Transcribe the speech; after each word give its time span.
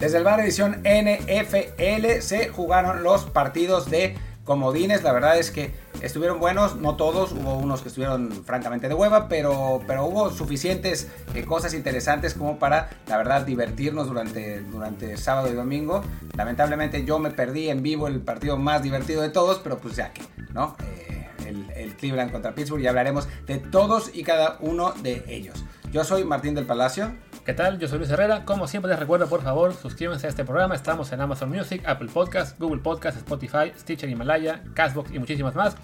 Desde 0.00 0.16
el 0.16 0.24
bar 0.24 0.40
edición 0.40 0.82
NFL 0.82 2.20
se 2.20 2.48
jugaron 2.48 3.02
los 3.02 3.26
partidos 3.26 3.90
de 3.90 4.16
comodines. 4.44 5.02
La 5.02 5.12
verdad 5.12 5.38
es 5.38 5.50
que 5.50 5.74
estuvieron 6.00 6.40
buenos, 6.40 6.76
no 6.76 6.96
todos, 6.96 7.32
hubo 7.32 7.58
unos 7.58 7.82
que 7.82 7.88
estuvieron 7.88 8.30
francamente 8.46 8.88
de 8.88 8.94
hueva, 8.94 9.28
pero, 9.28 9.82
pero 9.86 10.06
hubo 10.06 10.30
suficientes 10.30 11.08
eh, 11.34 11.44
cosas 11.44 11.74
interesantes 11.74 12.32
como 12.32 12.58
para, 12.58 12.88
la 13.08 13.18
verdad, 13.18 13.42
divertirnos 13.42 14.08
durante, 14.08 14.62
durante 14.62 15.18
sábado 15.18 15.50
y 15.50 15.52
domingo. 15.52 16.00
Lamentablemente 16.34 17.04
yo 17.04 17.18
me 17.18 17.30
perdí 17.30 17.68
en 17.68 17.82
vivo 17.82 18.08
el 18.08 18.20
partido 18.20 18.56
más 18.56 18.82
divertido 18.82 19.20
de 19.20 19.28
todos, 19.28 19.58
pero 19.58 19.76
pues 19.80 19.96
ya 19.96 20.14
que, 20.14 20.22
¿no? 20.54 20.76
Eh, 20.82 21.28
el, 21.46 21.70
el 21.72 21.94
Cleveland 21.94 22.32
contra 22.32 22.54
Pittsburgh 22.54 22.80
y 22.80 22.86
hablaremos 22.86 23.28
de 23.46 23.58
todos 23.58 24.10
y 24.14 24.22
cada 24.22 24.56
uno 24.60 24.94
de 25.02 25.24
ellos. 25.28 25.62
Yo 25.92 26.04
soy 26.04 26.24
Martín 26.24 26.54
del 26.54 26.64
Palacio. 26.64 27.12
¿Qué 27.44 27.54
tal? 27.54 27.78
Yo 27.78 27.88
soy 27.88 27.98
Luis 27.98 28.10
Herrera. 28.10 28.44
Como 28.44 28.68
siempre 28.68 28.90
les 28.90 28.98
recuerdo, 28.98 29.26
por 29.26 29.42
favor, 29.42 29.72
suscríbanse 29.72 30.26
a 30.26 30.30
este 30.30 30.44
programa. 30.44 30.74
Estamos 30.74 31.10
en 31.12 31.22
Amazon 31.22 31.48
Music, 31.48 31.82
Apple 31.86 32.10
Podcast, 32.12 32.60
Google 32.60 32.82
Podcast, 32.82 33.16
Spotify, 33.16 33.72
Stitcher, 33.78 34.10
Himalaya, 34.10 34.62
Castbox 34.74 35.10
y 35.14 35.18
muchísimas 35.18 35.54
más. 35.54 35.74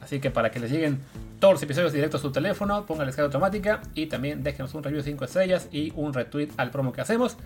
Así 0.00 0.20
que 0.20 0.30
para 0.30 0.50
que 0.50 0.58
les 0.58 0.70
lleguen 0.70 1.00
todos 1.38 1.52
los 1.52 1.62
episodios 1.62 1.92
directos 1.92 2.22
a 2.22 2.22
su 2.22 2.32
teléfono, 2.32 2.86
pongan 2.86 3.04
la 3.04 3.10
escala 3.10 3.26
automática 3.26 3.82
y 3.94 4.06
también 4.06 4.42
déjenos 4.42 4.72
un 4.74 4.82
review 4.82 5.02
de 5.02 5.04
5 5.04 5.24
estrellas 5.26 5.68
y 5.70 5.92
un 5.96 6.14
retweet 6.14 6.48
al 6.56 6.70
promo 6.70 6.94
que 6.94 7.02
hacemos. 7.02 7.36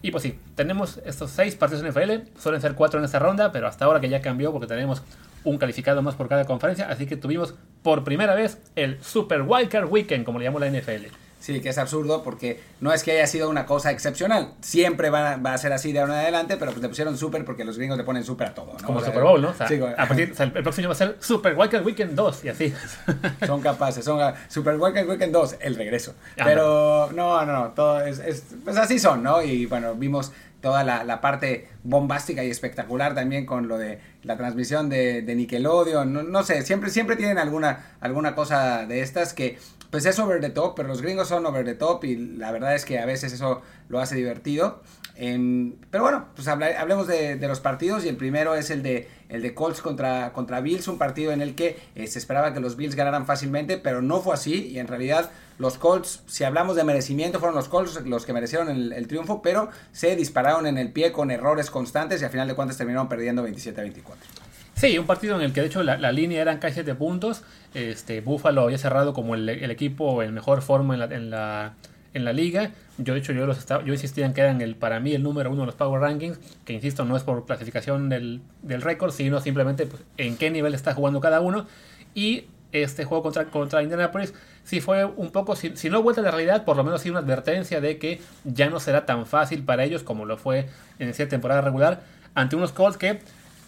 Y 0.00 0.10
pues 0.10 0.22
sí, 0.22 0.40
tenemos 0.54 0.98
estos 1.04 1.30
6 1.32 1.54
partidos 1.56 1.84
en 1.84 1.90
NFL, 1.90 2.40
suelen 2.40 2.62
ser 2.62 2.74
4 2.74 2.98
en 2.98 3.04
esta 3.04 3.18
ronda, 3.18 3.52
pero 3.52 3.68
hasta 3.68 3.84
ahora 3.84 4.00
que 4.00 4.08
ya 4.08 4.22
cambió 4.22 4.52
porque 4.52 4.66
tenemos 4.66 5.02
un 5.44 5.58
calificado 5.58 6.00
más 6.00 6.14
por 6.14 6.28
cada 6.28 6.46
conferencia, 6.46 6.88
así 6.88 7.06
que 7.06 7.16
tuvimos 7.16 7.54
por 7.82 8.04
primera 8.04 8.34
vez 8.34 8.58
el 8.74 9.02
Super 9.04 9.42
Wildcard 9.42 9.84
Weekend, 9.84 10.24
como 10.24 10.38
le 10.38 10.46
llamó 10.46 10.58
la 10.58 10.70
NFL. 10.70 11.21
Sí, 11.42 11.60
que 11.60 11.70
es 11.70 11.78
absurdo 11.78 12.22
porque 12.22 12.60
no 12.80 12.92
es 12.92 13.02
que 13.02 13.10
haya 13.10 13.26
sido 13.26 13.50
una 13.50 13.66
cosa 13.66 13.90
excepcional. 13.90 14.52
Siempre 14.60 15.10
va, 15.10 15.36
va 15.38 15.54
a 15.54 15.58
ser 15.58 15.72
así 15.72 15.92
de 15.92 15.98
ahora 15.98 16.14
en 16.14 16.20
adelante, 16.20 16.56
pero 16.56 16.70
pues 16.70 16.80
le 16.82 16.88
pusieron 16.88 17.18
super 17.18 17.44
porque 17.44 17.64
los 17.64 17.76
gringos 17.76 17.98
le 17.98 18.04
ponen 18.04 18.22
super 18.22 18.46
a 18.46 18.54
todo. 18.54 18.74
¿no? 18.80 18.86
Como 18.86 18.98
O 18.98 19.02
sea, 19.02 19.10
Super 19.10 19.24
Bowl, 19.24 19.42
¿no? 19.42 19.48
O 19.50 19.54
sea, 19.54 19.66
sí, 19.66 19.76
como- 19.80 19.92
a 19.92 20.06
partir, 20.06 20.30
o 20.30 20.34
sea, 20.36 20.46
el 20.46 20.52
próximo 20.62 20.86
va 20.86 20.92
a 20.92 20.96
ser 20.96 21.16
Super 21.18 21.58
Wildcard 21.58 21.84
Weekend 21.84 22.14
2 22.14 22.44
y 22.44 22.48
así. 22.48 22.72
son 23.46 23.60
capaces, 23.60 24.04
son 24.04 24.20
Super 24.48 24.76
Weekend 24.76 25.08
Weekend 25.10 25.32
2, 25.32 25.56
el 25.62 25.74
regreso. 25.74 26.14
Pero 26.36 27.10
no, 27.12 27.44
no, 27.44 27.52
no, 27.52 27.68
todo 27.72 28.00
es, 28.02 28.20
es- 28.20 28.44
pues 28.64 28.76
así 28.76 29.00
son, 29.00 29.24
¿no? 29.24 29.42
Y 29.42 29.66
bueno, 29.66 29.96
vimos 29.96 30.30
toda 30.60 30.84
la, 30.84 31.02
la 31.02 31.20
parte 31.20 31.66
bombástica 31.82 32.44
y 32.44 32.50
espectacular 32.50 33.16
también 33.16 33.46
con 33.46 33.66
lo 33.66 33.78
de 33.78 33.98
la 34.22 34.36
transmisión 34.36 34.88
de, 34.88 35.22
de 35.22 35.34
Nickelodeon, 35.34 36.12
no, 36.12 36.22
no 36.22 36.44
sé, 36.44 36.62
siempre, 36.62 36.88
siempre 36.90 37.16
tienen 37.16 37.38
alguna, 37.38 37.96
alguna 38.00 38.36
cosa 38.36 38.86
de 38.86 39.00
estas 39.00 39.32
que 39.34 39.58
pues 39.92 40.06
es 40.06 40.18
over 40.18 40.40
the 40.40 40.48
top, 40.48 40.74
pero 40.74 40.88
los 40.88 41.02
gringos 41.02 41.28
son 41.28 41.44
over 41.44 41.66
the 41.66 41.74
top 41.74 42.02
y 42.04 42.16
la 42.16 42.50
verdad 42.50 42.74
es 42.74 42.86
que 42.86 42.98
a 42.98 43.04
veces 43.04 43.34
eso 43.34 43.60
lo 43.90 44.00
hace 44.00 44.16
divertido. 44.16 44.80
Pero 45.14 46.02
bueno, 46.02 46.28
pues 46.34 46.48
hablemos 46.48 47.06
de, 47.06 47.36
de 47.36 47.46
los 47.46 47.60
partidos 47.60 48.02
y 48.06 48.08
el 48.08 48.16
primero 48.16 48.54
es 48.54 48.70
el 48.70 48.82
de, 48.82 49.10
el 49.28 49.42
de 49.42 49.52
Colts 49.52 49.82
contra, 49.82 50.32
contra 50.32 50.62
Bills, 50.62 50.88
un 50.88 50.96
partido 50.96 51.32
en 51.32 51.42
el 51.42 51.54
que 51.54 51.78
eh, 51.94 52.06
se 52.06 52.18
esperaba 52.18 52.54
que 52.54 52.60
los 52.60 52.76
Bills 52.76 52.94
ganaran 52.94 53.26
fácilmente, 53.26 53.76
pero 53.76 54.00
no 54.00 54.22
fue 54.22 54.32
así 54.32 54.66
y 54.68 54.78
en 54.78 54.88
realidad 54.88 55.30
los 55.58 55.76
Colts, 55.76 56.22
si 56.26 56.44
hablamos 56.44 56.74
de 56.74 56.84
merecimiento, 56.84 57.38
fueron 57.38 57.54
los 57.54 57.68
Colts 57.68 58.00
los 58.06 58.24
que 58.24 58.32
merecieron 58.32 58.70
el, 58.70 58.94
el 58.94 59.06
triunfo, 59.08 59.42
pero 59.42 59.68
se 59.92 60.16
dispararon 60.16 60.66
en 60.66 60.78
el 60.78 60.90
pie 60.90 61.12
con 61.12 61.30
errores 61.30 61.70
constantes 61.70 62.22
y 62.22 62.24
al 62.24 62.30
final 62.30 62.48
de 62.48 62.54
cuentas 62.54 62.78
terminaron 62.78 63.10
perdiendo 63.10 63.42
27 63.42 63.78
a 63.78 63.84
24. 63.84 64.31
Sí, 64.74 64.98
un 64.98 65.06
partido 65.06 65.36
en 65.36 65.42
el 65.42 65.52
que 65.52 65.60
de 65.60 65.66
hecho 65.68 65.82
la, 65.82 66.12
línea 66.12 66.40
eran 66.40 66.58
casi 66.58 66.74
7 66.74 66.94
puntos. 66.94 67.42
Este, 67.74 68.20
Buffalo 68.20 68.62
había 68.62 68.78
cerrado 68.78 69.12
como 69.12 69.34
el, 69.34 69.48
equipo 69.48 70.22
en 70.22 70.34
mejor 70.34 70.62
forma 70.62 70.94
en 70.94 71.30
la, 71.30 71.74
en 72.14 72.24
la, 72.24 72.32
liga. 72.32 72.70
Yo 72.98 73.14
de 73.14 73.20
hecho 73.20 73.32
yo, 73.32 73.46
los 73.46 73.58
estaba, 73.58 73.84
yo 73.84 73.92
insistía 73.92 74.26
en 74.26 74.34
que 74.34 74.40
eran 74.40 74.60
el, 74.60 74.74
para 74.76 74.98
mí 75.00 75.12
el 75.12 75.22
número 75.22 75.50
uno 75.50 75.60
de 75.62 75.66
los 75.66 75.74
Power 75.74 76.00
Rankings, 76.00 76.38
que 76.64 76.72
insisto 76.72 77.04
no 77.04 77.16
es 77.16 77.22
por 77.22 77.46
clasificación 77.46 78.08
del, 78.08 78.40
del 78.62 78.82
récord, 78.82 79.12
sino 79.12 79.40
simplemente 79.40 79.86
pues, 79.86 80.02
en 80.16 80.36
qué 80.36 80.50
nivel 80.50 80.74
está 80.74 80.94
jugando 80.94 81.20
cada 81.20 81.40
uno. 81.40 81.66
Y 82.14 82.46
este 82.72 83.04
juego 83.04 83.22
contra, 83.22 83.44
contra 83.46 83.82
Indianapolis 83.82 84.34
sí 84.64 84.80
fue 84.80 85.04
un 85.04 85.30
poco, 85.30 85.56
si, 85.56 85.90
no 85.90 86.02
vuelta 86.02 86.22
la 86.22 86.30
realidad, 86.30 86.64
por 86.64 86.76
lo 86.76 86.84
menos 86.84 87.02
sí 87.02 87.10
una 87.10 87.20
advertencia 87.20 87.80
de 87.80 87.98
que 87.98 88.20
ya 88.44 88.70
no 88.70 88.80
será 88.80 89.06
tan 89.06 89.26
fácil 89.26 89.62
para 89.62 89.84
ellos 89.84 90.02
como 90.02 90.24
lo 90.24 90.36
fue 90.36 90.68
en 90.98 91.08
esa 91.08 91.28
temporada 91.28 91.60
regular 91.60 92.02
ante 92.34 92.56
unos 92.56 92.72
Colts 92.72 92.96
que 92.96 93.20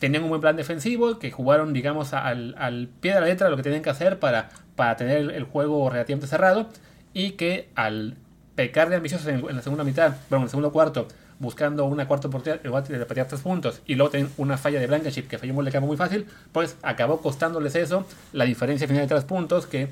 tenían 0.05 0.23
un 0.23 0.29
buen 0.29 0.43
plan 0.43 0.55
defensivo, 0.55 1.19
que 1.19 1.31
jugaron, 1.31 1.73
digamos, 1.73 2.13
al, 2.13 2.91
pie 3.01 3.15
de 3.15 3.21
la 3.21 3.27
letra 3.27 3.49
lo 3.49 3.57
que 3.57 3.63
tenían 3.63 3.81
que 3.81 3.89
hacer 3.89 4.19
para, 4.19 4.51
para 4.77 4.99
tener 4.99 5.31
el, 5.31 5.45
juego 5.45 5.89
relativamente 5.89 6.27
cerrado 6.27 6.69
y 7.15 7.31
que 7.33 7.71
al 7.75 8.15
pecar 8.55 8.91
de 8.91 8.97
ambiciosos 8.97 9.27
en, 9.29 9.57
la 9.57 9.63
segunda 9.63 9.83
mitad, 9.83 10.17
bueno, 10.29 10.43
en 10.43 10.43
el 10.43 10.51
segundo 10.51 10.73
cuarto, 10.73 11.09
buscando 11.39 11.87
una 11.87 12.07
cuarta 12.07 12.29
oportunidad 12.29 12.61
de 12.61 13.07
patear 13.07 13.29
tres 13.29 13.41
puntos 13.41 13.81
y 13.87 13.95
luego 13.95 14.11
tienen 14.11 14.31
una 14.37 14.59
falla 14.59 14.79
de 14.79 14.87
Blankenship 14.89 15.23
que 15.23 15.39
falló 15.39 15.55
un 15.55 15.87
muy 15.87 15.97
fácil, 15.97 16.27
pues 16.53 16.77
acabó 16.83 17.23
costándoles 17.23 17.75
eso, 17.75 18.07
la 18.35 18.45
diferencia 18.45 18.87
final 18.87 19.05
de 19.05 19.09
tres 19.09 19.25
puntos 19.25 19.67
que 19.67 19.89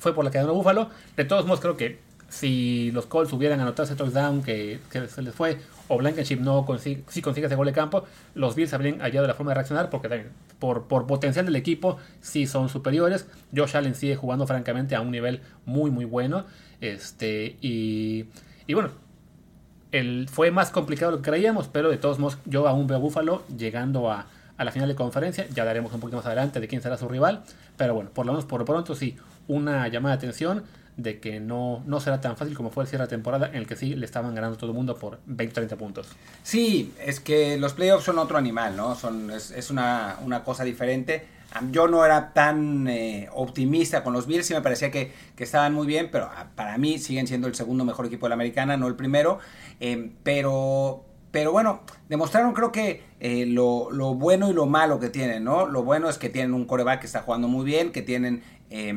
fue 0.00 0.14
por 0.14 0.24
la 0.24 0.30
que 0.30 0.38
ganó 0.38 0.54
Búfalo. 0.54 0.88
De 1.18 1.26
todos 1.26 1.44
modos, 1.44 1.60
creo 1.60 1.76
que 1.76 1.98
si 2.30 2.92
los 2.92 3.04
Colts 3.04 3.30
hubieran 3.34 3.60
anotado 3.60 3.84
ese 3.84 3.94
touchdown 3.94 4.42
que 4.42 4.80
se 4.90 5.20
les 5.20 5.34
fue, 5.34 5.58
o 5.88 5.98
Blankenship 5.98 6.36
no 6.40 6.64
consigue, 6.64 7.04
si 7.08 7.22
consigue 7.22 7.46
ese 7.46 7.56
gol 7.56 7.66
de 7.66 7.72
campo, 7.72 8.04
los 8.34 8.54
Bills 8.54 8.72
habrían 8.72 9.00
hallado 9.00 9.26
la 9.26 9.34
forma 9.34 9.50
de 9.50 9.56
reaccionar, 9.56 9.90
porque 9.90 10.08
también 10.08 10.30
por, 10.58 10.84
por 10.84 11.06
potencial 11.06 11.44
del 11.44 11.56
equipo 11.56 11.98
sí 12.20 12.46
son 12.46 12.68
superiores. 12.68 13.26
Josh 13.54 13.76
Allen 13.76 13.94
sigue 13.94 14.16
jugando 14.16 14.46
francamente 14.46 14.94
a 14.94 15.00
un 15.00 15.10
nivel 15.10 15.40
muy, 15.66 15.90
muy 15.90 16.04
bueno. 16.04 16.46
Este, 16.80 17.56
y, 17.60 18.26
y 18.66 18.74
bueno, 18.74 18.90
el, 19.92 20.28
fue 20.30 20.50
más 20.50 20.70
complicado 20.70 21.12
lo 21.12 21.16
que 21.18 21.30
creíamos, 21.30 21.68
pero 21.68 21.90
de 21.90 21.98
todos 21.98 22.18
modos 22.18 22.38
yo 22.46 22.66
aún 22.66 22.86
veo 22.86 22.96
a 22.96 23.00
Buffalo 23.00 23.42
llegando 23.56 24.10
a, 24.10 24.26
a 24.56 24.64
la 24.64 24.72
final 24.72 24.88
de 24.88 24.94
conferencia. 24.94 25.46
Ya 25.54 25.64
daremos 25.64 25.92
un 25.92 26.00
poquito 26.00 26.16
más 26.16 26.26
adelante 26.26 26.60
de 26.60 26.68
quién 26.68 26.82
será 26.82 26.96
su 26.96 27.08
rival. 27.08 27.42
Pero 27.76 27.94
bueno, 27.94 28.10
por 28.10 28.26
lo 28.26 28.32
menos 28.32 28.44
por 28.44 28.64
pronto 28.64 28.94
sí, 28.94 29.16
una 29.48 29.86
llamada 29.88 30.16
de 30.16 30.18
atención 30.18 30.64
de 30.96 31.18
que 31.20 31.40
no, 31.40 31.82
no 31.86 32.00
será 32.00 32.20
tan 32.20 32.36
fácil 32.36 32.56
como 32.56 32.70
fue 32.70 32.84
el 32.84 32.88
cierre 32.88 33.04
de 33.04 33.08
temporada 33.10 33.48
en 33.48 33.56
el 33.56 33.66
que 33.66 33.76
sí 33.76 33.94
le 33.94 34.04
estaban 34.06 34.34
ganando 34.34 34.56
todo 34.56 34.70
el 34.70 34.76
mundo 34.76 34.96
por 34.96 35.20
20-30 35.26 35.76
puntos. 35.76 36.08
Sí, 36.42 36.94
es 37.04 37.20
que 37.20 37.56
los 37.58 37.72
playoffs 37.74 38.04
son 38.04 38.18
otro 38.18 38.38
animal, 38.38 38.76
¿no? 38.76 38.94
Son, 38.94 39.30
es, 39.30 39.50
es 39.50 39.70
una, 39.70 40.18
una 40.24 40.44
cosa 40.44 40.62
diferente. 40.64 41.26
Am- 41.52 41.72
Yo 41.72 41.88
no 41.88 42.04
era 42.04 42.32
tan 42.32 42.86
eh, 42.88 43.28
optimista 43.32 44.02
con 44.04 44.12
los 44.12 44.26
Bills, 44.26 44.46
sí 44.46 44.54
me 44.54 44.60
parecía 44.60 44.90
que, 44.90 45.12
que 45.36 45.44
estaban 45.44 45.74
muy 45.74 45.86
bien, 45.86 46.08
pero 46.12 46.26
ah, 46.32 46.46
para 46.54 46.78
mí 46.78 46.98
siguen 46.98 47.26
siendo 47.26 47.48
el 47.48 47.54
segundo 47.54 47.84
mejor 47.84 48.06
equipo 48.06 48.26
de 48.26 48.30
la 48.30 48.34
americana, 48.34 48.76
no 48.76 48.86
el 48.86 48.94
primero. 48.96 49.38
Eh, 49.80 50.12
pero, 50.22 51.04
pero 51.30 51.52
bueno, 51.52 51.80
demostraron 52.08 52.52
creo 52.54 52.70
que 52.72 53.02
eh, 53.20 53.46
lo, 53.46 53.90
lo 53.90 54.14
bueno 54.14 54.50
y 54.50 54.52
lo 54.52 54.66
malo 54.66 55.00
que 55.00 55.08
tienen, 55.10 55.44
¿no? 55.44 55.66
Lo 55.66 55.82
bueno 55.82 56.08
es 56.08 56.18
que 56.18 56.28
tienen 56.28 56.54
un 56.54 56.64
coreback 56.66 57.00
que 57.00 57.06
está 57.06 57.22
jugando 57.22 57.48
muy 57.48 57.64
bien, 57.64 57.90
que 57.92 58.02
tienen 58.02 58.42
eh, 58.70 58.94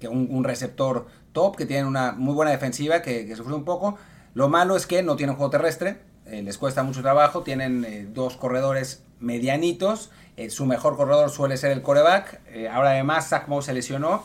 que 0.00 0.08
un 0.08 0.42
receptor 0.44 1.06
top, 1.32 1.56
que 1.56 1.66
tienen 1.66 1.86
una 1.86 2.12
muy 2.12 2.34
buena 2.34 2.50
defensiva 2.50 3.02
que, 3.02 3.34
sufrió 3.36 3.56
un 3.56 3.64
poco. 3.64 3.98
Lo 4.34 4.48
malo 4.48 4.76
es 4.76 4.86
que 4.86 5.02
no 5.02 5.16
tienen 5.16 5.36
juego 5.36 5.50
terrestre, 5.50 5.98
eh, 6.26 6.42
les 6.42 6.58
cuesta 6.58 6.82
mucho 6.82 7.02
trabajo, 7.02 7.42
tienen 7.42 7.84
eh, 7.84 8.06
dos 8.08 8.36
corredores 8.36 9.02
medianitos, 9.20 10.10
eh, 10.36 10.50
su 10.50 10.66
mejor 10.66 10.96
corredor 10.96 11.30
suele 11.30 11.56
ser 11.56 11.72
el 11.72 11.82
coreback, 11.82 12.40
ahora 12.70 12.90
además 12.90 13.28
Zach 13.28 13.48
Moss 13.48 13.66
se 13.66 13.74
lesionó 13.74 14.24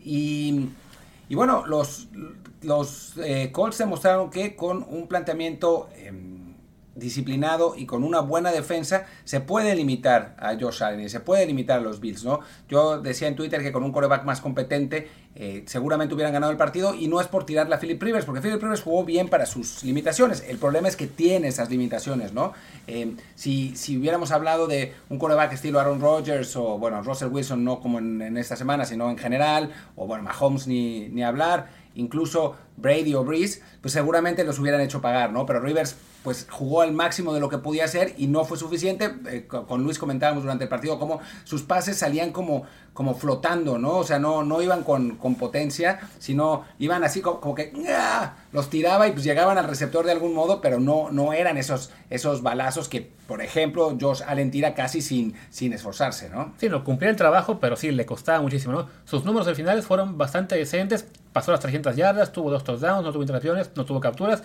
y, 0.00 0.68
y 1.28 1.34
bueno, 1.34 1.66
los, 1.66 2.08
los 2.62 3.14
Colts 3.52 3.78
demostraron 3.78 4.30
que 4.30 4.54
con 4.54 4.86
un 4.88 5.08
planteamiento 5.08 5.88
em, 5.96 6.27
disciplinado 6.98 7.74
y 7.76 7.86
con 7.86 8.04
una 8.04 8.20
buena 8.20 8.50
defensa 8.50 9.06
se 9.24 9.40
puede 9.40 9.74
limitar 9.74 10.34
a 10.38 10.56
Josh 10.58 10.82
Allen 10.82 11.00
y 11.00 11.08
se 11.08 11.20
puede 11.20 11.46
limitar 11.46 11.78
a 11.78 11.82
los 11.82 12.00
Bills, 12.00 12.24
¿no? 12.24 12.40
Yo 12.68 13.00
decía 13.00 13.28
en 13.28 13.36
Twitter 13.36 13.62
que 13.62 13.72
con 13.72 13.82
un 13.82 13.92
coreback 13.92 14.24
más 14.24 14.40
competente 14.40 15.08
eh, 15.40 15.62
seguramente 15.66 16.14
hubieran 16.14 16.32
ganado 16.32 16.50
el 16.50 16.58
partido 16.58 16.94
y 16.94 17.06
no 17.06 17.20
es 17.20 17.28
por 17.28 17.46
tirarle 17.46 17.74
a 17.74 17.78
Philip 17.78 18.02
Rivers, 18.02 18.24
porque 18.24 18.40
Philip 18.40 18.60
Rivers 18.60 18.82
jugó 18.82 19.04
bien 19.04 19.28
para 19.28 19.46
sus 19.46 19.84
limitaciones. 19.84 20.44
El 20.48 20.58
problema 20.58 20.88
es 20.88 20.96
que 20.96 21.06
tiene 21.06 21.48
esas 21.48 21.70
limitaciones, 21.70 22.32
¿no? 22.32 22.52
Eh, 22.88 23.14
si, 23.36 23.76
si 23.76 23.96
hubiéramos 23.96 24.32
hablado 24.32 24.66
de 24.66 24.94
un 25.08 25.18
coreback 25.18 25.52
estilo 25.52 25.78
Aaron 25.78 26.00
Rodgers 26.00 26.56
o, 26.56 26.78
bueno, 26.78 27.02
Russell 27.02 27.28
Wilson 27.28 27.62
no 27.62 27.80
como 27.80 27.98
en, 27.98 28.36
esta 28.36 28.56
semana, 28.56 28.84
sino 28.84 29.10
en 29.10 29.16
general, 29.16 29.70
o 29.94 30.06
bueno, 30.06 30.24
Mahomes 30.24 30.66
ni, 30.66 31.08
ni 31.08 31.22
hablar, 31.22 31.68
incluso 31.94 32.56
Brady 32.76 33.14
o 33.14 33.24
Breeze, 33.24 33.62
pues 33.80 33.92
seguramente 33.92 34.44
los 34.44 34.58
hubieran 34.58 34.80
hecho 34.80 35.00
pagar, 35.00 35.30
¿no? 35.32 35.46
Pero 35.46 35.60
Rivers 35.60 35.96
pues 36.22 36.46
jugó 36.50 36.82
al 36.82 36.92
máximo 36.92 37.32
de 37.32 37.40
lo 37.40 37.48
que 37.48 37.58
podía 37.58 37.84
hacer 37.84 38.14
y 38.16 38.26
no 38.26 38.44
fue 38.44 38.58
suficiente. 38.58 39.14
Eh, 39.28 39.46
con 39.46 39.82
Luis 39.82 39.98
comentábamos 39.98 40.42
durante 40.42 40.64
el 40.64 40.70
partido 40.70 40.98
cómo 40.98 41.20
sus 41.44 41.62
pases 41.62 41.96
salían 41.96 42.32
como, 42.32 42.64
como 42.92 43.14
flotando, 43.14 43.78
¿no? 43.78 43.98
O 43.98 44.04
sea, 44.04 44.18
no, 44.18 44.42
no 44.42 44.60
iban 44.60 44.82
con, 44.82 45.16
con 45.16 45.36
potencia, 45.36 46.00
sino 46.18 46.64
iban 46.78 47.04
así 47.04 47.20
como, 47.20 47.54
que 47.54 47.72
¡ah! 47.96 48.34
los 48.52 48.68
tiraba 48.70 49.06
y 49.06 49.12
pues 49.12 49.24
llegaban 49.24 49.56
al 49.58 49.68
receptor 49.68 50.04
de 50.04 50.12
algún 50.12 50.34
modo, 50.34 50.60
pero 50.60 50.80
no, 50.80 51.08
no 51.10 51.32
eran 51.32 51.56
esos, 51.56 51.92
esos 52.10 52.42
balazos 52.42 52.88
que, 52.88 53.12
por 53.26 53.40
ejemplo, 53.40 53.96
Josh 54.00 54.22
Allen 54.26 54.50
tira 54.50 54.74
casi 54.74 55.00
sin, 55.00 55.34
sin 55.50 55.72
esforzarse, 55.72 56.28
¿no? 56.28 56.52
Sí, 56.58 56.68
no 56.68 56.82
cumplía 56.82 57.10
el 57.10 57.16
trabajo, 57.16 57.60
pero 57.60 57.76
sí 57.76 57.92
le 57.92 58.04
costaba 58.04 58.40
muchísimo, 58.40 58.72
¿no? 58.72 58.88
Sus 59.04 59.24
números 59.24 59.46
de 59.46 59.54
finales 59.54 59.86
fueron 59.86 60.18
bastante 60.18 60.56
decentes, 60.56 61.06
pasó 61.32 61.52
las 61.52 61.60
300 61.60 61.94
yardas, 61.94 62.32
tuvo 62.32 62.50
dos 62.50 62.64
touchdowns, 62.64 63.04
no 63.04 63.12
tuvo 63.12 63.22
intercepciones, 63.22 63.70
no 63.76 63.84
tuvo 63.84 64.00
capturas, 64.00 64.42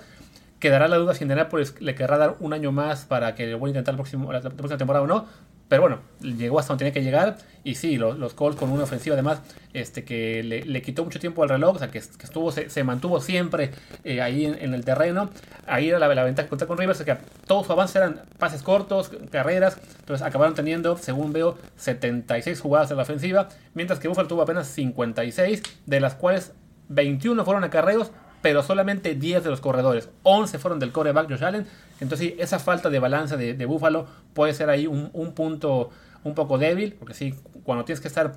Quedará 0.63 0.87
la 0.87 0.95
duda 0.95 1.13
si 1.13 1.25
Indianapolis 1.25 1.75
le 1.81 1.93
querrá 1.93 2.17
dar 2.17 2.37
un 2.39 2.53
año 2.53 2.71
más 2.71 3.03
para 3.03 3.35
que 3.35 3.53
vuelva 3.53 3.65
a 3.65 3.69
intentar 3.71 3.91
el 3.91 3.97
próximo, 3.97 4.31
la, 4.31 4.39
próxima 4.39 4.77
temporada 4.77 5.03
o 5.03 5.07
no. 5.07 5.25
Pero 5.67 5.81
bueno, 5.81 5.99
llegó 6.21 6.57
hasta 6.57 6.69
donde 6.69 6.85
tenía 6.85 6.93
que 6.93 7.03
llegar. 7.03 7.37
Y 7.65 7.75
sí, 7.75 7.97
los, 7.97 8.17
los 8.17 8.33
Colts 8.33 8.57
con 8.57 8.71
una 8.71 8.83
ofensiva 8.83 9.13
además 9.13 9.41
este, 9.73 10.05
que 10.05 10.41
le, 10.41 10.81
quitó 10.81 11.03
mucho 11.03 11.19
tiempo 11.19 11.43
al 11.43 11.49
reloj. 11.49 11.75
O 11.75 11.79
sea, 11.79 11.91
que, 11.91 11.97
estuvo, 11.97 12.49
se, 12.53 12.83
mantuvo 12.85 13.19
siempre 13.19 13.71
eh, 14.05 14.21
ahí 14.21 14.45
en, 14.45 14.73
el 14.73 14.85
terreno. 14.85 15.29
Ahí 15.67 15.89
era 15.89 15.99
la, 15.99 16.07
ventaja 16.23 16.45
que 16.45 16.49
contar 16.51 16.69
con 16.69 16.77
Rivers. 16.77 17.03
Que 17.03 17.17
todos 17.45 17.65
su 17.67 17.73
avance 17.73 17.97
eran 17.97 18.21
pases 18.37 18.63
cortos, 18.63 19.11
carreras. 19.31 19.77
Entonces 19.99 20.25
acabaron 20.25 20.55
teniendo, 20.55 20.95
según 20.95 21.33
veo, 21.33 21.57
76 21.75 22.61
jugadas 22.61 22.89
en 22.89 22.95
la 22.95 23.03
ofensiva. 23.03 23.49
Mientras 23.73 23.99
que 23.99 24.07
Buffalo 24.07 24.29
tuvo 24.29 24.43
apenas 24.43 24.67
56, 24.67 25.61
de 25.85 25.99
las 25.99 26.15
cuales 26.15 26.53
21 26.87 27.43
fueron 27.43 27.65
acarreos 27.65 28.11
pero 28.43 28.61
solamente 28.61 29.15
10 29.15 29.45
de 29.45 29.49
los 29.49 29.61
corredores. 29.61 30.09
11 30.23 30.59
fueron 30.59 30.77
del 30.77 30.91
coreback 30.91 31.29
Josh 31.29 31.45
Allen. 31.45 31.65
Entonces, 32.01 32.27
sí, 32.27 32.35
esa 32.37 32.59
falta 32.59 32.89
de 32.89 32.99
balanza 32.99 33.37
de, 33.37 33.53
de 33.53 33.65
Buffalo 33.65 34.05
puede 34.33 34.53
ser 34.53 34.69
ahí 34.69 34.85
un, 34.85 35.31
punto 35.33 35.91
un 36.25 36.35
poco 36.35 36.57
débil, 36.57 36.93
porque 36.93 37.13
sí, 37.13 37.35
cuando 37.63 37.85
tienes 37.85 38.01
que 38.01 38.09
estar 38.09 38.33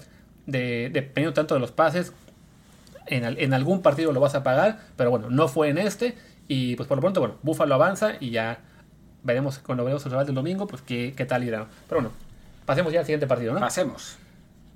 de, 0.47 0.91
dependiendo 0.93 1.35
tanto 1.35 1.55
de 1.55 1.61
los 1.61 1.73
pases, 1.73 2.12
en, 3.06 3.25
en, 3.25 3.53
algún 3.53 3.82
partido 3.82 4.12
lo 4.12 4.20
vas 4.20 4.37
a 4.37 4.44
pagar, 4.44 4.79
pero 4.97 5.11
bueno, 5.11 5.29
no 5.29 5.49
fue 5.49 5.70
en 5.70 5.79
este. 5.79 6.17
Y 6.47 6.76
pues 6.76 6.88
por 6.88 6.99
lo 6.99 7.00
pronto, 7.00 7.19
bueno, 7.19 7.35
Buffalo 7.43 7.75
avanza 7.75 8.12
y 8.20 8.31
ya 8.31 8.61
veremos 9.25 9.58
cuando 9.58 9.85
veamos 9.85 10.05
el 10.06 10.12
rival 10.12 10.26
del 10.26 10.37
domingo, 10.37 10.69
pues 10.69 10.82
qué, 10.82 11.14
qué 11.17 11.26
tal 11.26 11.43
irá. 11.43 11.67
Pero 11.88 12.00
bueno, 12.00 12.14
pasemos 12.64 12.93
ya 12.93 13.00
al 13.00 13.06
siguiente 13.06 13.26
partido, 13.26 13.55
¿no? 13.55 13.58
Pasemos 13.58 14.19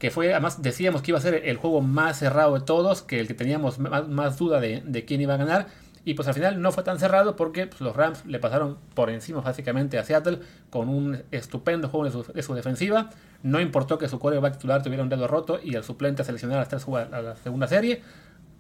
que 0.01 0.11
fue, 0.11 0.33
además 0.33 0.63
decíamos 0.63 1.03
que 1.03 1.11
iba 1.11 1.19
a 1.19 1.23
ser 1.23 1.43
el 1.45 1.59
juego 1.59 1.83
más 1.83 2.19
cerrado 2.19 2.55
de 2.55 2.61
todos, 2.63 3.03
que 3.03 3.21
el 3.21 3.29
que 3.29 3.35
teníamos 3.35 3.79
más, 3.79 4.39
duda 4.39 4.59
de, 4.59 5.05
quién 5.07 5.21
iba 5.21 5.35
a 5.35 5.37
ganar. 5.37 5.67
Y 6.07 6.15
pues 6.15 6.27
al 6.27 6.33
final 6.33 6.63
no 6.63 6.73
fue 6.73 6.83
tan 6.83 6.99
cerrado 6.99 7.37
porque 7.37 7.67
pues, 7.67 7.83
los 7.83 7.95
Rams 7.95 8.25
le 8.25 8.39
pasaron 8.39 8.79
por 8.95 9.11
encima 9.11 9.43
básicamente 9.43 9.99
a 9.99 10.05
Seattle 10.05 10.39
con 10.71 10.89
un 10.89 11.23
estupendo 11.31 11.91
juego 11.91 12.23
de 12.33 12.43
su, 12.43 12.55
defensiva. 12.55 13.11
No 13.43 13.61
importó 13.61 13.99
que 13.99 14.09
su 14.09 14.19
quarterback 14.19 14.55
titular 14.55 14.83
tuviera 14.83 15.03
un 15.03 15.11
dedo 15.11 15.29
roto 15.29 15.61
y 15.63 15.75
el 15.75 15.85
suplente 15.85 16.25
seleccionara 16.25 16.61
las 16.61 16.71
tres 16.71 16.83
jugadas 16.83 17.13
a 17.13 17.21
la 17.21 17.37
segunda 17.37 17.69
serie. 17.69 18.01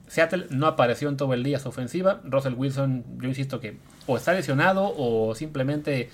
Seattle 0.09 0.47
no 0.51 0.67
apareció 0.67 1.09
en 1.09 1.17
todo 1.17 1.33
el 1.33 1.43
día 1.43 1.59
su 1.59 1.71
ofensiva. 1.71 2.21
Russell 2.25 2.53
Wilson, 2.53 3.03
yo 3.19 3.29
insisto 3.29 3.61
que 3.61 3.79
o 4.07 4.19
está 4.19 4.35
lesionado 4.35 4.93
o 4.95 5.35
simplemente 5.35 6.11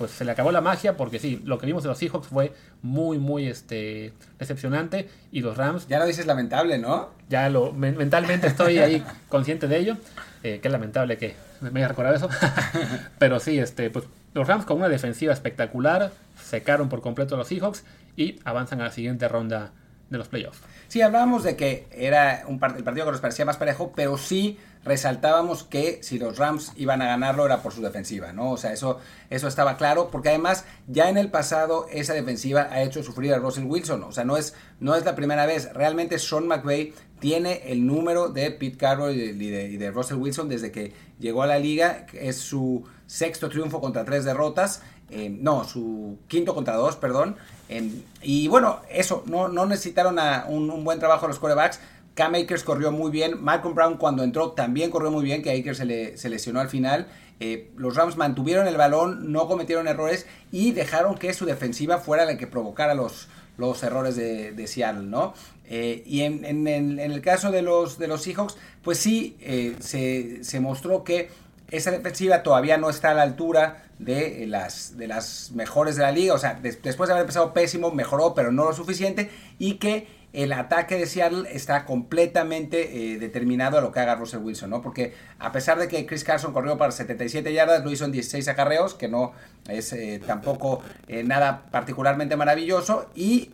pues 0.00 0.12
se 0.12 0.24
le 0.24 0.32
acabó 0.32 0.50
la 0.50 0.62
magia 0.62 0.96
porque 0.96 1.18
sí, 1.18 1.42
lo 1.44 1.58
que 1.58 1.66
vimos 1.66 1.82
de 1.82 1.90
los 1.90 1.98
Seahawks 1.98 2.28
fue 2.28 2.54
muy, 2.80 3.18
muy 3.18 3.46
este, 3.46 4.14
decepcionante 4.38 5.10
y 5.30 5.40
los 5.40 5.58
Rams... 5.58 5.86
Ya 5.88 5.98
lo 5.98 6.06
dices 6.06 6.24
lamentable, 6.24 6.78
¿no? 6.78 7.10
Ya 7.28 7.50
lo, 7.50 7.74
mentalmente 7.74 8.46
estoy 8.46 8.78
ahí 8.78 9.04
consciente 9.28 9.68
de 9.68 9.76
ello, 9.76 9.98
eh, 10.42 10.60
que 10.62 10.68
es 10.68 10.72
lamentable 10.72 11.18
que 11.18 11.36
me 11.60 11.80
haya 11.80 11.88
recordado 11.88 12.16
eso, 12.16 12.30
pero 13.18 13.40
sí, 13.40 13.58
este, 13.58 13.90
pues 13.90 14.06
los 14.32 14.48
Rams 14.48 14.64
con 14.64 14.78
una 14.78 14.88
defensiva 14.88 15.34
espectacular 15.34 16.12
secaron 16.42 16.88
por 16.88 17.02
completo 17.02 17.34
a 17.34 17.38
los 17.38 17.48
Seahawks 17.48 17.84
y 18.16 18.40
avanzan 18.44 18.80
a 18.80 18.84
la 18.84 18.92
siguiente 18.92 19.28
ronda 19.28 19.70
de 20.10 20.18
los 20.18 20.28
playoffs. 20.28 20.58
Sí, 20.88 21.00
hablábamos 21.00 21.44
de 21.44 21.56
que 21.56 21.86
era 21.92 22.44
un 22.46 22.60
el 22.76 22.84
partido 22.84 23.06
que 23.06 23.12
nos 23.12 23.20
parecía 23.20 23.44
más 23.44 23.56
parejo, 23.56 23.92
pero 23.94 24.18
sí 24.18 24.58
resaltábamos 24.84 25.62
que 25.62 26.02
si 26.02 26.18
los 26.18 26.38
Rams 26.38 26.72
iban 26.76 27.02
a 27.02 27.06
ganarlo 27.06 27.44
era 27.44 27.62
por 27.62 27.72
su 27.72 27.82
defensiva, 27.82 28.32
¿no? 28.32 28.50
O 28.50 28.56
sea, 28.56 28.72
eso, 28.72 28.98
eso 29.28 29.46
estaba 29.46 29.76
claro, 29.76 30.08
porque 30.10 30.30
además 30.30 30.64
ya 30.88 31.08
en 31.10 31.18
el 31.18 31.30
pasado 31.30 31.86
esa 31.92 32.14
defensiva 32.14 32.68
ha 32.70 32.82
hecho 32.82 33.02
sufrir 33.02 33.34
a 33.34 33.38
Russell 33.38 33.64
Wilson, 33.64 34.02
o 34.02 34.12
sea, 34.12 34.24
no 34.24 34.36
es, 34.36 34.54
no 34.80 34.94
es 34.94 35.04
la 35.04 35.14
primera 35.14 35.46
vez, 35.46 35.72
realmente 35.74 36.18
Sean 36.18 36.46
McVay 36.48 36.94
tiene 37.18 37.70
el 37.70 37.86
número 37.86 38.28
de 38.28 38.50
Pete 38.50 38.78
Carroll 38.78 39.14
y 39.14 39.50
de, 39.50 39.64
y 39.68 39.76
de 39.76 39.90
Russell 39.90 40.16
Wilson 40.16 40.48
desde 40.48 40.72
que 40.72 40.94
llegó 41.18 41.42
a 41.42 41.46
la 41.46 41.58
liga, 41.58 42.06
es 42.14 42.38
su 42.38 42.84
sexto 43.06 43.50
triunfo 43.50 43.80
contra 43.80 44.06
tres 44.06 44.24
derrotas, 44.24 44.82
eh, 45.10 45.28
no, 45.30 45.64
su 45.64 46.18
quinto 46.28 46.54
contra 46.54 46.74
dos, 46.74 46.96
perdón. 46.96 47.36
Eh, 47.68 47.90
y 48.22 48.48
bueno, 48.48 48.80
eso, 48.90 49.22
no, 49.26 49.48
no 49.48 49.66
necesitaron 49.66 50.18
un, 50.48 50.84
buen 50.84 50.98
trabajo 50.98 51.26
los 51.26 51.38
corebacks. 51.38 51.80
Cam 52.14 52.34
Akers 52.34 52.64
corrió 52.64 52.92
muy 52.92 53.10
bien. 53.10 53.42
Malcolm 53.42 53.74
Brown 53.74 53.96
cuando 53.96 54.22
entró 54.22 54.52
también 54.52 54.90
corrió 54.90 55.10
muy 55.10 55.24
bien, 55.24 55.42
que 55.42 55.50
Akers 55.50 55.78
se, 55.78 55.84
le, 55.84 56.16
se 56.16 56.28
lesionó 56.28 56.60
al 56.60 56.68
final. 56.68 57.08
Eh, 57.40 57.70
los 57.76 57.96
Rams 57.96 58.16
mantuvieron 58.16 58.66
el 58.68 58.76
balón, 58.76 59.32
no 59.32 59.48
cometieron 59.48 59.88
errores 59.88 60.26
y 60.52 60.72
dejaron 60.72 61.16
que 61.16 61.32
su 61.32 61.46
defensiva 61.46 61.98
fuera 61.98 62.26
la 62.26 62.36
que 62.36 62.46
provocara 62.46 62.94
los, 62.94 63.28
los 63.56 63.82
errores 63.82 64.14
de, 64.14 64.66
Seattle, 64.66 65.04
¿no? 65.04 65.32
y 65.70 66.22
en, 66.22 66.66
el 66.66 67.20
caso 67.22 67.50
de 67.50 67.62
los, 67.62 67.96
de 67.96 68.08
los 68.08 68.22
Seahawks, 68.22 68.58
pues 68.82 68.98
sí, 68.98 69.38
se, 69.78 70.44
se 70.44 70.60
mostró 70.60 71.02
que 71.02 71.30
esa 71.70 71.90
defensiva 71.92 72.42
todavía 72.42 72.76
no 72.76 72.90
está 72.90 73.12
a 73.12 73.14
la 73.14 73.22
altura 73.22 73.84
de 74.00 74.46
las, 74.46 74.96
de 74.96 75.06
las 75.06 75.52
mejores 75.52 75.96
de 75.96 76.02
la 76.02 76.10
liga. 76.10 76.34
O 76.34 76.38
sea, 76.38 76.58
después 76.60 77.08
de 77.08 77.12
haber 77.12 77.22
empezado 77.22 77.52
pésimo, 77.52 77.92
mejoró, 77.92 78.34
pero 78.34 78.50
no 78.50 78.64
lo 78.64 78.72
suficiente. 78.72 79.30
Y 79.58 79.74
que 79.74 80.08
el 80.32 80.52
ataque 80.52 80.96
de 80.96 81.06
Seattle 81.06 81.48
está 81.52 81.84
completamente 81.84 83.14
eh, 83.14 83.18
determinado 83.18 83.78
a 83.78 83.80
lo 83.80 83.90
que 83.90 83.98
haga 83.98 84.14
Russell 84.14 84.40
Wilson, 84.40 84.70
¿no? 84.70 84.80
Porque 84.80 85.12
a 85.38 85.50
pesar 85.50 85.78
de 85.78 85.88
que 85.88 86.06
Chris 86.06 86.22
Carson 86.24 86.52
corrió 86.52 86.78
para 86.78 86.92
77 86.92 87.52
yardas, 87.52 87.84
lo 87.84 87.90
hizo 87.90 88.04
en 88.04 88.12
16 88.12 88.46
acarreos, 88.48 88.94
que 88.94 89.08
no 89.08 89.32
es 89.68 89.92
eh, 89.92 90.20
tampoco 90.24 90.82
eh, 91.08 91.24
nada 91.24 91.64
particularmente 91.70 92.36
maravilloso, 92.36 93.10
y 93.14 93.50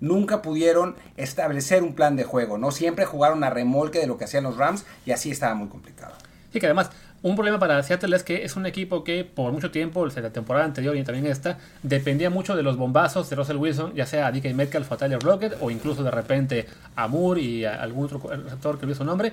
nunca 0.00 0.42
pudieron 0.42 0.96
establecer 1.16 1.82
un 1.82 1.94
plan 1.94 2.16
de 2.16 2.24
juego, 2.24 2.58
¿no? 2.58 2.70
Siempre 2.70 3.06
jugaron 3.06 3.44
a 3.44 3.50
remolque 3.50 4.00
de 4.00 4.08
lo 4.08 4.18
que 4.18 4.24
hacían 4.24 4.44
los 4.44 4.56
Rams 4.56 4.84
y 5.06 5.12
así 5.12 5.30
estaba 5.30 5.54
muy 5.54 5.68
complicado. 5.68 6.14
Sí, 6.52 6.60
que 6.60 6.66
además 6.66 6.90
un 7.24 7.36
problema 7.36 7.58
para 7.58 7.82
Seattle 7.82 8.14
es 8.14 8.22
que 8.22 8.44
es 8.44 8.54
un 8.54 8.66
equipo 8.66 9.02
que 9.02 9.24
por 9.24 9.50
mucho 9.50 9.70
tiempo, 9.70 10.04
la 10.04 10.30
temporada 10.30 10.66
anterior 10.66 10.94
y 10.94 11.02
también 11.04 11.24
esta, 11.24 11.56
dependía 11.82 12.28
mucho 12.28 12.54
de 12.54 12.62
los 12.62 12.76
bombazos 12.76 13.30
de 13.30 13.36
Russell 13.36 13.56
Wilson, 13.56 13.94
ya 13.94 14.04
sea 14.04 14.26
a 14.26 14.30
DK 14.32 14.52
Metcalf 14.52 14.90
o 14.90 14.94
a 14.94 14.98
Tyler 14.98 15.18
Rocket, 15.20 15.56
o 15.62 15.70
incluso 15.70 16.04
de 16.04 16.10
repente 16.10 16.66
a 16.94 17.08
Moore 17.08 17.40
y 17.40 17.64
algún 17.64 18.04
otro 18.04 18.20
receptor 18.28 18.78
que 18.78 18.84
olvidó 18.84 18.98
su 18.98 19.04
nombre. 19.06 19.32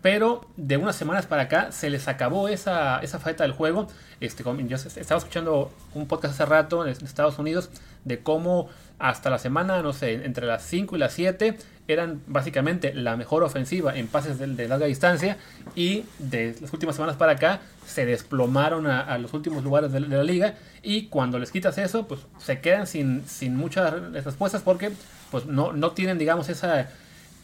Pero 0.00 0.46
de 0.56 0.76
unas 0.76 0.94
semanas 0.94 1.26
para 1.26 1.42
acá 1.42 1.72
se 1.72 1.90
les 1.90 2.06
acabó 2.06 2.48
esa, 2.48 3.00
esa 3.00 3.18
falta 3.18 3.42
del 3.42 3.52
juego. 3.52 3.88
Este, 4.20 4.44
yo 4.44 4.76
estaba 4.76 5.18
escuchando 5.18 5.72
un 5.94 6.06
podcast 6.06 6.34
hace 6.34 6.46
rato 6.46 6.86
en 6.86 6.92
Estados 6.92 7.38
Unidos 7.38 7.70
de 8.04 8.20
cómo 8.20 8.68
hasta 8.98 9.30
la 9.30 9.38
semana, 9.38 9.82
no 9.82 9.92
sé, 9.92 10.24
entre 10.24 10.46
las 10.46 10.62
5 10.64 10.96
y 10.96 10.98
las 10.98 11.12
7 11.12 11.58
eran 11.88 12.20
básicamente 12.26 12.92
la 12.94 13.16
mejor 13.16 13.42
ofensiva 13.42 13.96
en 13.96 14.08
pases 14.08 14.38
de, 14.38 14.68
larga 14.68 14.86
distancia 14.86 15.38
y 15.74 16.04
de 16.18 16.54
las 16.60 16.72
últimas 16.72 16.96
semanas 16.96 17.16
para 17.16 17.32
acá 17.32 17.60
se 17.86 18.04
desplomaron 18.04 18.86
a, 18.86 19.16
los 19.18 19.32
últimos 19.32 19.64
lugares 19.64 19.90
de, 19.90 20.00
la 20.00 20.22
liga 20.22 20.54
y 20.82 21.06
cuando 21.06 21.38
les 21.38 21.50
quitas 21.50 21.78
eso 21.78 22.06
pues 22.06 22.20
se 22.38 22.60
quedan 22.60 22.86
sin, 22.86 23.26
sin 23.26 23.56
muchas 23.56 24.12
respuestas 24.12 24.60
porque 24.60 24.90
pues 25.30 25.46
no, 25.46 25.72
no 25.72 25.92
tienen 25.92 26.18
digamos 26.18 26.50
esa, 26.50 26.90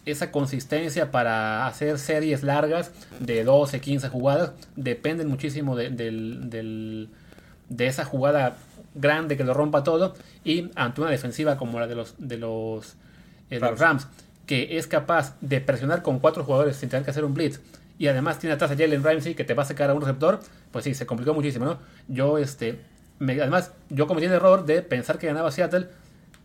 esa 0.06 0.30
consistencia 0.30 1.10
para 1.10 1.66
hacer 1.66 1.98
series 1.98 2.42
largas 2.42 2.90
de 3.20 3.44
12, 3.44 3.80
15 3.80 4.08
jugadas 4.08 4.52
dependen 4.76 5.28
muchísimo 5.28 5.76
de, 5.76 5.90
de 5.90 7.86
esa 7.86 8.04
jugada 8.04 8.56
grande 8.94 9.36
que 9.36 9.44
lo 9.44 9.54
rompa 9.54 9.82
todo 9.82 10.14
y 10.44 10.70
ante 10.74 11.00
una 11.00 11.10
defensiva 11.10 11.56
como 11.56 11.80
la 11.80 11.86
de 11.86 11.94
los 11.94 12.14
de 12.18 12.38
los, 12.38 12.94
eh, 13.50 13.58
de 13.58 13.60
los 13.60 13.78
Rams 13.78 14.06
que 14.46 14.78
es 14.78 14.86
capaz 14.86 15.36
de 15.40 15.60
presionar 15.60 16.02
con 16.02 16.18
cuatro 16.18 16.44
jugadores 16.44 16.76
sin 16.76 16.88
tener 16.88 17.04
que 17.04 17.10
hacer 17.10 17.24
un 17.24 17.34
blitz 17.34 17.60
y 17.98 18.08
además 18.08 18.38
tiene 18.38 18.54
atrás 18.54 18.70
a 18.70 18.76
Jalen 18.76 19.02
Ramsey 19.02 19.34
que 19.34 19.44
te 19.44 19.54
va 19.54 19.62
a 19.62 19.66
sacar 19.66 19.90
a 19.90 19.94
un 19.94 20.00
receptor, 20.00 20.40
pues 20.72 20.84
sí, 20.84 20.94
se 20.94 21.06
complicó 21.06 21.32
muchísimo, 21.32 21.64
¿no? 21.64 21.78
Yo, 22.08 22.38
este, 22.38 22.80
además, 23.20 23.72
yo 23.88 24.06
cometí 24.06 24.26
el 24.26 24.32
error 24.32 24.66
de 24.66 24.82
pensar 24.82 25.18
que 25.18 25.28
ganaba 25.28 25.52
Seattle 25.52 25.86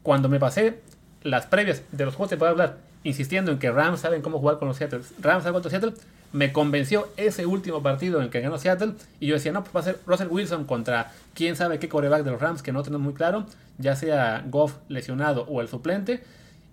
cuando 0.04 0.30
me 0.30 0.39
pasé 0.39 0.80
las 1.24 1.48
previas 1.48 1.82
de 1.92 2.06
los 2.06 2.16
juegos 2.16 2.30
te 2.30 2.38
puedo 2.38 2.51
hablar, 2.51 2.78
insistiendo 3.03 3.51
en 3.51 3.60
que 3.60 3.72
Rams 3.72 4.01
saben 4.01 4.22
cómo 4.22 4.39
jugar 4.39 4.60
con 4.60 4.68
los 4.68 4.77
Seattle. 4.77 5.01
Rams 5.22 5.44
saben 5.44 5.53
contra 5.53 5.70
Seattle, 5.72 5.94
me 6.32 6.53
convenció 6.53 7.08
ese 7.18 7.46
último 7.46 7.82
partido 7.82 8.20
en 8.20 8.25
el 8.25 8.29
que 8.29 8.41
ganó 8.41 8.58
Seattle 8.58 8.94
y 9.20 9.27
yo 9.27 9.36
decía, 9.36 9.51
no, 9.51 9.63
pues 9.63 9.75
va 9.75 9.79
a 9.79 9.84
ser 9.84 10.00
Russell 10.06 10.27
Wilson 10.29 10.65
contra 10.65 11.12
quién 11.34 11.56
sabe 11.56 11.79
qué 11.79 11.89
coreback 11.89 12.24
de 12.24 12.32
los 12.32 12.41
Rams 12.41 12.62
que 12.62 12.72
no 12.72 12.84
tenemos 12.84 13.03
muy 13.03 13.13
claro, 13.13 13.46
ya 13.77 13.96
sea 13.96 14.46
Goff 14.48 14.75
lesionado 14.88 15.44
o 15.44 15.62
el 15.62 15.68
suplente 15.68 16.24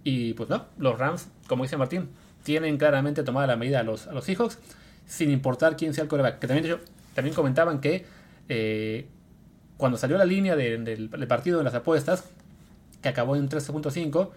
y 0.05 0.35
pues 0.35 0.49
no, 0.49 0.67
los 0.79 0.99
Rams, 0.99 1.29
como 1.49 1.65
dice 1.65 1.77
Martín, 1.77 2.09
tienen 2.45 2.79
claramente 2.79 3.25
tomada 3.25 3.49
la 3.49 3.57
medida 3.57 3.81
a 3.81 3.83
los, 3.83 4.07
a 4.07 4.13
los 4.13 4.25
Seahawks, 4.25 4.59
sin 5.05 5.33
importar 5.33 5.77
quién 5.77 5.95
sea 5.95 6.05
el 6.05 6.09
coreback. 6.09 6.39
Que 6.39 6.47
también, 6.47 6.79
también 7.13 7.35
comentaban 7.35 7.81
que 7.81 8.07
eh, 8.49 9.09
cuando 9.77 9.99
salió 9.99 10.17
la 10.17 10.25
línea 10.25 10.55
del, 10.55 11.09
partido 11.27 11.59
de 11.59 11.65
las 11.65 11.75
apuestas, 11.75 12.23
que 13.03 13.09
acabó 13.09 13.35
en 13.35 13.49
13.5, 13.49 14.31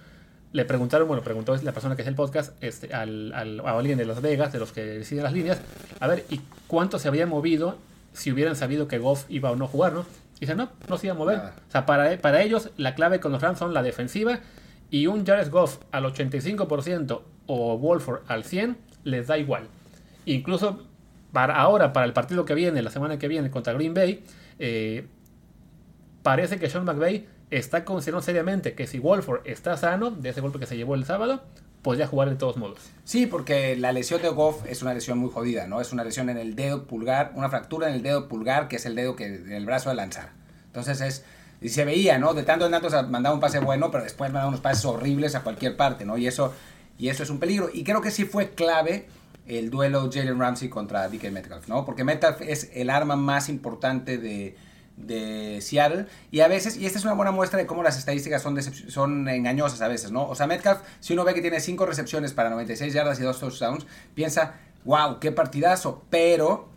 le 0.51 0.65
preguntaron, 0.65 1.07
bueno, 1.07 1.23
preguntó 1.23 1.55
la 1.57 1.71
persona 1.71 1.95
que 1.95 2.01
es 2.01 2.07
el 2.07 2.15
podcast, 2.15 2.53
este, 2.63 2.93
al, 2.93 3.33
al, 3.33 3.59
a 3.61 3.77
alguien 3.77 3.97
de 3.97 4.05
Las 4.05 4.21
Vegas, 4.21 4.51
de 4.51 4.59
los 4.59 4.71
que 4.71 4.83
deciden 4.83 5.23
las 5.23 5.33
líneas, 5.33 5.61
a 5.99 6.07
ver, 6.07 6.25
¿y 6.29 6.41
cuánto 6.67 6.97
se 6.97 7.07
había 7.07 7.27
movido 7.27 7.77
si 8.13 8.31
hubieran 8.31 8.55
sabido 8.55 8.87
que 8.87 8.97
Goff 8.97 9.25
iba 9.29 9.51
o 9.51 9.55
no 9.55 9.67
jugar, 9.67 9.93
no? 9.93 10.05
Y 10.37 10.41
dice, 10.41 10.55
no, 10.55 10.69
no 10.87 10.97
se 10.97 11.07
iba 11.07 11.15
a 11.15 11.17
mover. 11.17 11.37
O 11.39 11.71
sea, 11.71 11.85
para, 11.85 12.17
para 12.17 12.41
ellos 12.41 12.71
la 12.77 12.95
clave 12.95 13.19
con 13.19 13.31
los 13.31 13.41
Rams 13.41 13.59
son 13.59 13.73
la 13.73 13.83
defensiva 13.83 14.39
y 14.89 15.07
un 15.07 15.25
Jared 15.25 15.51
Goff 15.51 15.79
al 15.91 16.05
85% 16.05 17.21
o 17.45 17.77
Wolford 17.77 18.21
al 18.27 18.43
100% 18.43 18.75
les 19.03 19.27
da 19.27 19.37
igual. 19.37 19.63
Incluso 20.25 20.83
para 21.31 21.55
ahora, 21.55 21.93
para 21.93 22.05
el 22.05 22.13
partido 22.13 22.45
que 22.45 22.53
viene, 22.53 22.81
la 22.81 22.89
semana 22.89 23.19
que 23.19 23.27
viene 23.27 23.51
contra 23.51 23.73
Green 23.73 23.93
Bay, 23.93 24.23
eh, 24.57 25.05
parece 26.23 26.59
que 26.59 26.69
Sean 26.69 26.85
McVay 26.85 27.27
está 27.51 27.85
considerando 27.85 28.23
seriamente 28.23 28.73
que 28.73 28.87
si 28.87 28.99
Wolford 28.99 29.41
está 29.45 29.77
sano 29.77 30.11
de 30.11 30.29
ese 30.29 30.41
golpe 30.41 30.59
que 30.59 30.65
se 30.65 30.77
llevó 30.77 30.95
el 30.95 31.05
sábado, 31.05 31.43
podría 31.81 32.07
jugar 32.07 32.29
de 32.29 32.35
todos 32.35 32.57
modos. 32.57 32.79
Sí, 33.03 33.25
porque 33.25 33.75
la 33.75 33.91
lesión 33.91 34.21
de 34.21 34.29
Goff 34.29 34.65
es 34.67 34.81
una 34.81 34.93
lesión 34.93 35.17
muy 35.17 35.31
jodida, 35.31 35.67
¿no? 35.67 35.81
Es 35.81 35.93
una 35.93 36.03
lesión 36.03 36.29
en 36.29 36.37
el 36.37 36.55
dedo 36.55 36.85
pulgar, 36.85 37.31
una 37.35 37.49
fractura 37.49 37.89
en 37.89 37.95
el 37.95 38.03
dedo 38.03 38.27
pulgar, 38.27 38.67
que 38.67 38.75
es 38.75 38.85
el 38.85 38.95
dedo 38.95 39.15
que 39.15 39.25
el 39.25 39.65
brazo 39.65 39.89
de 39.89 39.95
lanzar. 39.95 40.31
Entonces 40.67 41.01
es 41.01 41.25
y 41.61 41.69
se 41.69 41.83
veía, 41.83 42.17
¿no? 42.17 42.33
De 42.33 42.43
tanto 42.43 42.65
en 42.65 42.71
tanto 42.71 42.89
se 42.89 43.01
mandaba 43.03 43.35
un 43.35 43.41
pase 43.41 43.59
bueno, 43.59 43.91
pero 43.91 44.03
después 44.03 44.31
mandaba 44.31 44.47
unos 44.47 44.61
pases 44.61 44.85
horribles 44.85 45.35
a 45.35 45.41
cualquier 45.41 45.75
parte, 45.75 46.05
¿no? 46.05 46.17
Y 46.17 46.27
eso 46.27 46.53
y 46.97 47.09
eso 47.09 47.23
es 47.23 47.29
un 47.29 47.39
peligro 47.39 47.69
y 47.73 47.83
creo 47.83 48.01
que 48.01 48.11
sí 48.11 48.25
fue 48.25 48.51
clave 48.51 49.07
el 49.45 49.69
duelo 49.69 50.09
Jalen 50.11 50.39
Ramsey 50.39 50.69
contra 50.69 51.07
DK 51.09 51.31
Metcalf, 51.31 51.67
¿no? 51.67 51.85
Porque 51.85 52.03
Metcalf 52.03 52.41
es 52.41 52.69
el 52.73 52.89
arma 52.89 53.15
más 53.15 53.49
importante 53.49 54.17
de 54.17 54.55
de 55.05 55.59
Seattle. 55.61 56.05
Y 56.31 56.41
a 56.41 56.47
veces, 56.47 56.77
y 56.77 56.85
esta 56.85 56.99
es 56.99 57.05
una 57.05 57.13
buena 57.13 57.31
muestra 57.31 57.57
de 57.57 57.65
cómo 57.65 57.83
las 57.83 57.97
estadísticas 57.97 58.41
son, 58.41 58.61
son 58.61 59.27
engañosas 59.27 59.81
a 59.81 59.87
veces, 59.87 60.11
¿no? 60.11 60.27
O 60.27 60.35
sea, 60.35 60.47
Metcalf, 60.47 60.81
si 60.99 61.13
uno 61.13 61.23
ve 61.23 61.33
que 61.33 61.41
tiene 61.41 61.59
5 61.59 61.85
recepciones 61.85 62.33
para 62.33 62.49
96 62.49 62.93
yardas 62.93 63.19
y 63.19 63.23
2 63.23 63.39
touchdowns, 63.39 63.85
piensa, 64.13 64.55
wow, 64.85 65.19
qué 65.19 65.31
partidazo, 65.31 66.03
pero 66.09 66.69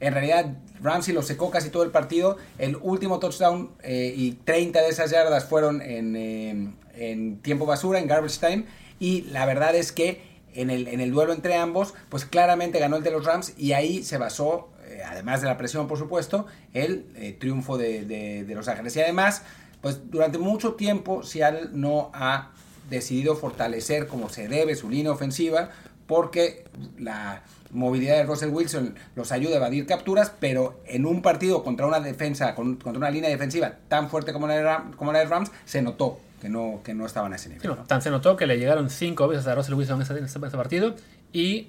en 0.00 0.14
realidad 0.14 0.56
Ramsey 0.82 1.12
lo 1.12 1.22
secó 1.22 1.50
casi 1.50 1.70
todo 1.70 1.82
el 1.82 1.90
partido, 1.90 2.38
el 2.58 2.76
último 2.76 3.18
touchdown 3.18 3.70
eh, 3.82 4.12
y 4.16 4.32
30 4.32 4.80
de 4.80 4.88
esas 4.88 5.10
yardas 5.10 5.44
fueron 5.44 5.82
en, 5.82 6.16
eh, 6.16 6.72
en 6.94 7.38
tiempo 7.38 7.66
basura, 7.66 7.98
en 7.98 8.06
garbage 8.06 8.38
time, 8.38 8.64
y 8.98 9.22
la 9.22 9.44
verdad 9.46 9.74
es 9.74 9.92
que 9.92 10.30
en 10.54 10.70
el, 10.70 10.88
en 10.88 11.00
el 11.00 11.12
duelo 11.12 11.32
entre 11.32 11.54
ambos, 11.56 11.94
pues 12.08 12.24
claramente 12.24 12.78
ganó 12.78 12.96
el 12.96 13.02
de 13.02 13.10
los 13.10 13.24
Rams 13.24 13.54
y 13.56 13.72
ahí 13.72 14.02
se 14.02 14.18
basó 14.18 14.69
eh, 15.00 15.04
además 15.04 15.40
de 15.40 15.48
la 15.48 15.56
presión, 15.56 15.88
por 15.88 15.98
supuesto, 15.98 16.46
el 16.72 17.06
eh, 17.16 17.36
triunfo 17.38 17.78
de, 17.78 18.44
Los 18.54 18.68
Ángeles. 18.68 18.96
Y 18.96 19.00
además, 19.00 19.42
pues 19.80 20.10
durante 20.10 20.38
mucho 20.38 20.74
tiempo 20.74 21.22
Seattle 21.22 21.70
no 21.72 22.10
ha 22.12 22.50
decidido 22.88 23.36
fortalecer 23.36 24.06
como 24.06 24.28
se 24.28 24.48
debe 24.48 24.74
su 24.74 24.90
línea 24.90 25.12
ofensiva, 25.12 25.70
porque 26.06 26.64
la 26.98 27.42
movilidad 27.70 28.16
de 28.16 28.24
Russell 28.24 28.50
Wilson 28.50 28.96
los 29.14 29.30
ayuda 29.30 29.54
a 29.54 29.56
evadir 29.58 29.86
capturas, 29.86 30.32
pero 30.40 30.80
en 30.86 31.06
un 31.06 31.22
partido 31.22 31.62
contra 31.62 31.86
una 31.86 32.00
defensa, 32.00 32.54
contra 32.54 32.90
una 32.90 33.10
línea 33.10 33.30
defensiva 33.30 33.74
tan 33.88 34.10
fuerte 34.10 34.32
como 34.32 34.48
la 34.48 34.56
de, 34.56 34.96
como 34.96 35.12
la 35.12 35.20
de 35.20 35.26
Rams, 35.26 35.52
se 35.64 35.80
notó 35.82 36.18
que 36.40 36.48
no, 36.48 36.80
que 36.82 36.94
no 36.94 37.06
estaban 37.06 37.32
a 37.32 37.36
ese 37.36 37.50
nivel. 37.50 37.76
Tan 37.86 38.02
se 38.02 38.10
notó 38.10 38.36
que 38.36 38.46
le 38.46 38.58
llegaron 38.58 38.90
cinco 38.90 39.28
veces 39.28 39.46
a 39.46 39.54
Russell 39.54 39.74
Wilson 39.74 40.02
en 40.02 40.24
ese, 40.24 40.40
partido 40.40 40.96
y 41.32 41.68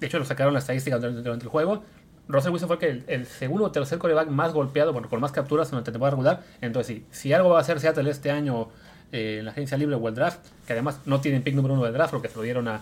de 0.00 0.06
hecho 0.06 0.18
lo 0.18 0.24
sacaron 0.24 0.52
la 0.52 0.58
estadística 0.58 0.98
durante 0.98 1.44
el 1.44 1.48
juego. 1.48 1.82
Russell 2.28 2.52
Wilson 2.52 2.68
fue 2.68 3.02
el, 3.06 3.26
segundo 3.26 3.66
o 3.66 3.72
tercer 3.72 3.98
coreback 3.98 4.28
más 4.28 4.52
golpeado, 4.52 4.92
bueno, 4.92 5.08
con 5.08 5.20
más 5.20 5.32
capturas 5.32 5.70
en 5.70 5.78
la 5.78 5.84
temporada 5.84 6.10
regular. 6.10 6.42
Entonces, 6.60 6.96
sí, 6.96 7.06
si 7.10 7.32
algo 7.32 7.50
va 7.50 7.58
a 7.58 7.60
hacer 7.60 7.80
Seattle 7.80 8.08
este 8.10 8.30
año 8.30 8.68
eh, 9.10 9.38
en 9.40 9.44
la 9.44 9.50
agencia 9.50 9.76
libre 9.76 9.96
o 9.96 10.08
el 10.08 10.14
draft, 10.14 10.38
que 10.66 10.72
además 10.72 11.00
no 11.04 11.20
tienen 11.20 11.42
pick 11.42 11.54
número 11.54 11.74
uno 11.74 11.84
del 11.84 11.92
draft, 11.92 12.12
porque 12.12 12.28
se 12.28 12.36
lo 12.36 12.42
dieron 12.42 12.68
a, 12.68 12.80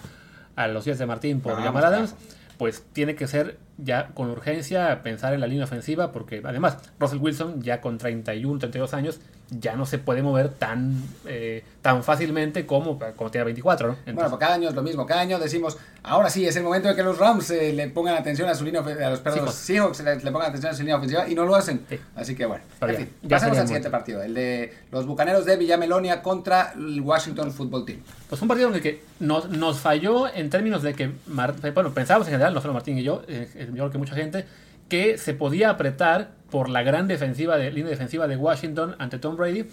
a 0.56 0.68
los 0.68 0.84
días 0.84 0.98
de 0.98 1.06
Martín 1.06 1.40
por 1.40 1.60
llamar 1.62 1.84
Adams, 1.84 2.14
pues 2.58 2.84
tiene 2.92 3.14
que 3.14 3.26
ser 3.26 3.56
ya 3.78 4.08
con 4.08 4.28
urgencia 4.28 5.02
pensar 5.02 5.32
en 5.32 5.40
la 5.40 5.46
línea 5.46 5.64
ofensiva, 5.64 6.12
porque 6.12 6.42
además 6.44 6.76
Russell 6.98 7.18
Wilson 7.18 7.62
ya 7.62 7.80
con 7.80 7.96
31, 7.96 8.58
32 8.58 8.92
años 8.92 9.20
ya 9.58 9.74
no 9.74 9.84
se 9.86 9.98
puede 9.98 10.22
mover 10.22 10.50
tan, 10.50 11.02
eh, 11.26 11.64
tan 11.82 12.04
fácilmente 12.04 12.66
como, 12.66 12.98
como 13.16 13.30
tiene 13.30 13.46
24, 13.46 13.88
¿no? 13.88 13.96
bueno, 14.04 14.28
pues 14.28 14.40
cada 14.40 14.54
año 14.54 14.68
es 14.68 14.74
lo 14.74 14.82
mismo. 14.82 15.06
Cada 15.06 15.22
año 15.22 15.38
decimos, 15.38 15.76
ahora 16.02 16.30
sí, 16.30 16.46
es 16.46 16.54
el 16.56 16.62
momento 16.62 16.88
de 16.88 16.94
que 16.94 17.02
los 17.02 17.18
Rams 17.18 17.50
eh, 17.50 17.72
le 17.72 17.88
pongan 17.88 18.14
atención 18.14 18.48
a 18.48 18.54
su 18.54 18.64
línea 18.64 18.80
ofensiva, 18.80 19.08
a 19.08 19.10
los 19.10 19.20
perdón, 19.20 19.52
Seahawks 19.52 20.00
le, 20.00 20.16
le, 20.16 20.30
pongan 20.30 20.48
atención 20.48 20.72
a 20.72 20.74
su 20.74 20.82
línea 20.82 20.96
ofensiva 20.96 21.28
y 21.28 21.34
no 21.34 21.44
lo 21.44 21.56
hacen. 21.56 21.84
Así 22.14 22.34
que 22.34 22.46
bueno, 22.46 22.62
en 22.80 22.96
fin, 22.96 23.10
pasemos 23.28 23.58
al 23.58 23.66
siguiente 23.66 23.90
partido, 23.90 24.22
el 24.22 24.34
de 24.34 24.72
los 24.92 25.06
Bucaneros 25.06 25.44
de 25.44 25.56
Villamelonia 25.56 26.22
contra 26.22 26.72
el 26.76 27.00
Washington 27.00 27.50
Football 27.52 27.84
Team. 27.84 28.00
Pues 28.28 28.40
un 28.40 28.48
partido 28.48 28.68
en 28.68 28.76
el 28.76 28.82
que 28.82 29.02
nos, 29.18 29.48
nos 29.50 29.80
falló 29.80 30.32
en 30.32 30.48
términos 30.50 30.82
de 30.82 30.94
que, 30.94 31.10
bueno, 31.26 31.92
pensábamos 31.92 32.28
en 32.28 32.32
general, 32.34 32.54
no 32.54 32.60
solo 32.60 32.74
Martín 32.74 32.98
y 32.98 33.02
yo, 33.02 33.22
eh, 33.26 33.70
yo 33.74 33.90
que 33.90 33.98
mucha 33.98 34.14
gente, 34.14 34.46
que 34.88 35.18
se 35.18 35.34
podía 35.34 35.70
apretar 35.70 36.39
por 36.50 36.68
la 36.68 36.82
gran 36.82 37.08
defensiva 37.08 37.56
de, 37.56 37.70
línea 37.70 37.90
defensiva 37.90 38.26
de 38.26 38.36
Washington 38.36 38.96
ante 38.98 39.18
Tom 39.18 39.36
Brady. 39.36 39.66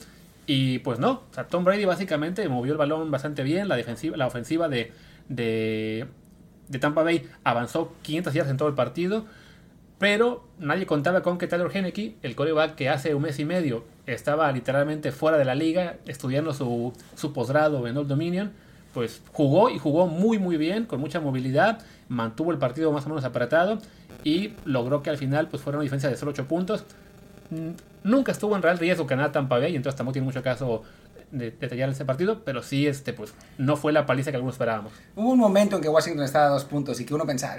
Y 0.46 0.79
pues 0.79 0.98
no, 0.98 1.24
Tom 1.50 1.65
Brady 1.65 1.86
básicamente 1.86 2.48
movió 2.48 2.72
el 2.72 2.77
balón 2.77 3.12
bastante 3.12 3.43
bien, 3.43 3.67
la, 3.67 3.75
defensiva, 3.75 4.15
la 4.15 4.27
ofensiva 4.27 4.69
de, 4.69 4.93
de, 5.27 6.07
Tampa 6.79 7.03
Bay 7.03 7.27
avanzó 7.43 7.93
500 8.03 8.34
yardas 8.34 8.51
en 8.51 8.57
todo 8.57 8.69
el 8.69 8.74
partido, 8.75 9.25
pero 9.98 10.48
nadie 10.57 10.86
contaba 10.86 11.22
con 11.22 11.38
que 11.38 11.48
Taylor 11.48 11.75
Henneke, 11.75 12.15
el 12.22 12.36
coreback 12.36 12.75
que 12.75 12.88
hace 12.88 13.13
un 13.13 13.24
mes 13.24 13.39
y 13.39 13.46
medio 13.46 13.84
estaba 14.05 14.50
literalmente 14.53 15.12
fuera 15.12 15.38
de 15.38 15.43
la 15.43 15.53
liga, 15.53 15.98
estudiando 16.05 16.53
su, 16.53 16.93
su 17.15 17.34
posgrado 17.34 17.86
en 17.86 17.98
Old 17.98 18.07
Dominion, 18.07 18.53
pues 18.93 19.22
jugó 19.34 19.69
y 19.69 19.79
jugó 19.79 20.07
muy 20.07 20.39
muy 20.39 20.55
bien, 20.55 20.86
con 20.86 21.01
mucha 21.01 21.19
movilidad, 21.19 21.79
mantuvo 22.07 22.53
el 22.53 22.57
partido 22.57 22.93
más 22.93 23.05
o 23.05 23.10
menos 23.10 23.25
apretado 23.25 23.79
y 24.27 24.53
logró 24.65 25.01
que 25.01 25.10
al 25.10 25.17
final 25.17 25.48
pues 25.48 25.63
fuera 25.63 25.77
una 25.77 25.84
diferencia 25.84 26.10
de 26.10 26.17
solo 26.17 26.31
8 26.31 26.50
puntos. 26.50 26.84
Nunca 28.03 28.34
estuvo 28.34 28.57
en 28.57 28.62
real 28.62 28.77
riesgo 28.77 29.05
ganar 29.05 29.31
Tampa 29.31 29.57
Bay, 29.57 29.74
entonces 29.74 29.96
tampoco 29.96 30.13
tiene 30.13 30.25
mucho 30.25 30.43
caso 30.43 30.84
de 31.31 31.51
detallar 31.51 31.88
ese 31.89 32.03
partido, 32.03 32.43
pero 32.43 32.62
sí, 32.62 32.88
este, 32.88 33.13
pues, 33.13 33.34
no 33.57 33.77
fue 33.77 33.93
la 33.93 34.05
paliza 34.05 34.31
que 34.31 34.36
algunos 34.36 34.55
esperábamos. 34.55 34.91
Hubo 35.15 35.29
un 35.29 35.39
momento 35.39 35.77
en 35.77 35.81
que 35.81 35.88
Washington 35.88 36.25
estaba 36.25 36.48
a 36.48 36.50
dos 36.50 36.65
puntos 36.65 37.00
y 37.00 37.05
que 37.05 37.13
uno 37.13 37.25
pensaba, 37.25 37.55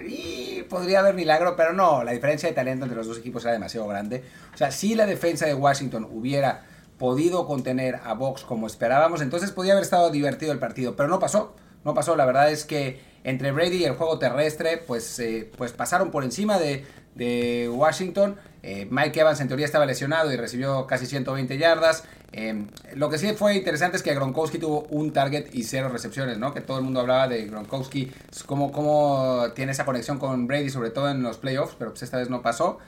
podría 0.69 1.01
haber 1.01 1.15
milagro, 1.15 1.57
pero 1.57 1.73
no, 1.73 2.05
la 2.05 2.13
diferencia 2.13 2.51
de 2.51 2.55
talento 2.55 2.85
entre 2.85 2.99
los 2.99 3.07
dos 3.07 3.17
equipos 3.17 3.45
era 3.45 3.53
demasiado 3.55 3.89
grande. 3.89 4.23
O 4.53 4.57
sea, 4.59 4.71
si 4.71 4.95
la 4.95 5.07
defensa 5.07 5.47
de 5.47 5.55
Washington 5.55 6.07
hubiera 6.11 6.67
podido 6.99 7.47
contener 7.47 8.01
a 8.05 8.13
Box 8.13 8.43
como 8.43 8.67
esperábamos, 8.67 9.23
entonces 9.23 9.53
podría 9.53 9.73
haber 9.73 9.85
estado 9.85 10.11
divertido 10.11 10.53
el 10.53 10.59
partido, 10.59 10.97
pero 10.97 11.09
no 11.09 11.19
pasó. 11.19 11.55
No 11.85 11.95
pasó, 11.95 12.17
la 12.17 12.27
verdad 12.27 12.51
es 12.51 12.65
que 12.65 13.01
entre 13.25 13.53
Brady 13.53 13.79
y 13.79 13.85
el 13.85 13.95
juego 13.95 14.19
terrestre, 14.19 14.79
pues, 14.79 15.19
eh, 15.19 15.51
pues 15.57 15.73
pasaron 15.73 16.11
por 16.11 16.25
encima 16.25 16.59
de, 16.59 16.85
Washington. 17.69 18.37
Eh, 18.63 18.87
Mike 18.91 19.19
Evans 19.19 19.41
en 19.41 19.49
teoría 19.49 19.67
estaba 19.67 19.85
lesionado 19.87 20.33
y 20.33 20.37
recibió 20.37 20.87
casi 20.87 21.05
120 21.05 21.59
yardas. 21.59 22.05
Eh, 22.31 22.65
lo 22.95 23.11
que 23.11 23.19
sí 23.19 23.33
fue 23.33 23.57
interesante 23.57 23.97
es 23.97 24.05
que 24.05 24.15
Gronkowski 24.15 24.59
tuvo 24.59 24.83
un 24.91 25.13
target 25.13 25.53
y 25.53 25.65
cero 25.65 25.89
recepciones, 25.89 26.39
¿no? 26.39 26.55
Que 26.55 26.61
todo 26.61 26.79
el 26.79 26.85
mundo 26.85 27.01
hablaba 27.01 27.27
de 27.27 27.47
Gronkowski, 27.47 28.13
cómo, 28.47 28.71
cómo 28.71 29.47
tiene 29.57 29.73
esa 29.73 29.85
conexión 29.85 30.19
con 30.19 30.47
Brady, 30.47 30.71
sobre 30.71 30.91
todo 30.91 31.11
en 31.11 31.25
los 31.25 31.39
playoffs, 31.39 31.75
pero 31.77 31.91
pues 31.91 32.05
esta 32.05 32.19
vez 32.19 32.31
no 32.31 32.41
pasó. 32.41 32.79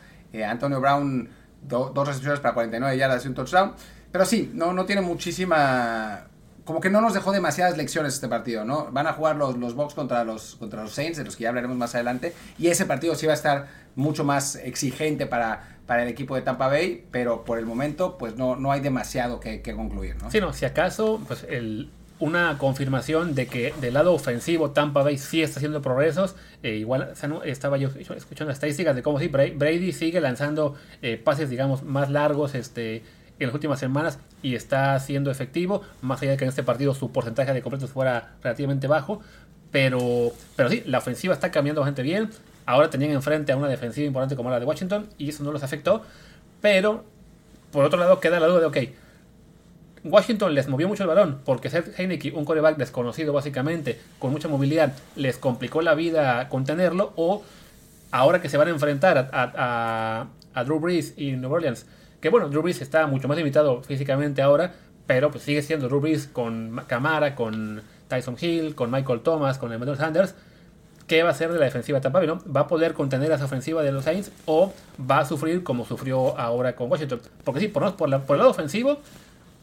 Antonio 0.47 0.81
Brown, 0.81 1.29
dos 1.63 2.07
recepciones 2.07 2.39
para 2.39 2.55
49 2.55 2.97
yardas 2.97 3.25
y 3.25 3.29
un 3.29 3.35
touchdown. 3.35 3.75
Pero 4.13 4.25
sí, 4.25 4.53
no, 4.55 4.73
no 4.73 4.87
tiene 4.87 5.03
muchísima 5.03 6.29
como 6.71 6.81
que 6.81 6.89
no 6.89 7.01
nos 7.01 7.15
dejó 7.15 7.33
demasiadas 7.33 7.77
lecciones 7.77 8.15
este 8.15 8.29
partido, 8.29 8.65
¿no? 8.65 8.93
Van 8.93 9.09
a 9.09 9.13
jugar 9.13 9.35
los, 9.35 9.57
los 9.57 9.75
Bucks 9.75 9.95
contra 9.95 10.23
los, 10.23 10.55
contra 10.55 10.85
los 10.85 10.93
Saints, 10.93 11.19
de 11.19 11.25
los 11.25 11.35
que 11.35 11.43
ya 11.43 11.49
hablaremos 11.49 11.77
más 11.77 11.97
adelante, 11.97 12.33
y 12.61 12.69
ese 12.69 12.87
partido 12.87 13.17
sí 13.17 13.27
va 13.27 13.33
a 13.33 13.35
estar 13.35 13.67
mucho 13.97 14.23
más 14.23 14.55
exigente 14.55 15.27
para, 15.27 15.79
para 15.87 16.05
el 16.05 16.09
equipo 16.09 16.37
de 16.37 16.43
Tampa 16.43 16.69
Bay, 16.69 17.05
pero 17.11 17.45
por 17.45 17.59
el 17.59 17.67
momento 17.67 18.19
pues 18.19 18.37
no, 18.37 18.55
no 18.55 18.71
hay 18.71 18.79
demasiado 18.79 19.41
que, 19.41 19.61
concluir, 19.75 20.15
¿no? 20.23 20.29
No, 20.41 20.53
si 20.53 20.65
acaso 20.65 21.21
pues 21.27 21.45
el, 21.49 21.91
una 22.21 22.57
confirmación 22.57 23.35
de 23.35 23.49
que 23.49 23.75
del 23.81 23.95
lado 23.95 24.15
ofensivo 24.15 24.71
Tampa 24.71 25.03
Bay 25.03 25.19
sí 25.19 25.43
está 25.43 25.59
haciendo 25.59 25.83
progresos. 25.83 26.37
Eh, 26.63 26.77
igual 26.77 27.15
estaba 27.45 27.79
yo 27.79 27.89
escuchando 28.17 28.53
estadísticas 28.53 28.95
de 28.95 29.03
cómo 29.03 29.19
sí, 29.19 29.27
Brady 29.27 29.93
sigue 29.93 30.21
lanzando 30.21 30.77
eh, 31.03 31.17
pases, 31.17 31.51
digamos, 31.51 31.83
más 31.83 32.11
largos, 32.11 32.55
este 32.55 33.03
en 33.41 33.47
las 33.47 33.55
últimas 33.55 33.81
semanas 33.81 34.19
y 34.43 34.55
está 34.55 34.99
siendo 35.01 35.31
efectivo, 35.31 35.83
más 36.03 36.23
allá 36.23 36.33
de 36.33 36.37
que 36.37 36.45
en 36.45 36.51
este 36.51 36.63
partido 36.63 36.95
su 36.95 37.11
porcentaje 37.11 37.53
de 37.53 37.63
completos 37.63 37.91
fuera 37.91 38.35
relativamente 38.43 38.87
bajo. 38.87 39.21
Pero, 39.73 40.33
pero 40.57 40.69
sí, 40.69 40.83
la 40.87 40.99
ofensiva 40.99 41.33
está 41.35 41.51
cambiando 41.51 41.81
bastante 41.81 42.03
bien. 42.03 42.31
Ahora 42.67 42.91
tenían 42.91 43.13
enfrente 43.13 43.53
a 43.53 43.57
una 43.57 43.69
defensiva 43.69 44.07
importante 44.07 44.37
como 44.37 44.51
la 44.51 44.61
de 44.61 44.67
Washington 44.67 45.09
y 45.17 45.31
eso 45.31 45.43
no 45.43 45.53
los 45.53 45.63
afectó. 45.63 46.03
Pero, 46.61 47.05
por 47.73 47.85
otro 47.85 47.99
lado, 47.99 48.21
queda 48.21 48.41
la 48.41 48.47
duda 48.47 48.61
de, 48.61 48.67
ok, 48.67 48.77
Washington 50.05 50.55
les 50.55 50.69
movió 50.69 50.89
mucho 50.89 51.03
el 51.03 51.09
balón 51.09 51.41
porque 51.45 51.71
Seth 51.71 51.99
Heineke, 51.99 52.33
un 52.33 52.45
coreback 52.45 52.77
desconocido 52.77 53.33
básicamente, 53.33 54.01
con 54.19 54.33
mucha 54.33 54.49
movilidad, 54.49 54.93
les 55.17 55.39
complicó 55.39 55.83
la 55.83 55.95
vida 55.95 56.49
contenerlo. 56.49 57.13
O 57.17 57.43
ahora 58.11 58.43
que 58.43 58.49
se 58.49 58.57
van 58.57 58.69
a 58.69 58.71
enfrentar 58.73 59.17
a, 59.19 59.29
a, 59.33 60.27
a 60.53 60.65
Drew 60.65 60.81
Brees 60.81 61.15
y 61.17 61.33
New 61.33 61.53
Orleans, 61.53 61.87
que 62.21 62.29
bueno, 62.29 62.49
Drew 62.49 62.67
está 62.69 63.07
mucho 63.07 63.29
más 63.29 63.37
limitado 63.37 63.83
físicamente 63.83 64.43
ahora, 64.43 64.75
pero 65.07 65.31
pues 65.31 65.45
sigue 65.45 65.63
siendo 65.63 65.89
Drew 65.89 66.03
con 66.33 66.83
Camara, 66.87 67.35
con 67.35 67.83
Tyson 68.09 68.37
Hill, 68.41 68.75
con 68.75 68.91
Michael 68.91 69.21
Thomas, 69.21 69.59
con 69.59 69.73
Emmanuel 69.73 69.99
Sanders. 69.99 70.35
¿Qué 71.07 71.23
va 71.25 71.31
a 71.31 71.33
hacer 71.33 71.53
de 71.53 71.59
la 71.59 71.65
defensiva 71.65 71.99
de 71.99 72.03
Tampa 72.03 72.21
Bay? 72.21 72.29
¿no? 72.29 72.41
¿Va 72.55 72.61
a 72.61 72.69
poder 72.69 72.95
contener 72.95 73.33
esa 73.33 73.47
ofensiva 73.47 73.83
de 73.83 73.91
los 73.91 74.05
Saints 74.05 74.31
o 74.47 74.73
va 75.11 75.19
a 75.19 75.25
sufrir 75.25 75.65
como 75.65 75.85
sufrió 75.85 76.39
ahora 76.39 76.77
con 76.77 76.91
Washington? 76.91 77.21
Porque 77.43 77.61
sí, 77.61 77.69
por, 77.69 77.97
por, 77.97 78.09
el 78.09 78.39
lado 78.39 78.51
ofensivo, 78.51 79.01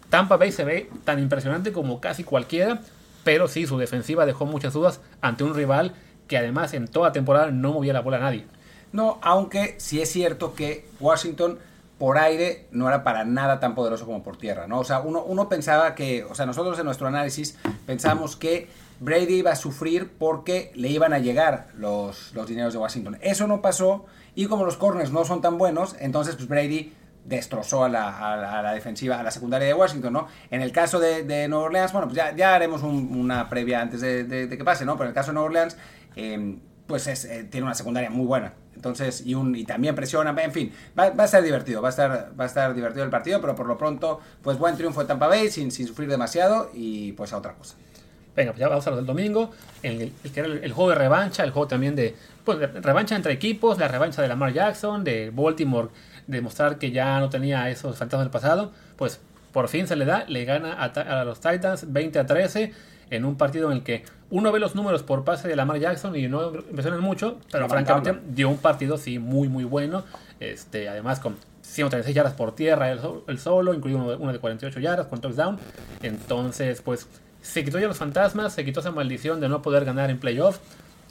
Tampa 0.09 0.35
Bay 0.35 0.51
se 0.51 0.65
ve 0.65 0.89
tan 1.05 1.19
impresionante 1.19 1.71
como 1.71 2.01
casi 2.01 2.25
cualquiera, 2.25 2.81
pero 3.23 3.47
sí, 3.47 3.65
su 3.65 3.77
defensiva 3.77 4.25
dejó 4.25 4.45
muchas 4.45 4.73
dudas 4.73 4.99
ante 5.21 5.45
un 5.45 5.55
rival 5.55 5.93
que 6.27 6.37
además 6.37 6.73
en 6.73 6.89
toda 6.89 7.13
temporada 7.13 7.51
no 7.51 7.71
movía 7.71 7.93
la 7.93 8.01
bola 8.01 8.17
a 8.17 8.21
nadie. 8.21 8.45
No, 8.91 9.19
aunque 9.21 9.75
sí 9.77 10.01
es 10.01 10.11
cierto 10.11 10.53
que 10.53 10.85
Washington 10.99 11.59
por 11.97 12.17
aire 12.17 12.67
no 12.71 12.87
era 12.87 13.03
para 13.03 13.25
nada 13.25 13.59
tan 13.59 13.75
poderoso 13.75 14.05
como 14.05 14.23
por 14.23 14.37
tierra, 14.37 14.67
¿no? 14.67 14.79
O 14.79 14.83
sea, 14.83 14.99
uno, 14.99 15.23
uno 15.23 15.49
pensaba 15.49 15.95
que, 15.95 16.23
o 16.23 16.35
sea, 16.35 16.45
nosotros 16.45 16.77
en 16.77 16.85
nuestro 16.85 17.07
análisis 17.07 17.57
pensamos 17.85 18.35
que 18.35 18.69
Brady 18.99 19.35
iba 19.35 19.51
a 19.51 19.55
sufrir 19.55 20.11
porque 20.17 20.71
le 20.75 20.89
iban 20.89 21.13
a 21.13 21.19
llegar 21.19 21.69
los, 21.75 22.33
los 22.33 22.47
dineros 22.47 22.73
de 22.73 22.79
Washington. 22.79 23.17
Eso 23.21 23.47
no 23.47 23.61
pasó 23.61 24.05
y 24.35 24.45
como 24.45 24.65
los 24.65 24.77
corners 24.77 25.11
no 25.11 25.25
son 25.25 25.41
tan 25.41 25.57
buenos, 25.57 25.95
entonces 25.99 26.35
pues 26.35 26.47
Brady 26.47 26.93
destrozó 27.25 27.83
a 27.83 27.89
la, 27.89 28.71
defensiva, 28.73 29.19
a 29.19 29.23
la 29.23 29.31
secundaria 29.31 29.67
de 29.67 29.73
Washington, 29.73 30.13
¿no? 30.13 30.27
En 30.49 30.61
el 30.61 30.71
caso 30.71 30.99
de, 30.99 31.23
de 31.23 31.47
Nueva 31.47 31.65
Orleans, 31.65 31.91
bueno, 31.91 32.07
pues 32.07 32.15
ya, 32.15 32.35
ya 32.35 32.55
haremos 32.55 32.83
una 32.83 33.49
previa 33.49 33.81
antes 33.81 34.01
de, 34.01 34.47
que 34.49 34.63
pase, 34.63 34.85
¿no? 34.85 34.93
Pero 34.93 35.05
en 35.05 35.09
el 35.09 35.15
caso 35.15 35.31
de 35.31 35.33
Nueva 35.33 35.47
Orleans, 35.47 35.77
em, 36.15 36.59
pues 36.87 37.07
es, 37.07 37.25
eh, 37.25 37.43
tiene 37.43 37.65
una 37.65 37.73
secundaria 37.73 38.09
muy 38.09 38.25
buena. 38.25 38.53
Entonces, 38.77 39.23
y, 39.25 39.33
un, 39.33 39.55
y 39.55 39.65
también 39.65 39.95
presiona, 39.95 40.35
en 40.39 40.51
fin, 40.51 40.71
va, 40.97 41.05
a 41.05 41.25
estar 41.25 41.41
divertido, 41.41 41.81
va 41.81 41.87
a 41.87 41.89
estar, 41.89 42.31
va 42.39 42.43
a 42.43 42.47
estar 42.47 42.75
divertido 42.75 43.03
el 43.03 43.09
partido, 43.09 43.41
pero 43.41 43.55
por 43.55 43.65
lo 43.65 43.75
pronto, 43.75 44.21
pues 44.43 44.59
buen 44.59 44.77
triunfo 44.77 45.01
de 45.01 45.07
Tampa 45.07 45.27
Bay 45.27 45.49
sin, 45.49 45.71
sufrir 45.71 46.07
demasiado 46.07 46.69
y 46.75 47.13
pues 47.13 47.33
a 47.33 47.37
otra 47.37 47.53
cosa. 47.53 47.75
Venga, 48.35 48.51
pues 48.51 48.59
ya 48.59 48.67
vamos 48.67 48.85
a 48.85 48.91
lo 48.91 48.97
del 48.97 49.07
domingo, 49.07 49.49
el, 49.81 50.13
juego 50.71 50.89
de 50.91 50.95
revancha, 50.95 51.43
el 51.43 51.49
juego 51.49 51.67
también 51.67 51.95
de, 51.95 52.15
pues, 52.45 52.59
revancha 52.59 53.15
entre 53.15 53.33
equipos, 53.33 53.79
la 53.79 53.87
revancha 53.87 54.21
de 54.21 54.27
Lamar 54.27 54.53
Jackson, 54.53 55.03
de 55.03 55.31
Baltimore, 55.31 55.89
demostrar 56.27 56.77
que 56.77 56.91
ya 56.91 57.19
no 57.19 57.31
tenía 57.31 57.67
esos 57.71 57.97
fantasmas 57.97 58.25
del 58.25 58.31
pasado, 58.31 58.71
pues 58.95 59.19
por 59.51 59.69
fin 59.69 59.87
se 59.87 59.95
le 59.95 60.05
da, 60.05 60.23
le 60.27 60.45
gana 60.45 60.73
a, 60.73 61.23
los 61.23 61.39
Titans 61.39 61.91
20 61.91 62.19
a 62.19 62.25
13 62.27 62.73
en 63.09 63.25
un 63.25 63.35
partido 63.35 63.71
en 63.71 63.77
el 63.77 63.83
que 63.83 64.03
uno 64.29 64.51
ve 64.51 64.59
los 64.59 64.75
números 64.75 65.03
por 65.03 65.23
pase 65.23 65.47
de 65.47 65.55
Lamar 65.55 65.79
Jackson 65.79 66.15
y 66.15 66.27
no 66.27 66.53
impresionan 66.53 67.01
mucho, 67.01 67.39
pero 67.51 67.69
francamente 67.69 68.19
dio 68.29 68.49
un 68.49 68.57
partido 68.57 68.97
sí 68.97 69.19
muy 69.19 69.47
muy 69.47 69.63
bueno, 69.63 70.03
este 70.39 70.89
además 70.89 71.19
con 71.19 71.35
136 71.61 72.15
yardas 72.15 72.33
por 72.33 72.55
tierra 72.55 72.91
el, 72.91 73.39
solo, 73.39 73.73
incluido 73.73 74.17
uno, 74.17 74.33
de 74.33 74.39
48 74.39 74.79
yardas 74.79 75.07
con 75.07 75.21
touchdown, 75.21 75.57
entonces 76.01 76.81
pues 76.81 77.07
se 77.41 77.63
quitó 77.63 77.79
ya 77.79 77.87
los 77.87 77.97
fantasmas, 77.97 78.53
se 78.53 78.65
quitó 78.65 78.81
esa 78.81 78.91
maldición 78.91 79.39
de 79.39 79.49
no 79.49 79.61
poder 79.61 79.85
ganar 79.85 80.09
en 80.09 80.19
playoff. 80.19 80.59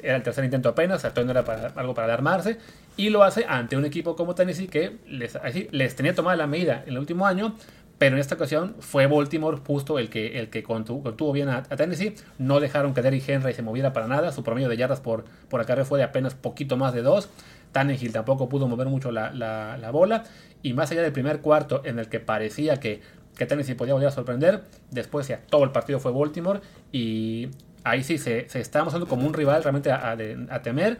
Era 0.02 0.16
el 0.16 0.22
tercer 0.22 0.44
intento 0.44 0.68
apenas, 0.68 0.98
o 0.98 1.10
sea, 1.10 1.24
no 1.24 1.30
era 1.30 1.44
para, 1.44 1.68
algo 1.68 1.94
para 1.94 2.04
alarmarse. 2.04 2.58
Y 2.98 3.08
lo 3.08 3.22
hace 3.22 3.46
ante 3.48 3.76
un 3.76 3.86
equipo 3.86 4.16
como 4.16 4.34
Tennessee 4.34 4.68
que 4.68 4.98
les, 5.08 5.38
les 5.70 5.96
tenía 5.96 6.14
tomada 6.14 6.36
la 6.36 6.46
medida 6.46 6.82
en 6.82 6.90
el 6.90 6.98
último 6.98 7.26
año, 7.26 7.54
pero 7.98 8.16
en 8.16 8.20
esta 8.20 8.34
ocasión 8.34 8.76
fue 8.80 9.06
Baltimore 9.06 9.58
justo 9.66 9.98
el 9.98 10.10
que, 10.10 10.38
el 10.38 10.50
que 10.50 10.62
contuvo, 10.62 11.32
bien 11.32 11.48
a, 11.48 11.62
Tennessee. 11.62 12.14
No 12.38 12.60
dejaron 12.60 12.92
que 12.92 13.00
Derrick 13.00 13.26
Henry 13.28 13.54
se 13.54 13.62
moviera 13.62 13.92
para 13.92 14.06
nada. 14.06 14.32
Su 14.32 14.42
promedio 14.42 14.68
de 14.68 14.76
yardas 14.76 15.00
por, 15.00 15.24
por 15.48 15.60
acarreo 15.60 15.86
fue 15.86 15.98
de 15.98 16.04
apenas 16.04 16.34
poquito 16.34 16.76
más 16.76 16.92
de 16.92 17.02
dos. 17.02 17.30
Tannehill 17.72 18.12
tampoco 18.12 18.48
pudo 18.48 18.68
mover 18.68 18.88
mucho 18.88 19.10
la, 19.12 19.32
la, 19.32 19.90
bola. 19.90 20.24
Y 20.62 20.74
más 20.74 20.90
allá 20.90 21.02
del 21.02 21.12
primer 21.12 21.40
cuarto 21.40 21.82
en 21.84 21.98
el 21.98 22.08
que 22.08 22.20
parecía 22.20 22.78
que 22.78 23.00
que 23.36 23.44
Tennessee 23.44 23.74
podía 23.74 23.94
volver 23.94 24.08
a 24.08 24.12
sorprender. 24.12 24.62
Después 24.90 25.28
ya 25.28 25.40
todo 25.48 25.64
el 25.64 25.70
partido 25.70 26.00
fue 26.00 26.10
Baltimore 26.10 26.60
y 26.90 27.48
ahí 27.84 28.02
sí 28.02 28.18
se, 28.18 28.48
se 28.48 28.60
está 28.60 28.82
mostrando 28.82 29.06
como 29.06 29.26
un 29.26 29.34
rival 29.34 29.62
realmente 29.62 29.92
a, 29.92 30.16
temer. 30.62 30.98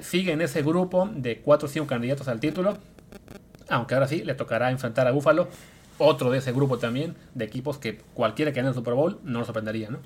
Sigue 0.00 0.32
en 0.32 0.40
ese 0.40 0.62
grupo 0.62 1.10
de 1.12 1.40
4 1.40 1.66
o 1.66 1.70
5 1.70 1.86
candidatos 1.86 2.28
al 2.28 2.40
título. 2.40 2.78
Aunque 3.68 3.94
ahora 3.94 4.06
sí 4.06 4.22
le 4.22 4.34
tocará 4.34 4.70
enfrentar 4.70 5.08
a 5.08 5.10
Buffalo, 5.10 5.48
otro 5.98 6.30
de 6.30 6.38
ese 6.38 6.52
grupo 6.52 6.78
también, 6.78 7.16
de 7.34 7.44
equipos 7.44 7.78
que 7.78 7.98
cualquiera 8.14 8.52
que 8.52 8.56
gane 8.56 8.68
el 8.68 8.74
Super 8.74 8.94
Bowl 8.94 9.18
no 9.24 9.38
nos 9.38 9.46
sorprendería, 9.46 9.90
¿no? 9.90 9.98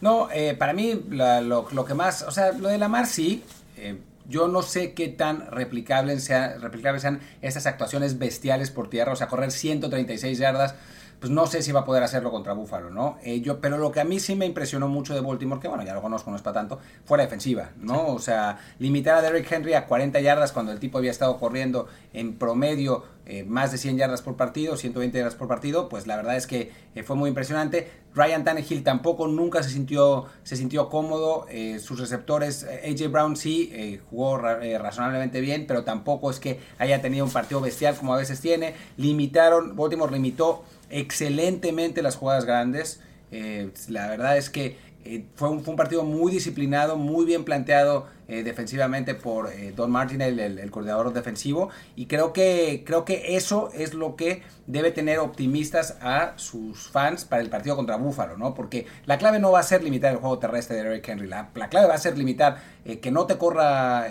No, 0.00 0.28
eh, 0.32 0.54
para 0.58 0.72
mí 0.72 1.00
lo, 1.10 1.84
que 1.86 1.94
más, 1.94 2.22
o 2.22 2.30
sea, 2.30 2.52
lo 2.52 2.68
de 2.68 2.78
la 2.78 2.88
Mar 2.88 3.06
sí. 3.06 3.44
Eh, 3.76 3.98
yo 4.28 4.48
no 4.48 4.62
sé 4.62 4.94
qué 4.94 5.08
tan 5.08 5.50
replicables, 5.50 6.24
sea, 6.24 6.56
replicables 6.58 7.02
sean 7.02 7.20
estas 7.40 7.66
actuaciones 7.66 8.18
bestiales 8.18 8.70
por 8.70 8.88
tierra, 8.88 9.12
o 9.12 9.16
sea, 9.16 9.26
correr 9.26 9.50
136 9.50 10.38
yardas 10.38 10.74
pues 11.22 11.30
no 11.30 11.46
sé 11.46 11.62
si 11.62 11.70
va 11.70 11.80
a 11.80 11.84
poder 11.84 12.02
hacerlo 12.02 12.32
contra 12.32 12.52
Buffalo, 12.52 12.90
¿no? 12.90 13.16
Eh, 13.22 13.40
yo, 13.40 13.60
pero 13.60 13.78
lo 13.78 13.92
que 13.92 14.00
a 14.00 14.04
mí 14.04 14.18
sí 14.18 14.34
me 14.34 14.44
impresionó 14.44 14.88
mucho 14.88 15.14
de 15.14 15.20
Baltimore, 15.20 15.60
que 15.60 15.68
bueno, 15.68 15.84
ya 15.84 15.94
lo 15.94 16.02
conozco, 16.02 16.32
no 16.32 16.36
es 16.36 16.42
para 16.42 16.54
tanto, 16.54 16.80
fue 17.04 17.16
la 17.16 17.22
defensiva, 17.22 17.70
¿no? 17.76 18.08
O 18.08 18.18
sea, 18.18 18.58
limitar 18.80 19.14
a 19.14 19.22
Derrick 19.22 19.52
Henry 19.52 19.74
a 19.74 19.86
40 19.86 20.18
yardas 20.18 20.50
cuando 20.50 20.72
el 20.72 20.80
tipo 20.80 20.98
había 20.98 21.12
estado 21.12 21.38
corriendo 21.38 21.86
en 22.12 22.34
promedio 22.34 23.04
eh, 23.24 23.44
más 23.44 23.70
de 23.70 23.78
100 23.78 23.98
yardas 23.98 24.20
por 24.20 24.36
partido, 24.36 24.76
120 24.76 25.16
yardas 25.16 25.36
por 25.36 25.46
partido, 25.46 25.88
pues 25.88 26.08
la 26.08 26.16
verdad 26.16 26.36
es 26.36 26.48
que 26.48 26.72
eh, 26.96 27.04
fue 27.04 27.14
muy 27.14 27.28
impresionante. 27.28 27.88
Ryan 28.16 28.42
Tannehill 28.42 28.82
tampoco 28.82 29.28
nunca 29.28 29.62
se 29.62 29.70
sintió, 29.70 30.26
se 30.42 30.56
sintió 30.56 30.88
cómodo, 30.88 31.46
sus 31.80 31.98
receptores, 31.98 32.66
AJ 32.84 33.10
Brown 33.10 33.36
sí 33.36 34.00
jugó 34.10 34.36
razonablemente 34.36 35.40
bien, 35.40 35.66
pero 35.66 35.82
tampoco 35.82 36.30
es 36.30 36.38
que 36.38 36.60
haya 36.76 37.00
tenido 37.00 37.24
un 37.24 37.30
partido 37.30 37.62
bestial 37.62 37.96
como 37.96 38.12
a 38.12 38.18
veces 38.18 38.38
tiene. 38.38 38.74
Limitaron, 38.98 39.76
Baltimore 39.76 40.12
limitó 40.12 40.62
excelentemente 40.92 42.02
las 42.02 42.16
jugadas 42.16 42.44
grandes. 42.44 43.00
Eh, 43.30 43.70
la 43.88 44.08
verdad 44.08 44.36
es 44.36 44.50
que 44.50 44.76
eh, 45.04 45.24
fue, 45.34 45.50
un, 45.50 45.62
fue, 45.62 45.72
un, 45.72 45.76
partido 45.76 46.04
muy 46.04 46.30
disciplinado, 46.30 46.96
muy 46.96 47.24
bien 47.24 47.44
planteado 47.44 48.06
eh, 48.28 48.42
defensivamente 48.42 49.14
por 49.14 49.50
Don 49.74 49.90
Martin, 49.90 50.20
el, 50.22 50.70
coordinador 50.70 51.12
defensivo, 51.12 51.70
y 51.96 52.06
creo 52.06 52.32
que, 52.32 52.82
creo 52.86 53.04
que 53.04 53.36
eso 53.36 53.70
es 53.74 53.94
lo 53.94 54.14
que 54.14 54.42
debe 54.66 54.92
tener 54.92 55.18
optimistas 55.18 55.98
a 56.00 56.34
sus 56.36 56.88
fans 56.88 57.24
para 57.24 57.42
el 57.42 57.50
partido 57.50 57.74
contra 57.74 57.96
Buffalo, 57.96 58.36
¿no? 58.36 58.54
Porque 58.54 58.86
la 59.06 59.18
clave 59.18 59.40
no 59.40 59.50
va 59.50 59.58
a 59.60 59.64
ser 59.64 59.82
limitar 59.82 60.12
el 60.12 60.18
juego 60.18 60.38
terrestre 60.38 60.76
de 60.76 60.82
Eric 60.82 61.08
Henry, 61.08 61.26
la, 61.26 61.48
clave 61.68 61.88
va 61.88 61.94
a 61.94 61.98
ser 61.98 62.16
limitar 62.16 62.62
que 63.00 63.10
no 63.10 63.26
te 63.26 63.38
corra 63.38 64.06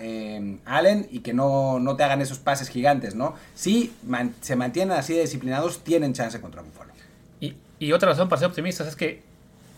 Allen 0.66 1.08
y 1.10 1.20
que 1.20 1.34
no, 1.34 1.80
no, 1.80 1.96
te 1.96 2.04
hagan 2.04 2.22
esos 2.22 2.40
pases 2.40 2.70
gigantes, 2.70 3.16
¿no? 3.16 3.36
Si 3.56 3.94
se 4.42 4.56
mantienen 4.56 4.98
así 4.98 5.14
de 5.14 5.22
disciplinados, 5.22 5.84
tienen 5.84 6.14
chance 6.14 6.40
contra 6.42 6.62
Buffalo. 6.62 6.92
Y, 7.40 7.56
y 7.80 7.94
otra 7.94 8.10
razón 8.10 8.30
para 8.30 8.40
ser 8.40 8.50
optimistas 8.50 8.88
es 8.88 8.96
que 8.96 9.31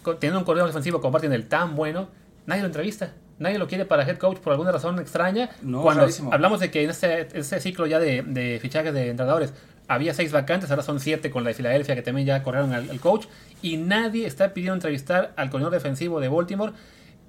teniendo 0.03 0.39
un 0.39 0.45
coordinador 0.45 0.69
defensivo 0.69 1.01
como 1.01 1.17
el 1.17 1.47
tan 1.47 1.75
bueno, 1.75 2.09
nadie 2.45 2.61
lo 2.61 2.67
entrevista. 2.67 3.13
Nadie 3.39 3.57
lo 3.57 3.67
quiere 3.67 3.85
para 3.85 4.07
head 4.07 4.17
coach 4.17 4.37
por 4.37 4.51
alguna 4.53 4.71
razón 4.71 4.99
extraña. 4.99 5.49
Cuando 5.59 6.07
hablamos 6.31 6.59
de 6.59 6.69
que 6.69 6.83
en 6.83 6.91
este, 6.91 7.27
este 7.37 7.59
ciclo 7.59 7.87
ya 7.87 7.99
de, 7.99 8.21
de 8.21 8.59
fichajes 8.61 8.93
de 8.93 9.09
entrenadores 9.09 9.53
había 9.87 10.13
seis 10.13 10.31
vacantes, 10.31 10.69
ahora 10.69 10.83
son 10.83 10.99
siete 10.99 11.29
con 11.29 11.43
la 11.43 11.49
de 11.49 11.55
Filadelfia 11.55 11.95
que 11.95 12.01
también 12.01 12.27
ya 12.27 12.43
corrieron 12.43 12.73
al, 12.73 12.99
coach. 12.99 13.25
Y 13.61 13.77
nadie 13.77 14.27
está 14.27 14.53
pidiendo 14.53 14.75
entrevistar 14.75 15.33
al 15.35 15.49
coordinador 15.49 15.73
defensivo 15.73 16.19
de 16.19 16.29
Baltimore 16.29 16.73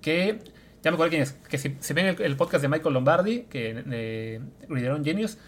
que 0.00 0.38
ya 0.82 0.90
me 0.90 0.96
acuerdo 0.96 1.10
quién 1.10 1.22
es, 1.22 1.32
que 1.32 1.56
si, 1.56 1.94
ven 1.94 2.14
el, 2.18 2.36
podcast 2.36 2.60
de 2.60 2.68
Michael 2.68 2.92
Lombardi, 2.92 3.44
que 3.48 3.72
de 3.72 4.42
Genius, 5.02 5.38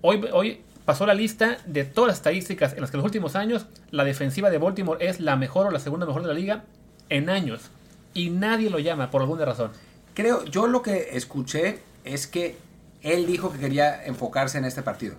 hoy, 0.00 0.20
hoy 0.32 0.60
pasó 0.86 1.04
la 1.04 1.12
lista 1.12 1.58
de 1.66 1.84
todas 1.84 2.08
las 2.08 2.16
estadísticas 2.16 2.72
en 2.72 2.80
las 2.80 2.90
que 2.90 2.96
en 2.96 3.02
los 3.02 3.04
últimos 3.04 3.36
años 3.36 3.66
la 3.90 4.04
defensiva 4.04 4.48
de 4.48 4.56
Baltimore 4.56 5.06
es 5.06 5.20
la 5.20 5.36
mejor 5.36 5.66
o 5.66 5.70
la 5.70 5.80
segunda 5.80 6.06
mejor 6.06 6.22
de 6.22 6.28
la 6.28 6.34
liga 6.34 6.64
en 7.10 7.28
años. 7.28 7.70
Y 8.14 8.30
nadie 8.30 8.70
lo 8.70 8.78
llama 8.78 9.10
por 9.10 9.20
alguna 9.20 9.44
razón. 9.44 9.72
Creo, 10.14 10.44
yo 10.44 10.66
lo 10.66 10.80
que 10.80 11.10
escuché 11.12 11.80
es 12.04 12.26
que 12.26 12.56
él 13.02 13.26
dijo 13.26 13.52
que 13.52 13.58
quería 13.58 14.06
enfocarse 14.06 14.56
en 14.56 14.64
este 14.64 14.82
partido. 14.82 15.16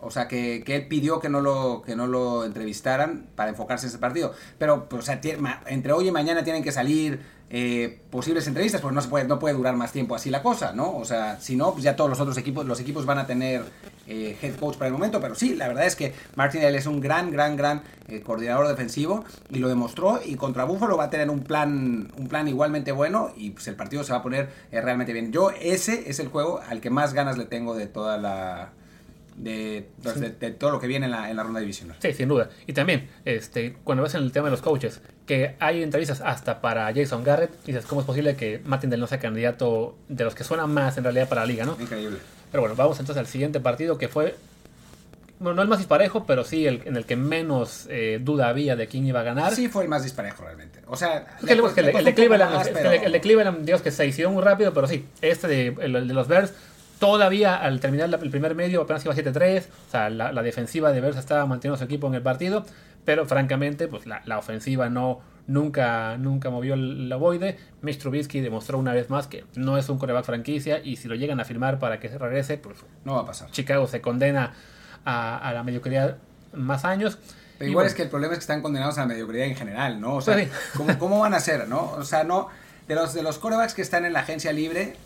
O 0.00 0.10
sea, 0.10 0.28
que, 0.28 0.62
él 0.66 0.86
pidió 0.88 1.20
que 1.20 1.28
no, 1.28 1.40
lo, 1.40 1.82
que 1.84 1.96
no 1.96 2.06
lo 2.06 2.44
entrevistaran 2.44 3.26
para 3.34 3.50
enfocarse 3.50 3.86
en 3.86 3.90
ese 3.90 3.98
partido. 3.98 4.34
Pero, 4.58 4.88
pues, 4.88 5.02
o 5.02 5.06
sea, 5.06 5.20
entre 5.66 5.92
hoy 5.92 6.08
y 6.08 6.12
mañana 6.12 6.44
tienen 6.44 6.62
que 6.62 6.72
salir 6.72 7.20
eh, 7.48 8.00
posibles 8.10 8.46
entrevistas, 8.48 8.80
porque 8.80 8.96
no, 8.96 9.02
se 9.02 9.08
puede, 9.08 9.28
no 9.28 9.38
puede 9.38 9.54
durar 9.54 9.76
más 9.76 9.92
tiempo 9.92 10.16
así 10.16 10.30
la 10.30 10.42
cosa, 10.42 10.72
¿no? 10.72 10.96
O 10.96 11.04
sea, 11.04 11.40
si 11.40 11.54
no, 11.54 11.72
pues 11.72 11.84
ya 11.84 11.94
todos 11.94 12.10
los 12.10 12.18
otros 12.18 12.36
equipos, 12.38 12.66
los 12.66 12.80
equipos 12.80 13.06
van 13.06 13.18
a 13.18 13.26
tener 13.26 13.62
eh, 14.08 14.36
head 14.42 14.56
coach 14.56 14.76
para 14.76 14.88
el 14.88 14.92
momento, 14.92 15.20
pero 15.20 15.36
sí, 15.36 15.54
la 15.54 15.68
verdad 15.68 15.86
es 15.86 15.94
que 15.94 16.12
Martinelli 16.34 16.76
es 16.76 16.86
un 16.86 17.00
gran, 17.00 17.30
gran, 17.30 17.56
gran 17.56 17.82
eh, 18.08 18.20
coordinador 18.20 18.66
defensivo 18.66 19.24
y 19.48 19.60
lo 19.60 19.68
demostró 19.68 20.20
y 20.24 20.34
contra 20.34 20.64
Buffalo 20.64 20.96
va 20.96 21.04
a 21.04 21.10
tener 21.10 21.30
un 21.30 21.44
plan, 21.44 22.12
un 22.16 22.26
plan 22.26 22.48
igualmente 22.48 22.90
bueno 22.90 23.32
y 23.36 23.50
pues 23.50 23.68
el 23.68 23.76
partido 23.76 24.02
se 24.02 24.12
va 24.12 24.18
a 24.18 24.22
poner 24.22 24.50
realmente 24.72 25.12
bien. 25.12 25.30
Yo 25.30 25.50
ese 25.50 26.10
es 26.10 26.18
el 26.18 26.28
juego 26.28 26.60
al 26.68 26.80
que 26.80 26.90
más 26.90 27.14
ganas 27.14 27.38
le 27.38 27.44
tengo 27.44 27.76
de 27.76 27.86
toda 27.86 28.18
la 28.18 28.72
pues, 29.36 30.20
de, 30.20 30.30
de, 30.30 30.50
todo 30.52 30.70
lo 30.70 30.80
que 30.80 30.86
viene 30.86 31.06
en 31.06 31.12
la, 31.12 31.30
en 31.30 31.36
la, 31.36 31.42
ronda 31.42 31.60
divisional. 31.60 31.96
Sí, 32.00 32.12
sin 32.14 32.28
duda. 32.28 32.48
Y 32.66 32.72
también, 32.72 33.08
este, 33.24 33.76
cuando 33.84 34.02
ves 34.02 34.14
en 34.14 34.22
el 34.22 34.32
tema 34.32 34.46
de 34.46 34.52
los 34.52 34.62
coaches, 34.62 35.00
que 35.26 35.56
hay 35.58 35.82
entrevistas 35.82 36.20
hasta 36.20 36.60
para 36.60 36.92
Jason 36.94 37.24
Garrett, 37.24 37.50
dices, 37.64 37.84
¿cómo 37.84 38.00
es 38.00 38.06
posible 38.06 38.36
que 38.36 38.60
Martin 38.64 38.90
no 38.90 39.06
sea 39.06 39.18
candidato 39.18 39.96
de 40.08 40.24
los 40.24 40.34
que 40.34 40.44
suenan 40.44 40.72
más 40.72 40.96
en 40.96 41.04
realidad 41.04 41.28
para 41.28 41.42
la 41.42 41.46
liga, 41.48 41.64
no? 41.64 41.76
Increíble. 41.78 42.18
Pero 42.50 42.62
bueno, 42.62 42.76
vamos 42.76 42.98
entonces 43.00 43.20
al 43.20 43.26
siguiente 43.26 43.58
partido 43.58 43.98
que 43.98 44.06
fue, 44.06 44.36
bueno, 45.40 45.56
no 45.56 45.62
el 45.62 45.68
más 45.68 45.78
disparejo, 45.78 46.24
pero 46.24 46.44
sí 46.44 46.64
el, 46.64 46.82
en 46.84 46.96
el 46.96 47.04
que 47.04 47.16
menos 47.16 47.86
eh, 47.90 48.20
duda 48.22 48.48
había 48.48 48.76
de 48.76 48.86
quién 48.86 49.04
iba 49.04 49.20
a 49.20 49.24
ganar. 49.24 49.52
Sí, 49.52 49.68
fue 49.68 49.82
el 49.82 49.88
más 49.88 50.04
disparejo 50.04 50.44
realmente. 50.44 50.80
O 50.86 50.96
sea, 50.96 51.36
el, 51.46 51.60
de 52.04 52.14
Cleveland, 53.20 53.58
el, 53.58 53.66
Dios 53.66 53.82
que 53.82 53.90
se 53.90 54.06
hicieron 54.06 54.32
muy 54.32 54.44
rápido, 54.44 54.72
pero 54.72 54.86
sí, 54.86 55.04
este 55.20 55.48
de, 55.48 55.66
el 55.80 56.06
de 56.06 56.14
los 56.14 56.28
Bears 56.28 56.52
Todavía 56.98 57.56
al 57.56 57.80
terminar 57.80 58.08
el 58.22 58.30
primer 58.30 58.54
medio 58.54 58.82
apenas 58.82 59.04
iba 59.04 59.14
7-3, 59.14 59.64
o 59.86 59.90
sea, 59.90 60.08
la, 60.08 60.42
defensiva 60.42 60.92
de 60.92 61.00
Versa 61.00 61.20
estaba 61.20 61.44
manteniendo 61.44 61.76
su 61.76 61.84
equipo 61.84 62.06
en 62.06 62.14
el 62.14 62.22
partido, 62.22 62.64
pero 63.04 63.26
francamente, 63.26 63.86
pues 63.86 64.06
la, 64.06 64.38
ofensiva 64.38 64.88
no 64.88 65.20
nunca, 65.46 66.16
nunca 66.16 66.48
movió 66.48 66.74
el 66.74 67.12
ovoide. 67.12 67.58
Mitch 67.82 67.98
Trubisky 67.98 68.40
demostró 68.40 68.78
una 68.78 68.94
vez 68.94 69.10
más 69.10 69.26
que 69.26 69.44
no 69.54 69.76
es 69.76 69.88
un 69.90 69.98
coreback 69.98 70.24
franquicia 70.24 70.80
y 70.82 70.96
si 70.96 71.06
lo 71.06 71.14
llegan 71.14 71.38
a 71.38 71.44
firmar 71.44 71.78
para 71.78 72.00
que 72.00 72.08
se 72.08 72.16
regrese, 72.16 72.56
pues 72.56 72.78
no 73.04 73.14
va 73.14 73.20
a 73.20 73.26
pasar. 73.26 73.50
Chicago 73.50 73.86
se 73.86 74.00
condena 74.00 74.54
a, 75.04 75.52
la 75.54 75.62
mediocridad 75.62 76.16
más 76.54 76.84
años. 76.86 77.18
Pero 77.58 77.70
igual 77.70 77.86
es 77.86 77.94
que 77.94 78.02
el 78.02 78.08
problema 78.08 78.32
es 78.32 78.38
que 78.38 78.42
están 78.42 78.62
condenados 78.62 78.96
a 78.96 79.02
la 79.02 79.06
mediocridad 79.06 79.46
en 79.46 79.56
general, 79.56 80.00
¿no? 80.00 80.16
O 80.16 80.20
sea, 80.20 80.34
pues 80.34 80.50
¿cómo, 80.76 80.98
¿cómo, 80.98 81.20
van 81.20 81.34
a 81.34 81.40
ser, 81.40 81.68
no? 81.68 81.92
O 81.92 82.04
sea, 82.04 82.24
no, 82.24 82.48
de 82.88 82.94
los, 82.94 83.14
de 83.14 83.22
los 83.22 83.38
corebacks 83.38 83.74
que 83.74 83.82
están 83.82 84.04
en 84.04 84.12
la 84.12 84.20
agencia 84.20 84.52
libre, 84.52 84.96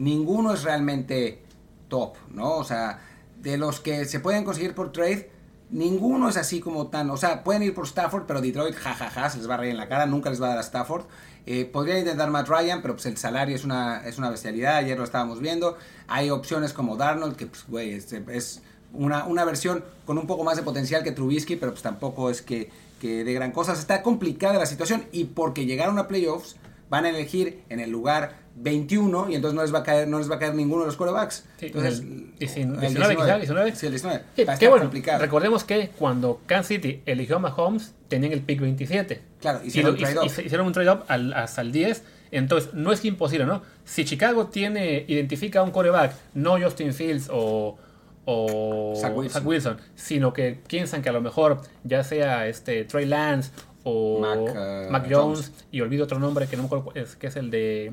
ninguno 0.00 0.54
es 0.54 0.62
realmente 0.62 1.42
top, 1.88 2.16
¿no? 2.32 2.56
O 2.56 2.64
sea, 2.64 3.00
de 3.40 3.58
los 3.58 3.80
que 3.80 4.06
se 4.06 4.18
pueden 4.18 4.44
conseguir 4.44 4.74
por 4.74 4.92
trade, 4.92 5.30
ninguno 5.70 6.28
es 6.28 6.38
así 6.38 6.60
como 6.60 6.88
tan, 6.88 7.10
o 7.10 7.18
sea, 7.18 7.44
pueden 7.44 7.62
ir 7.62 7.74
por 7.74 7.84
Stafford, 7.86 8.24
pero 8.26 8.40
Detroit, 8.40 8.74
jajaja, 8.74 9.28
se 9.28 9.38
les 9.38 9.48
va 9.48 9.54
a 9.54 9.56
reír 9.58 9.72
en 9.72 9.76
la 9.76 9.88
cara, 9.88 10.06
nunca 10.06 10.30
les 10.30 10.40
va 10.40 10.46
a 10.46 10.50
dar 10.50 10.58
a 10.58 10.62
Stafford. 10.62 11.04
Eh, 11.46 11.70
intentar 11.98 12.30
Matt 12.30 12.48
Ryan, 12.48 12.80
pero 12.80 12.94
pues 12.94 13.06
el 13.06 13.16
salario 13.18 13.54
es 13.54 13.64
una, 13.64 14.06
es 14.06 14.18
una 14.18 14.30
bestialidad, 14.30 14.76
ayer 14.76 14.96
lo 14.96 15.04
estábamos 15.04 15.40
viendo. 15.40 15.76
Hay 16.08 16.30
opciones 16.30 16.72
como 16.72 16.96
Darnold, 16.96 17.36
que 17.36 17.46
pues, 17.46 17.66
güey, 17.68 17.92
es, 17.92 18.62
una, 18.92 19.26
una, 19.26 19.44
versión 19.44 19.84
con 20.06 20.16
un 20.16 20.26
poco 20.26 20.44
más 20.44 20.56
de 20.56 20.62
potencial 20.62 21.02
que 21.02 21.12
Trubisky, 21.12 21.56
pero 21.56 21.72
pues 21.72 21.82
tampoco 21.82 22.30
es 22.30 22.40
que, 22.40 22.70
que 23.00 23.24
de 23.24 23.32
gran 23.34 23.52
cosa. 23.52 23.74
Está 23.74 24.02
complicada 24.02 24.58
la 24.58 24.66
situación 24.66 25.04
y 25.12 25.24
porque 25.24 25.66
llegaron 25.66 25.98
a 25.98 26.08
playoffs, 26.08 26.56
van 26.88 27.04
a 27.04 27.10
elegir 27.10 27.62
en 27.68 27.80
el 27.80 27.90
lugar 27.90 28.39
21 28.56 29.30
y 29.30 29.34
entonces 29.34 29.54
no 29.54 29.62
les 29.62 29.72
va 29.72 29.78
a 29.80 29.82
caer, 29.82 30.08
no 30.08 30.18
les 30.18 30.30
va 30.30 30.36
a 30.36 30.38
caer 30.38 30.54
ninguno 30.54 30.82
de 30.82 30.86
los 30.86 30.96
quarterbacks. 30.96 31.44
entonces, 31.60 32.00
el, 32.00 32.38
19, 32.38 32.88
19, 32.88 33.74
Sí, 33.74 33.86
el 33.86 33.92
19. 33.92 34.22
qué 34.34 34.68
bueno, 34.68 34.84
complicado. 34.84 35.20
Recordemos 35.20 35.64
que 35.64 35.90
cuando 35.98 36.40
Kansas 36.46 36.68
City 36.68 37.02
eligió 37.06 37.36
a 37.36 37.38
Mahomes, 37.38 37.94
tenían 38.08 38.32
el 38.32 38.40
pick 38.40 38.60
27. 38.60 39.22
Claro, 39.40 39.60
hicieron, 39.64 39.96
y, 39.98 40.04
un 40.04 40.26
hicieron 40.26 40.66
un 40.66 40.72
trade-up 40.72 41.04
hasta 41.08 41.62
el 41.62 41.72
10. 41.72 42.02
Entonces, 42.32 42.74
no 42.74 42.92
es 42.92 43.04
imposible, 43.04 43.46
¿no? 43.46 43.62
Si 43.84 44.04
Chicago 44.04 44.46
tiene, 44.46 45.04
identifica 45.08 45.60
a 45.60 45.62
un 45.62 45.70
quarterback, 45.70 46.14
no 46.34 46.60
Justin 46.60 46.94
Fields 46.94 47.28
o, 47.30 47.76
o 48.24 48.94
Zach 48.96 49.44
Wilson. 49.44 49.78
sino 49.94 50.32
que 50.32 50.58
piensan 50.66 51.02
que 51.02 51.08
a 51.08 51.12
lo 51.12 51.20
mejor 51.20 51.62
ya 51.82 52.04
sea 52.04 52.46
este 52.46 52.84
Trey 52.84 53.06
Lance 53.06 53.50
o 53.82 54.20
Mac, 54.20 55.06
uh, 55.06 55.08
Jones, 55.10 55.52
y 55.72 55.80
olvido 55.80 56.04
otro 56.04 56.18
nombre 56.18 56.46
que 56.46 56.56
no 56.56 56.64
me 56.64 56.66
acuerdo 56.66 56.92
es, 56.94 57.16
que 57.16 57.28
es 57.28 57.36
el 57.36 57.50
de 57.50 57.92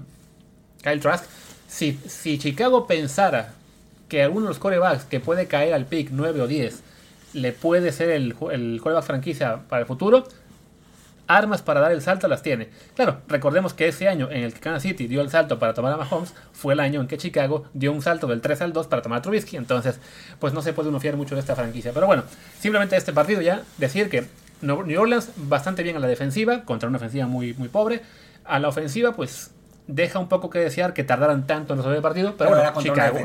Kyle 0.88 1.00
Trask. 1.00 1.26
Si, 1.68 2.00
si 2.08 2.38
Chicago 2.38 2.88
pensara 2.88 3.54
que 4.08 4.24
alguno 4.24 4.46
de 4.46 4.50
los 4.50 4.60
corebacks 4.60 5.04
que 5.04 5.20
puede 5.20 5.48
caer 5.48 5.74
al 5.74 5.86
pick 5.86 6.10
9 6.12 6.42
o 6.42 6.48
10 6.48 6.82
le 7.34 7.52
puede 7.52 7.92
ser 7.92 8.10
el, 8.12 8.36
el 8.52 8.80
coreback 8.82 9.04
franquicia 9.04 9.60
para 9.68 9.82
el 9.82 9.88
futuro, 9.88 10.26
armas 11.28 11.62
para 11.62 11.82
dar 11.82 11.92
el 11.92 12.02
salto 12.02 12.28
las 12.30 12.42
tiene. 12.42 12.70
Claro, 12.96 13.20
recordemos 13.28 13.74
que 13.74 13.90
ese 13.90 14.08
año 14.08 14.30
en 14.32 14.44
el 14.44 14.54
que 14.54 14.62
Kansas 14.62 14.84
City 14.84 15.08
dio 15.08 15.22
el 15.22 15.30
salto 15.30 15.60
para 15.60 15.74
tomar 15.74 15.92
a 15.92 15.98
Mahomes 15.98 16.34
fue 16.54 16.74
el 16.74 16.80
año 16.80 17.02
en 17.02 17.08
que 17.08 17.18
Chicago 17.18 17.66
dio 17.74 17.92
un 17.92 18.02
salto 18.02 18.28
del 18.28 18.40
3 18.40 18.62
al 18.62 18.74
2 18.74 18.88
para 18.88 19.02
tomar 19.02 19.20
a 19.20 19.22
Trubisky. 19.22 19.58
Entonces, 19.58 20.00
pues 20.40 20.54
no 20.54 20.62
se 20.62 20.72
puede 20.72 20.88
uno 20.88 21.02
fiar 21.02 21.18
mucho 21.18 21.36
de 21.36 21.42
esta 21.42 21.56
franquicia. 21.56 21.92
Pero 21.94 22.08
bueno, 22.08 22.24
simplemente 22.60 22.96
este 22.96 23.12
partido 23.12 23.42
ya 23.42 23.62
decir 23.78 24.10
que 24.10 24.26
New 24.62 25.00
Orleans 25.00 25.32
bastante 25.36 25.84
bien 25.84 25.98
a 25.98 26.00
la 26.00 26.08
defensiva, 26.08 26.64
contra 26.64 26.88
una 26.88 26.98
ofensiva 26.98 27.28
muy, 27.28 27.54
muy 27.56 27.68
pobre. 27.68 28.02
A 28.46 28.60
la 28.60 28.70
ofensiva, 28.70 29.12
pues 29.12 29.52
deja 29.88 30.20
un 30.20 30.28
poco 30.28 30.50
que 30.50 30.60
desear 30.60 30.94
que 30.94 31.04
tardaran 31.04 31.48
tanto 31.48 31.74
en 31.74 31.80
resolver 31.80 31.98
el 31.98 32.04
partido, 32.04 32.36
pero, 32.38 32.52
bueno, 32.52 32.74
Chicago, 32.82 33.20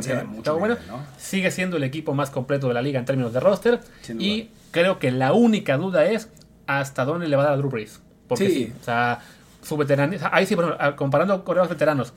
bueno, 0.59 0.77
sigue 1.19 1.51
siendo 1.51 1.77
el 1.77 1.85
equipo 1.85 2.15
más 2.15 2.31
completo 2.31 2.69
de 2.69 2.75
la 2.75 2.83
liga 2.83 2.99
en 2.99 3.05
términos 3.05 3.33
de 3.33 3.41
roster. 3.41 3.81
Y 4.19 4.51
creo 4.71 4.99
que 4.99 5.11
la 5.11 5.33
única 5.33 5.77
duda 5.77 6.07
es 6.07 6.29
hasta 6.67 7.05
dónde 7.05 7.29
le 7.29 7.37
va 7.37 7.43
a 7.43 7.47
dar 7.47 7.55
a 7.55 7.57
Drew 7.57 7.71
Brees. 7.71 8.01
Porque 8.29 8.49
sí. 8.49 8.73
o 8.81 8.85
sea, 8.85 9.21
su 9.63 9.77
veteranía. 9.77 10.31
Ahí 10.33 10.47
sí, 10.47 10.57
comparando 10.97 11.45
con 11.45 11.57
los 11.57 11.69
veteranos, 11.69 12.13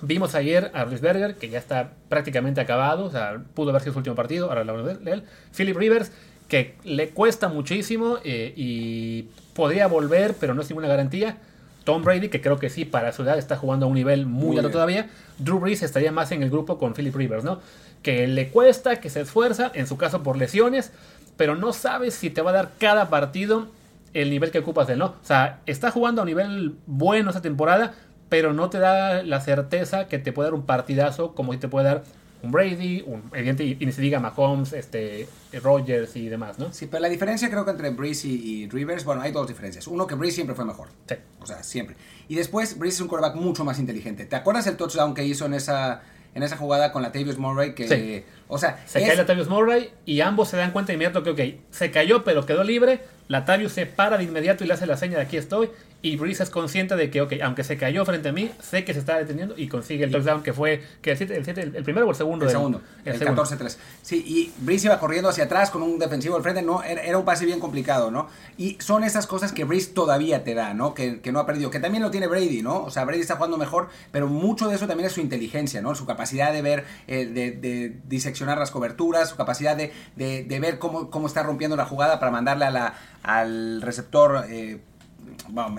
vimos 0.00 0.34
ayer 0.34 0.70
a 0.74 0.84
Berger, 0.84 1.36
que 1.36 1.48
ya 1.48 1.58
está 1.58 1.92
prácticamente 2.08 2.60
acabado, 2.60 3.04
o 3.04 3.10
sea, 3.10 3.42
pudo 3.54 3.70
haber 3.70 3.82
sido 3.82 3.92
su 3.92 3.98
último 3.98 4.16
partido, 4.16 4.48
ahora 4.48 4.60
hablamos 4.60 5.04
de 5.04 5.12
él. 5.12 5.22
Philip 5.56 5.76
Rivers, 5.76 6.12
que 6.48 6.76
le 6.84 7.10
cuesta 7.10 7.48
muchísimo 7.48 8.18
eh, 8.24 8.52
y 8.56 9.28
podría 9.54 9.86
volver, 9.86 10.34
pero 10.38 10.54
no 10.54 10.62
es 10.62 10.68
ninguna 10.68 10.88
garantía. 10.88 11.38
Tom 11.86 12.02
Brady, 12.02 12.28
que 12.28 12.40
creo 12.40 12.58
que 12.58 12.68
sí, 12.68 12.84
para 12.84 13.12
su 13.12 13.22
edad 13.22 13.38
está 13.38 13.56
jugando 13.56 13.86
a 13.86 13.88
un 13.88 13.94
nivel 13.94 14.26
muy, 14.26 14.58
alto 14.58 14.70
todavía. 14.70 15.08
Drew 15.38 15.60
Brees 15.60 15.84
estaría 15.84 16.10
más 16.10 16.32
en 16.32 16.42
el 16.42 16.50
grupo 16.50 16.78
con 16.78 16.94
Philip 16.94 17.14
Rivers, 17.14 17.44
¿no? 17.44 17.60
Que 18.02 18.26
le 18.26 18.48
cuesta, 18.48 18.96
que 18.96 19.08
se 19.08 19.20
esfuerza, 19.20 19.70
en 19.72 19.86
su 19.86 19.96
caso 19.96 20.24
por 20.24 20.36
lesiones, 20.36 20.90
pero 21.36 21.54
no 21.54 21.72
sabes 21.72 22.14
si 22.14 22.28
te 22.28 22.42
va 22.42 22.50
a 22.50 22.54
dar 22.54 22.70
cada 22.78 23.08
partido 23.08 23.68
el 24.14 24.30
nivel 24.30 24.50
que 24.50 24.58
ocupas 24.58 24.88
de 24.88 24.94
él, 24.94 24.98
¿no? 24.98 25.06
O 25.06 25.14
sea, 25.22 25.60
está 25.66 25.92
jugando 25.92 26.20
a 26.20 26.24
un 26.24 26.26
nivel 26.26 26.74
bueno 26.86 27.30
esta 27.30 27.40
temporada, 27.40 27.94
pero 28.28 28.52
no 28.52 28.68
te 28.68 28.80
da 28.80 29.22
la 29.22 29.40
certeza 29.40 30.08
que 30.08 30.18
te 30.18 30.32
puede 30.32 30.48
dar 30.48 30.54
un 30.54 30.66
partidazo 30.66 31.36
como 31.36 31.52
si 31.52 31.60
te 31.60 31.68
puede 31.68 31.86
dar 31.86 32.02
un 32.46 32.52
Brady, 32.52 33.02
un, 33.06 33.24
evidente, 33.34 33.64
y, 33.64 33.74
ni 33.74 33.92
se 33.92 34.00
diga 34.00 34.20
Mahomes, 34.20 34.72
este, 34.72 35.28
Rogers 35.62 36.16
y 36.16 36.28
demás, 36.28 36.58
¿no? 36.58 36.72
Sí, 36.72 36.86
pero 36.86 37.02
la 37.02 37.08
diferencia 37.08 37.50
creo 37.50 37.64
que 37.64 37.72
entre 37.72 37.90
Breeze 37.90 38.28
y, 38.28 38.68
Rivers, 38.68 39.04
bueno, 39.04 39.22
hay 39.22 39.32
dos 39.32 39.48
diferencias. 39.48 39.86
Uno, 39.86 40.06
que 40.06 40.14
Breeze 40.14 40.36
siempre 40.36 40.54
fue 40.54 40.64
mejor. 40.64 40.88
Sí. 41.08 41.16
O 41.40 41.46
sea, 41.46 41.62
siempre. 41.62 41.96
Y 42.28 42.36
después, 42.36 42.78
Breeze 42.78 42.96
es 42.96 43.00
un 43.02 43.08
quarterback 43.08 43.36
mucho 43.36 43.64
más 43.64 43.78
inteligente. 43.78 44.24
¿Te 44.24 44.36
acuerdas 44.36 44.66
el 44.66 44.76
touchdown 44.76 45.14
que 45.14 45.24
hizo 45.24 45.46
en 45.46 45.54
esa, 45.54 46.02
en 46.34 46.42
esa 46.42 46.56
jugada 46.56 46.92
con 46.92 47.02
la 47.02 47.12
Tavius 47.12 47.38
Murray? 47.38 47.74
Que, 47.74 47.88
sí. 47.88 48.24
O 48.48 48.58
sea, 48.58 48.82
se 48.86 49.04
cae 49.04 49.16
la 49.16 49.26
Tavius 49.26 49.48
Murray 49.48 49.90
y 50.04 50.20
ambos 50.20 50.48
se 50.48 50.56
dan 50.56 50.70
cuenta 50.70 50.92
inmediato 50.92 51.22
que, 51.22 51.30
ok, 51.30 51.60
se 51.70 51.90
cayó 51.90 52.24
pero 52.24 52.46
quedó 52.46 52.64
libre. 52.64 53.00
Latavius 53.28 53.72
se 53.72 53.86
para 53.86 54.18
de 54.18 54.24
inmediato 54.24 54.62
y 54.62 54.68
le 54.68 54.74
hace 54.74 54.86
la 54.86 54.96
seña 54.96 55.16
de 55.16 55.24
aquí 55.24 55.36
estoy. 55.36 55.70
Y 56.02 56.16
Breeze 56.16 56.44
es 56.44 56.50
consciente 56.50 56.94
de 56.94 57.10
que, 57.10 57.20
ok, 57.20 57.34
aunque 57.42 57.64
se 57.64 57.76
cayó 57.76 58.04
frente 58.04 58.28
a 58.28 58.32
mí, 58.32 58.50
sé 58.60 58.84
que 58.84 58.92
se 58.92 59.00
está 59.00 59.16
deteniendo 59.16 59.54
y 59.56 59.66
consigue 59.66 60.04
el 60.04 60.12
touchdown 60.12 60.42
que 60.42 60.52
fue 60.52 60.82
que 61.00 61.12
el, 61.12 61.32
el, 61.32 61.82
primero 61.82 62.06
o 62.06 62.10
el 62.10 62.16
segundo. 62.16 62.44
El 62.44 62.50
segundo, 62.50 62.82
el, 63.04 63.18
14-3. 63.18 63.76
Sí, 64.02 64.22
y 64.24 64.52
Breeze 64.64 64.86
iba 64.86 65.00
corriendo 65.00 65.28
hacia 65.28 65.44
atrás 65.44 65.70
con 65.70 65.82
un 65.82 65.98
defensivo 65.98 66.36
al 66.36 66.42
frente, 66.42 66.62
no, 66.62 66.82
era, 66.82 67.18
un 67.18 67.24
pase 67.24 67.44
bien 67.46 67.58
complicado, 67.58 68.10
¿no? 68.10 68.28
Y 68.56 68.76
son 68.80 69.04
esas 69.04 69.26
cosas 69.26 69.52
que 69.52 69.64
Breeze 69.64 69.92
todavía 69.92 70.44
te 70.44 70.54
da, 70.54 70.74
¿no? 70.74 70.94
Que, 70.94 71.20
que, 71.20 71.32
no 71.32 71.40
ha 71.40 71.46
perdido, 71.46 71.70
que 71.70 71.80
también 71.80 72.02
lo 72.02 72.10
tiene 72.10 72.26
Brady, 72.26 72.62
¿no? 72.62 72.84
O 72.84 72.90
sea, 72.90 73.04
Brady 73.04 73.22
está 73.22 73.36
jugando 73.36 73.56
mejor, 73.56 73.88
pero 74.12 74.28
mucho 74.28 74.68
de 74.68 74.76
eso 74.76 74.86
también 74.86 75.06
es 75.06 75.12
su 75.12 75.20
inteligencia, 75.20 75.80
¿no? 75.80 75.94
Su 75.94 76.06
capacidad 76.06 76.52
de 76.52 76.62
ver, 76.62 76.84
eh, 77.08 77.26
de, 77.26 77.96
diseccionar 78.06 78.58
las 78.58 78.70
coberturas, 78.70 79.30
su 79.30 79.36
capacidad 79.36 79.76
de, 79.76 79.92
de, 80.14 80.60
ver 80.60 80.78
cómo, 80.78 81.10
cómo 81.10 81.26
está 81.26 81.42
rompiendo 81.42 81.76
la 81.76 81.86
jugada 81.86 82.20
para 82.20 82.30
mandarle 82.30 82.66
a 82.66 82.70
la, 82.70 82.94
al 83.22 83.82
receptor. 83.82 84.46
Eh, 84.48 84.78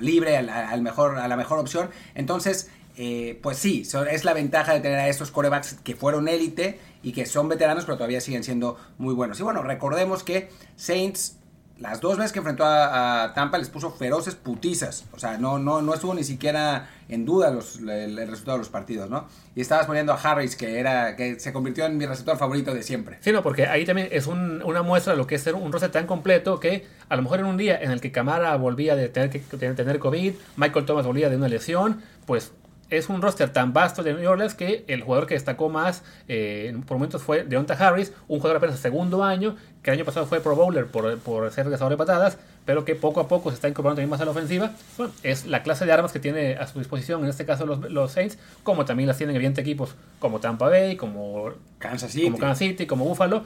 libre, 0.01 0.37
al, 0.37 0.81
mejor, 0.81 1.17
a 1.17 1.27
la 1.27 1.37
mejor 1.37 1.59
opción. 1.59 1.89
Entonces, 2.15 2.69
eh, 2.97 3.39
pues 3.43 3.57
sí, 3.57 3.83
es 4.09 4.25
la 4.25 4.33
ventaja 4.33 4.73
de 4.73 4.79
tener 4.79 4.99
a 4.99 5.07
estos 5.07 5.31
corebacks 5.31 5.75
que 5.83 5.95
fueron 5.95 6.27
élite 6.27 6.79
y 7.03 7.11
que 7.11 7.25
son 7.25 7.47
veteranos, 7.47 7.85
pero 7.85 7.97
todavía 7.97 8.21
siguen 8.21 8.43
siendo 8.43 8.77
muy 8.97 9.13
buenos. 9.13 9.39
Y 9.39 9.43
bueno, 9.43 9.61
recordemos 9.61 10.23
que 10.23 10.49
Saints 10.75 11.36
las 11.79 12.01
dos 12.01 12.17
veces 12.17 12.31
que 12.31 12.39
enfrentó 12.39 12.63
a, 12.65 13.31
Tampa 13.35 13.57
les 13.57 13.69
puso 13.69 13.91
feroces 13.91 14.35
putizas. 14.35 15.05
O 15.11 15.19
sea, 15.19 15.37
no, 15.37 15.59
no, 15.59 15.81
no 15.81 15.93
estuvo 15.93 16.13
ni 16.13 16.23
siquiera 16.23 16.89
en 17.09 17.25
duda 17.25 17.51
los, 17.51 17.79
el, 17.79 18.15
resultado 18.15 18.57
de 18.57 18.59
los 18.59 18.69
partidos, 18.69 19.09
¿no? 19.09 19.27
Y 19.55 19.61
estabas 19.61 19.85
poniendo 19.85 20.13
a 20.13 20.15
Harris, 20.15 20.55
que 20.55 20.79
era 20.79 21.15
que 21.15 21.39
se 21.39 21.53
convirtió 21.53 21.85
en 21.85 21.97
mi 21.97 22.05
receptor 22.05 22.37
favorito 22.37 22.73
de 22.73 22.83
siempre. 22.83 23.17
Sí, 23.21 23.31
no, 23.31 23.43
porque 23.43 23.67
ahí 23.67 23.85
también 23.85 24.09
es 24.11 24.27
una 24.27 24.81
muestra 24.81 25.13
de 25.13 25.17
lo 25.17 25.27
que 25.27 25.35
es 25.35 25.41
ser 25.41 25.55
un 25.55 25.71
roster 25.71 25.91
tan 25.91 26.07
completo 26.07 26.59
que 26.59 26.87
a 27.09 27.15
lo 27.15 27.21
mejor 27.21 27.39
en 27.39 27.45
un 27.45 27.57
día 27.57 27.79
en 27.81 27.91
el 27.91 28.01
que 28.01 28.11
Camara 28.11 28.55
volvía 28.57 28.95
de 28.95 29.09
tener, 29.09 29.29
que, 29.29 29.39
tener 29.39 29.99
COVID, 29.99 30.33
Michael 30.57 30.85
Thomas 30.85 31.05
volvía 31.05 31.29
de 31.29 31.37
una 31.37 31.47
lesión, 31.47 32.01
pues 32.25 32.51
es 32.89 33.09
un 33.09 33.21
roster 33.21 33.49
tan 33.51 33.73
vasto 33.73 34.03
de 34.03 34.13
New 34.13 34.29
Orleans 34.29 34.55
que 34.55 34.85
el 34.87 35.01
jugador 35.01 35.27
que 35.27 35.33
destacó 35.33 35.69
más 35.69 36.03
eh, 36.27 36.75
por 36.85 36.97
momentos 36.97 37.21
fue 37.21 37.43
Deonta 37.43 37.73
Harris, 37.73 38.13
un 38.27 38.39
jugador 38.39 38.57
apenas 38.57 38.77
de 38.77 38.81
segundo 38.81 39.23
año, 39.23 39.55
que 39.87 39.91
el 39.91 39.99
año 39.99 40.05
pasado 40.05 40.25
fue 40.25 40.41
Pro 40.41 40.53
Bowler 40.53 40.85
por, 40.87 41.17
por 41.19 41.49
ser 41.49 41.63
regresador 41.63 41.91
de 41.91 41.97
patadas, 41.97 42.37
pero 42.65 42.83
que 42.83 42.93
poco 42.93 43.21
a 43.21 43.29
poco 43.29 43.51
se 43.51 43.55
está 43.55 43.69
incorporando 43.69 43.95
también 43.95 44.09
más 44.09 44.19
a 44.19 44.25
la 44.25 44.31
ofensiva. 44.31 44.73
Bueno, 44.97 45.13
es 45.23 45.45
la 45.45 45.63
clase 45.63 45.85
de 45.85 45.93
armas 45.93 46.11
que 46.11 46.19
tiene 46.19 46.55
a 46.57 46.67
su 46.67 46.79
disposición, 46.79 47.23
en 47.23 47.29
este 47.29 47.45
caso 47.45 47.65
los, 47.65 48.11
Saints, 48.11 48.37
como 48.63 48.83
también 48.83 49.07
las 49.07 49.15
tienen 49.15 49.37
evidentes 49.37 49.61
equipos 49.61 49.95
como 50.19 50.41
Tampa 50.41 50.67
Bay, 50.67 50.97
como 50.97 51.53
Kansas 51.79 52.11
City, 52.11 52.25
como, 52.25 52.37
Kansas 52.37 52.57
City, 52.57 52.85
como 52.85 53.05
Buffalo. 53.05 53.45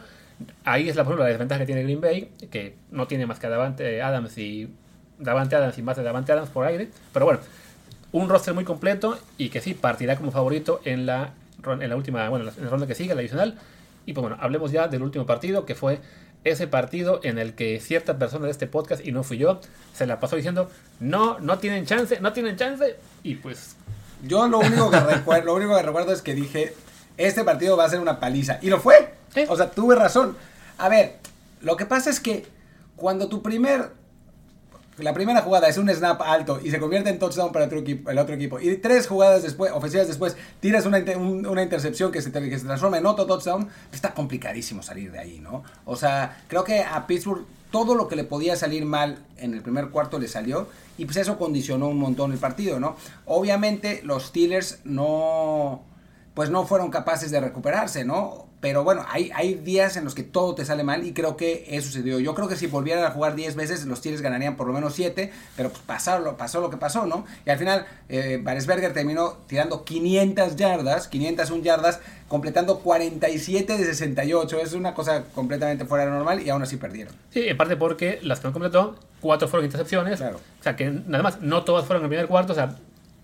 Ahí 0.66 0.90
es 0.90 0.96
la, 0.96 1.04
por 1.04 1.12
ejemplo, 1.12 1.26
la 1.26 1.30
desventaja 1.30 1.60
que 1.60 1.68
tiene 1.68 1.84
Green 1.84 2.02
Bay, 2.02 2.32
que 2.50 2.76
no 2.90 3.06
tiene 3.06 3.28
más 3.28 3.38
que 3.38 3.46
a 3.46 3.52
Davante 3.52 4.02
Adams 4.02 4.36
y 4.40 4.68
Davante 5.20 5.56
Adams 5.56 5.78
y 5.78 5.84
más 5.84 5.96
de 5.96 6.02
Davante 6.02 6.32
Adams 6.32 6.50
por 6.50 6.66
aire. 6.66 6.90
Pero 7.14 7.26
bueno, 7.26 7.42
un 8.14 8.30
roster 8.30 8.56
muy 8.56 8.64
completo 8.64 9.20
y 9.38 9.50
que 9.50 9.62
sí 9.62 9.76
partirá 9.76 10.16
como 10.16 10.32
favorito 10.32 10.82
en 10.86 11.06
la, 11.06 11.34
en 11.68 11.88
la 11.88 11.96
última, 11.96 12.28
bueno, 12.30 12.50
en 12.50 12.64
la 12.64 12.70
ronda 12.72 12.88
que 12.88 12.96
sigue, 12.96 13.14
la 13.14 13.22
adicional. 13.22 13.60
Y 14.08 14.14
pues 14.14 14.24
bueno, 14.24 14.38
hablemos 14.40 14.72
ya 14.72 14.88
del 14.88 15.04
último 15.04 15.28
partido, 15.28 15.68
que 15.68 15.76
fue 15.76 16.00
ese 16.44 16.68
partido 16.68 17.20
en 17.24 17.38
el 17.38 17.54
que 17.54 17.80
cierta 17.80 18.18
persona 18.18 18.46
de 18.46 18.52
este 18.52 18.68
podcast, 18.68 19.06
y 19.06 19.12
no 19.12 19.24
fui 19.24 19.38
yo, 19.38 19.62
se 19.94 20.06
la 20.08 20.20
pasó 20.20 20.36
diciendo, 20.36 20.70
no, 21.00 21.40
no 21.40 21.60
tienen 21.60 21.86
chance, 21.86 22.20
no 22.20 22.34
tienen 22.34 22.58
chance, 22.58 22.96
y 23.24 23.36
pues... 23.36 23.76
Yo 24.24 24.48
lo 24.48 24.60
único 24.60 24.92
que 24.92 25.00
recuerdo, 25.00 25.46
lo 25.46 25.56
único 25.56 25.76
que 25.76 25.82
recuerdo 25.82 26.14
es 26.14 26.22
que 26.22 26.36
dije, 26.36 26.76
este 27.18 27.44
partido 27.44 27.78
va 27.78 27.86
a 27.86 27.90
ser 27.90 28.00
una 28.00 28.20
paliza. 28.20 28.60
Y 28.62 28.70
lo 28.70 28.80
fue. 28.80 29.14
O 29.48 29.56
sea, 29.56 29.72
tuve 29.72 29.96
razón. 29.96 30.38
A 30.78 30.90
ver, 30.90 31.16
lo 31.62 31.76
que 31.76 31.86
pasa 31.86 32.10
es 32.10 32.20
que 32.20 32.46
cuando 32.96 33.30
tu 33.30 33.42
primer 33.42 33.92
la 34.98 35.14
primera 35.14 35.42
jugada 35.42 35.68
es 35.68 35.78
un 35.78 35.90
snap 35.90 36.22
alto 36.22 36.60
y 36.64 36.70
se 36.72 36.80
convierte 36.80 37.10
en 37.10 37.20
touchdown 37.20 37.52
para 37.52 37.66
el 37.66 38.18
otro 38.20 38.36
equipo, 38.36 38.60
y 38.60 38.78
tres 38.78 39.08
jugadas 39.08 39.44
después, 39.44 39.72
ofensivas 39.72 40.08
después, 40.08 40.36
tiras 40.60 40.86
una, 40.86 41.00
una 41.18 41.64
intercepción 41.64 42.12
que 42.12 42.22
se, 42.22 42.32
que 42.32 42.60
se 42.60 42.66
transforma 42.66 42.98
en 42.98 43.06
otro 43.06 43.26
touchdown, 43.26 43.70
está 43.92 44.14
complicadísimo 44.14 44.84
salir 44.84 45.12
de 45.12 45.20
ahí, 45.20 45.40
¿no? 45.40 45.64
O 45.86 45.96
sea, 45.96 46.44
creo 46.48 46.64
que 46.64 46.82
a 46.82 47.08
Pittsburgh 47.08 47.46
todo 47.72 47.96
lo 47.96 48.08
que 48.08 48.18
le 48.18 48.26
podía 48.26 48.56
salir 48.56 48.86
mal 48.86 49.20
en 49.38 49.54
el 49.54 49.62
primer 49.62 49.90
cuarto 49.90 50.20
le 50.20 50.28
salió 50.28 50.68
y 50.98 51.06
pues 51.06 51.18
eso 51.18 51.38
condicionó 51.38 51.88
un 51.88 51.98
montón 51.98 52.34
el 52.34 52.38
partido, 52.38 52.80
¿no? 52.80 52.98
Obviamente 53.26 54.02
los 54.04 54.26
Steelers 54.26 54.80
no 54.84 55.84
pues 56.34 56.50
no 56.50 56.66
fueron 56.66 56.92
capaces 56.92 57.32
de 57.32 57.40
recuperarse, 57.42 58.06
¿no? 58.06 58.51
Pero 58.62 58.84
bueno, 58.84 59.04
hay, 59.10 59.32
hay 59.34 59.56
días 59.56 59.98
en 59.98 60.04
los 60.06 60.14
que 60.14 60.22
todo 60.22 60.54
te 60.54 60.64
sale 60.66 60.84
mal 60.84 61.04
y 61.04 61.14
creo 61.14 61.36
que 61.36 61.66
eso 61.70 61.88
sucedió. 61.88 62.20
Yo 62.20 62.36
creo 62.36 62.48
que 62.48 62.56
si 62.56 62.68
volvieran 62.68 63.04
a 63.04 63.10
jugar 63.10 63.36
10 63.36 63.56
veces, 63.56 63.86
los 63.86 63.98
Steelers 63.98 64.22
ganarían 64.22 64.56
por 64.56 64.68
lo 64.68 64.74
menos 64.74 64.94
7, 64.94 65.32
pero 65.58 65.70
pues 65.70 65.82
pasó, 65.84 66.38
pasó 66.38 66.62
lo 66.62 66.70
que 66.70 66.78
pasó, 66.78 67.08
¿no? 67.08 67.26
Y 67.44 67.50
al 67.50 67.58
final, 67.58 67.88
eh, 68.08 68.40
Baresberger 68.42 68.94
terminó 68.94 69.40
tirando 69.48 69.84
500 69.84 70.56
yardas, 70.56 71.08
501 71.08 71.64
yardas, 71.64 72.02
completando 72.28 72.80
47 72.82 73.78
de 73.78 73.84
68. 73.84 74.60
Es 74.60 74.74
una 74.74 74.94
cosa 74.94 75.24
completamente 75.34 75.86
fuera 75.86 76.06
de 76.06 76.12
normal 76.12 76.46
y 76.46 76.50
aún 76.52 76.62
así 76.62 76.78
perdieron. 76.78 77.16
Sí, 77.32 77.48
en 77.48 77.58
parte 77.58 77.76
porque 77.78 78.20
las 78.22 78.42
que 78.42 78.48
no 78.48 78.54
completó, 78.54 78.96
cuatro 79.22 79.48
fueron 79.48 79.66
intercepciones. 79.66 80.20
Claro. 80.20 80.38
O 80.38 80.64
sea, 80.64 80.76
que 80.76 80.92
nada 80.92 81.24
más, 81.24 81.42
no 81.42 81.64
todas 81.64 81.86
fueron 81.86 82.02
en 82.02 82.06
el 82.06 82.10
primer 82.10 82.28
cuarto. 82.28 82.54
O 82.54 82.56
sea, 82.56 82.76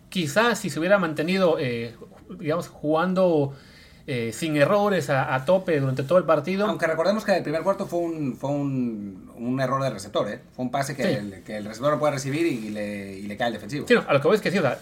quizás 0.09 0.57
si 0.57 0.71
se 0.71 0.79
hubiera 0.79 0.97
mantenido, 0.97 1.57
eh, 1.59 1.95
digamos, 2.39 2.69
jugando 2.69 3.53
eh, 4.09 4.31
sin 4.33 4.55
errores 4.55 5.09
a, 5.09 5.43
tope 5.45 5.79
durante 5.79 6.03
todo 6.03 6.17
el 6.17 6.23
partido. 6.23 6.65
Aunque 6.65 6.87
recordemos 6.87 7.25
que 7.25 7.35
el 7.35 7.43
primer 7.43 7.61
cuarto 7.61 7.85
fue 7.85 7.99
un, 7.99 8.37
fue 8.37 8.49
un, 8.49 9.59
error 9.61 9.83
de 9.83 9.89
receptor, 9.89 10.29
¿eh? 10.29 10.39
Fue 10.55 10.63
un 10.63 10.71
pase 10.71 10.95
que, 10.95 11.13
el, 11.13 11.43
que 11.43 11.57
el 11.57 11.65
receptor 11.65 11.91
lo 11.91 11.99
puede 11.99 12.13
recibir 12.13 12.45
y, 12.45 12.69
le, 12.69 13.17
y 13.19 13.23
le 13.23 13.35
cae 13.35 13.47
el 13.47 13.53
defensivo. 13.55 13.85
Sí, 13.87 13.95
a 13.95 14.13
lo 14.13 14.21
que 14.21 14.27
voy 14.27 14.35
es 14.35 14.41
que 14.41 14.49
sí, 14.49 14.59
o 14.59 14.61
sea, 14.61 14.79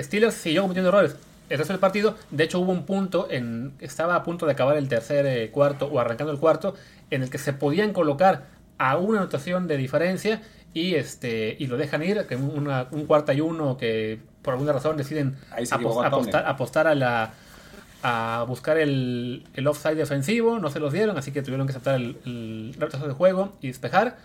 Steelers 0.00 0.34
siguió 0.34 0.62
cometiendo 0.62 0.90
errores 0.90 1.16
el 1.48 1.58
resto 1.58 1.72
del 1.72 1.80
partido. 1.80 2.16
De 2.30 2.44
hecho, 2.44 2.60
hubo 2.60 2.72
un 2.72 2.86
punto, 2.86 3.28
en 3.30 3.74
estaba 3.80 4.14
a 4.14 4.22
punto 4.22 4.46
de 4.46 4.52
acabar 4.52 4.76
el 4.76 4.88
tercer 4.88 5.26
eh, 5.26 5.50
cuarto 5.50 5.86
o 5.86 5.98
arrancando 5.98 6.32
el 6.32 6.38
cuarto, 6.38 6.74
en 7.10 7.22
el 7.22 7.30
que 7.30 7.38
se 7.38 7.52
podían 7.52 7.92
colocar 7.92 8.44
a 8.78 8.96
una 8.96 9.18
anotación 9.18 9.68
de 9.68 9.76
diferencia 9.76 10.40
y 10.72 10.94
este 10.94 11.56
y 11.58 11.66
lo 11.66 11.76
dejan 11.76 12.02
ir, 12.02 12.26
que 12.26 12.36
una, 12.36 12.86
un 12.90 13.06
cuarta 13.06 13.34
y 13.34 13.40
uno 13.40 13.76
que 13.76 14.20
por 14.40 14.54
alguna 14.54 14.72
razón 14.72 14.96
deciden 14.96 15.36
apostar, 15.50 16.46
apostar 16.46 16.86
a 16.86 16.94
la 16.94 17.34
a 18.02 18.44
buscar 18.48 18.78
el, 18.78 19.44
el, 19.54 19.66
offside 19.66 19.96
defensivo, 19.96 20.58
no 20.58 20.70
se 20.70 20.80
los 20.80 20.92
dieron, 20.92 21.16
así 21.16 21.32
que 21.32 21.42
tuvieron 21.42 21.66
que 21.66 21.72
aceptar 21.72 21.96
el, 21.96 22.16
el 22.24 22.74
retraso 22.78 23.06
de 23.06 23.14
juego 23.14 23.52
y 23.60 23.68
despejar. 23.68 24.16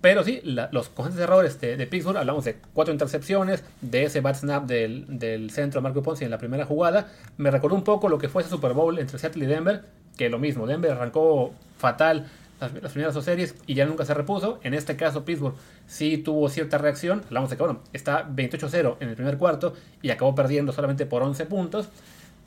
Pero 0.00 0.24
sí, 0.24 0.40
los 0.44 0.88
constantes 0.88 1.22
errores 1.22 1.60
de, 1.60 1.76
de, 1.76 1.86
Pittsburgh, 1.86 2.16
hablamos 2.16 2.44
de 2.44 2.56
cuatro 2.72 2.92
intercepciones, 2.92 3.62
de 3.82 4.04
ese 4.04 4.22
bad 4.22 4.34
snap 4.34 4.64
del, 4.64 5.04
del 5.18 5.50
centro 5.50 5.82
Marco 5.82 6.02
Ponce 6.02 6.24
en 6.24 6.30
la 6.30 6.38
primera 6.38 6.64
jugada, 6.64 7.08
me 7.36 7.50
recordó 7.50 7.76
un 7.76 7.84
poco 7.84 8.08
lo 8.08 8.18
que 8.18 8.30
fue 8.30 8.40
ese 8.40 8.50
Super 8.50 8.72
Bowl 8.72 8.98
entre 8.98 9.18
Seattle 9.18 9.44
y 9.44 9.46
Denver, 9.46 9.82
que 10.16 10.30
lo 10.30 10.38
mismo, 10.38 10.66
Denver 10.66 10.92
arrancó 10.92 11.52
fatal 11.76 12.26
las, 12.60 12.92
primeras 12.92 13.14
dos 13.14 13.24
series 13.24 13.54
y 13.66 13.74
ya 13.74 13.86
nunca 13.86 14.04
se 14.04 14.14
repuso. 14.14 14.60
En 14.62 14.74
este 14.74 14.96
caso, 14.96 15.24
Pittsburgh 15.24 15.54
sí 15.86 16.18
tuvo 16.18 16.48
cierta 16.48 16.78
reacción, 16.78 17.22
hablamos 17.26 17.50
de 17.50 17.56
que 17.56 17.62
bueno, 17.62 17.80
está 17.92 18.28
28-0 18.28 18.96
en 19.00 19.08
el 19.08 19.16
primer 19.16 19.38
cuarto 19.38 19.74
y 20.02 20.10
acabó 20.10 20.34
perdiendo 20.34 20.72
solamente 20.72 21.06
por 21.06 21.22
11 21.22 21.46
puntos. 21.46 21.88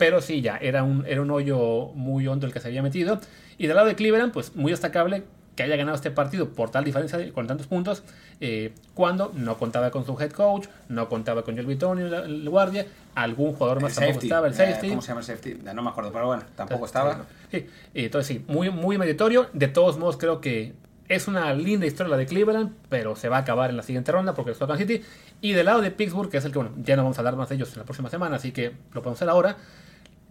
Pero 0.04 0.20
sí, 0.20 0.42
ya, 0.42 0.58
era 0.58 0.84
un, 0.84 1.06
era 1.08 1.22
un 1.22 1.32
hoyo 1.32 1.92
muy 1.96 2.28
hondo 2.28 2.46
el 2.46 2.52
que 2.52 2.60
se 2.60 2.68
había 2.68 2.84
metido. 2.84 3.22
Y 3.58 3.68
del 3.68 3.78
lado 3.78 3.88
de 3.88 3.96
Cleveland, 3.96 4.34
pues 4.34 4.54
muy 4.54 4.70
destacable 4.70 5.24
que 5.56 5.64
haya 5.64 5.78
ganado 5.78 5.96
este 5.96 6.12
partido 6.12 6.50
por 6.50 6.72
tal 6.72 6.84
diferencia 6.84 7.32
con 7.32 7.48
tantos 7.48 7.68
puntos, 7.68 8.04
eh, 8.42 8.74
cuando 8.96 9.32
no 9.34 9.58
contaba 9.58 9.92
con 9.92 10.06
su 10.06 10.20
head 10.20 10.32
coach, 10.32 10.68
no 10.90 11.08
contaba 11.08 11.44
con 11.44 11.56
Joel 11.56 11.78
Tony, 11.78 12.02
el, 12.02 12.50
guardia, 12.50 12.86
algún 13.16 13.54
jugador 13.54 13.82
más 13.82 13.96
tampoco 13.96 14.20
estaba, 14.24 14.48
el 14.48 14.54
safety. 14.56 14.90
¿Cómo 14.90 15.02
se 15.02 15.08
llama 15.08 15.22
el 15.22 15.26
safety? 15.26 15.60
No 15.74 15.82
me 15.82 15.90
acuerdo, 15.90 16.12
pero 16.12 16.26
bueno, 16.26 16.44
tampoco 16.58 16.86
estaba. 16.86 17.26
Sí, 17.50 17.66
entonces 17.94 18.28
sí, 18.28 18.46
muy, 18.46 18.70
muy 18.72 18.98
meritorio. 18.98 19.48
De 19.54 19.70
todos 19.70 19.98
modos, 19.98 20.18
creo 20.18 20.42
que 20.42 20.74
es 21.08 21.30
una 21.30 21.54
linda 21.54 21.86
historia 21.86 22.12
la 22.12 22.18
de 22.18 22.26
Cleveland, 22.26 22.74
pero 22.90 23.16
se 23.16 23.30
va 23.30 23.38
a 23.38 23.40
acabar 23.40 23.70
en 23.70 23.78
la 23.78 23.84
siguiente 23.84 24.12
ronda 24.12 24.34
porque 24.34 24.52
es 24.52 24.58
Kansas 24.58 24.80
City. 24.80 25.02
Y 25.40 25.54
del 25.54 25.66
lado 25.66 25.80
de 25.80 25.92
Pittsburgh, 25.92 26.30
que 26.30 26.40
es 26.40 26.44
el 26.44 26.52
que, 26.52 26.58
bueno, 26.58 26.74
ya 26.84 26.98
no 26.98 27.04
vamos 27.04 27.18
a 27.18 27.22
hablar 27.22 27.38
más 27.38 27.48
de 27.48 27.56
ellos 27.56 27.72
en 27.72 27.80
la 27.80 27.86
próxima 27.86 28.10
semana, 28.10 28.36
así 28.36 28.52
que 28.52 28.74
lo 28.92 29.02
podemos 29.02 29.18
hacer 29.18 29.30
ahora 29.30 29.56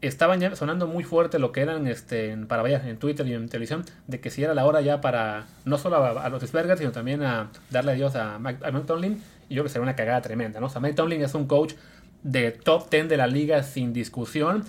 estaban 0.02 0.40
ya 0.40 0.54
sonando 0.56 0.86
muy 0.86 1.04
fuerte 1.04 1.38
lo 1.38 1.52
que 1.52 1.60
eran 1.60 1.86
este, 1.86 2.36
para 2.48 2.62
vaya, 2.62 2.82
en 2.86 2.98
Twitter 2.98 3.26
y 3.26 3.34
en 3.34 3.48
televisión, 3.48 3.84
de 4.08 4.20
que 4.20 4.30
si 4.30 4.42
era 4.42 4.52
la 4.52 4.66
hora 4.66 4.80
ya 4.80 5.00
para 5.00 5.46
no 5.64 5.78
solo 5.78 5.96
a, 5.96 6.28
los 6.28 6.42
Spergers, 6.42 6.80
sino 6.80 6.92
también 6.92 7.22
a 7.22 7.50
darle 7.70 7.92
adiós 7.92 8.16
a 8.16 8.38
Mike, 8.38 8.60
Tomlin. 8.86 9.22
Y 9.48 9.54
yo 9.54 9.62
que 9.62 9.68
sería 9.68 9.82
una 9.82 9.96
cagada 9.96 10.20
tremenda, 10.20 10.60
¿no? 10.60 10.66
O 10.66 10.68
sea, 10.68 10.80
Mike 10.80 10.94
Tomlin 10.94 11.22
es 11.22 11.34
un 11.34 11.46
coach 11.46 11.74
de 12.22 12.50
top 12.50 12.90
10 12.90 13.08
de 13.08 13.16
la 13.16 13.26
liga 13.26 13.62
sin 13.62 13.92
discusión. 13.92 14.64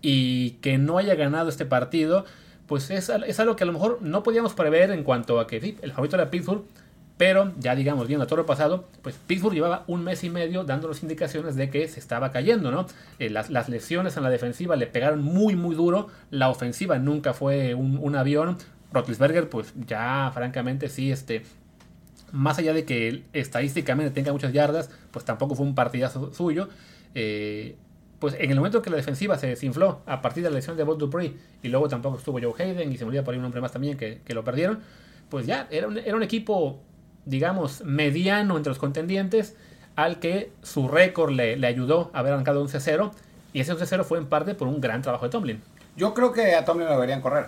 Y 0.00 0.52
que 0.62 0.78
no 0.78 0.98
haya 0.98 1.14
ganado 1.14 1.48
este 1.48 1.64
partido, 1.64 2.24
pues 2.66 2.90
es, 2.90 3.08
es 3.08 3.40
algo 3.40 3.56
que 3.56 3.64
a 3.64 3.66
lo 3.66 3.72
mejor 3.72 3.98
no 4.02 4.22
podíamos 4.22 4.54
prever 4.54 4.90
en 4.90 5.02
cuanto 5.02 5.40
a 5.40 5.46
que 5.46 5.76
el 5.80 5.92
favorito 5.92 6.16
era 6.16 6.30
Pittsburgh 6.30 6.64
pero 7.16 7.52
ya 7.58 7.76
digamos, 7.76 8.08
viendo 8.08 8.26
todo 8.26 8.38
lo 8.38 8.46
pasado, 8.46 8.88
pues 9.02 9.14
Pittsburgh 9.26 9.54
llevaba 9.54 9.84
un 9.86 10.02
mes 10.02 10.24
y 10.24 10.30
medio 10.30 10.64
dándonos 10.64 11.02
indicaciones 11.02 11.54
de 11.54 11.70
que 11.70 11.86
se 11.86 12.00
estaba 12.00 12.32
cayendo, 12.32 12.72
¿no? 12.72 12.86
Eh, 13.20 13.30
las, 13.30 13.68
lesiones 13.68 14.16
en 14.16 14.24
la 14.24 14.30
defensiva 14.30 14.74
le 14.74 14.88
pegaron 14.88 15.22
muy, 15.22 15.54
muy 15.54 15.76
duro. 15.76 16.08
La 16.30 16.48
ofensiva 16.50 16.98
nunca 16.98 17.32
fue 17.32 17.74
un, 17.74 18.16
avión. 18.16 18.58
Rotlisberger, 18.92 19.48
pues 19.48 19.72
ya 19.86 20.30
francamente 20.34 20.88
sí, 20.88 21.12
este, 21.12 21.42
más 22.32 22.58
allá 22.58 22.72
de 22.72 22.84
que 22.84 23.22
estadísticamente 23.32 24.12
tenga 24.12 24.32
muchas 24.32 24.52
yardas, 24.52 24.90
pues 25.10 25.24
tampoco 25.24 25.54
fue 25.54 25.66
un 25.66 25.74
partidazo 25.74 26.32
suyo. 26.32 26.68
Eh, 27.14 27.76
pues 28.18 28.34
en 28.38 28.50
el 28.50 28.56
momento 28.56 28.82
que 28.82 28.90
la 28.90 28.96
defensiva 28.96 29.38
se 29.38 29.48
desinfló 29.48 30.00
a 30.06 30.20
partir 30.22 30.42
de 30.42 30.50
la 30.50 30.56
lesión 30.56 30.76
de 30.76 30.82
Bob 30.82 30.98
Dupree 30.98 31.36
y 31.62 31.68
luego 31.68 31.88
tampoco 31.88 32.18
estuvo 32.18 32.40
Joe 32.40 32.54
Hayden 32.58 32.92
y 32.92 32.96
se 32.96 33.04
murió 33.04 33.22
por 33.22 33.34
ahí 33.34 33.38
un 33.38 33.44
hombre 33.44 33.60
más 33.60 33.72
también 33.72 33.96
que, 33.96 34.22
lo 34.28 34.42
perdieron, 34.42 34.80
pues 35.28 35.46
ya 35.46 35.68
era 35.70 35.88
un 35.88 36.22
equipo 36.22 36.80
digamos, 37.26 37.82
mediano 37.84 38.56
entre 38.56 38.70
los 38.70 38.78
contendientes, 38.78 39.54
al 39.96 40.18
que 40.18 40.52
su 40.62 40.88
récord 40.88 41.32
le, 41.32 41.64
ayudó 41.66 42.10
a 42.12 42.20
haber 42.20 42.32
arrancado 42.32 42.64
11-0, 42.64 43.12
y 43.52 43.60
ese 43.60 43.74
11-0 43.74 44.04
fue 44.04 44.18
en 44.18 44.26
parte 44.26 44.54
por 44.54 44.68
un 44.68 44.80
gran 44.80 45.02
trabajo 45.02 45.24
de 45.24 45.30
Tomlin. 45.30 45.62
Yo 45.96 46.12
creo 46.12 46.32
que 46.32 46.54
a 46.54 46.64
Tomlin 46.64 46.86
lo 46.86 46.94
deberían 46.94 47.20
correr, 47.20 47.46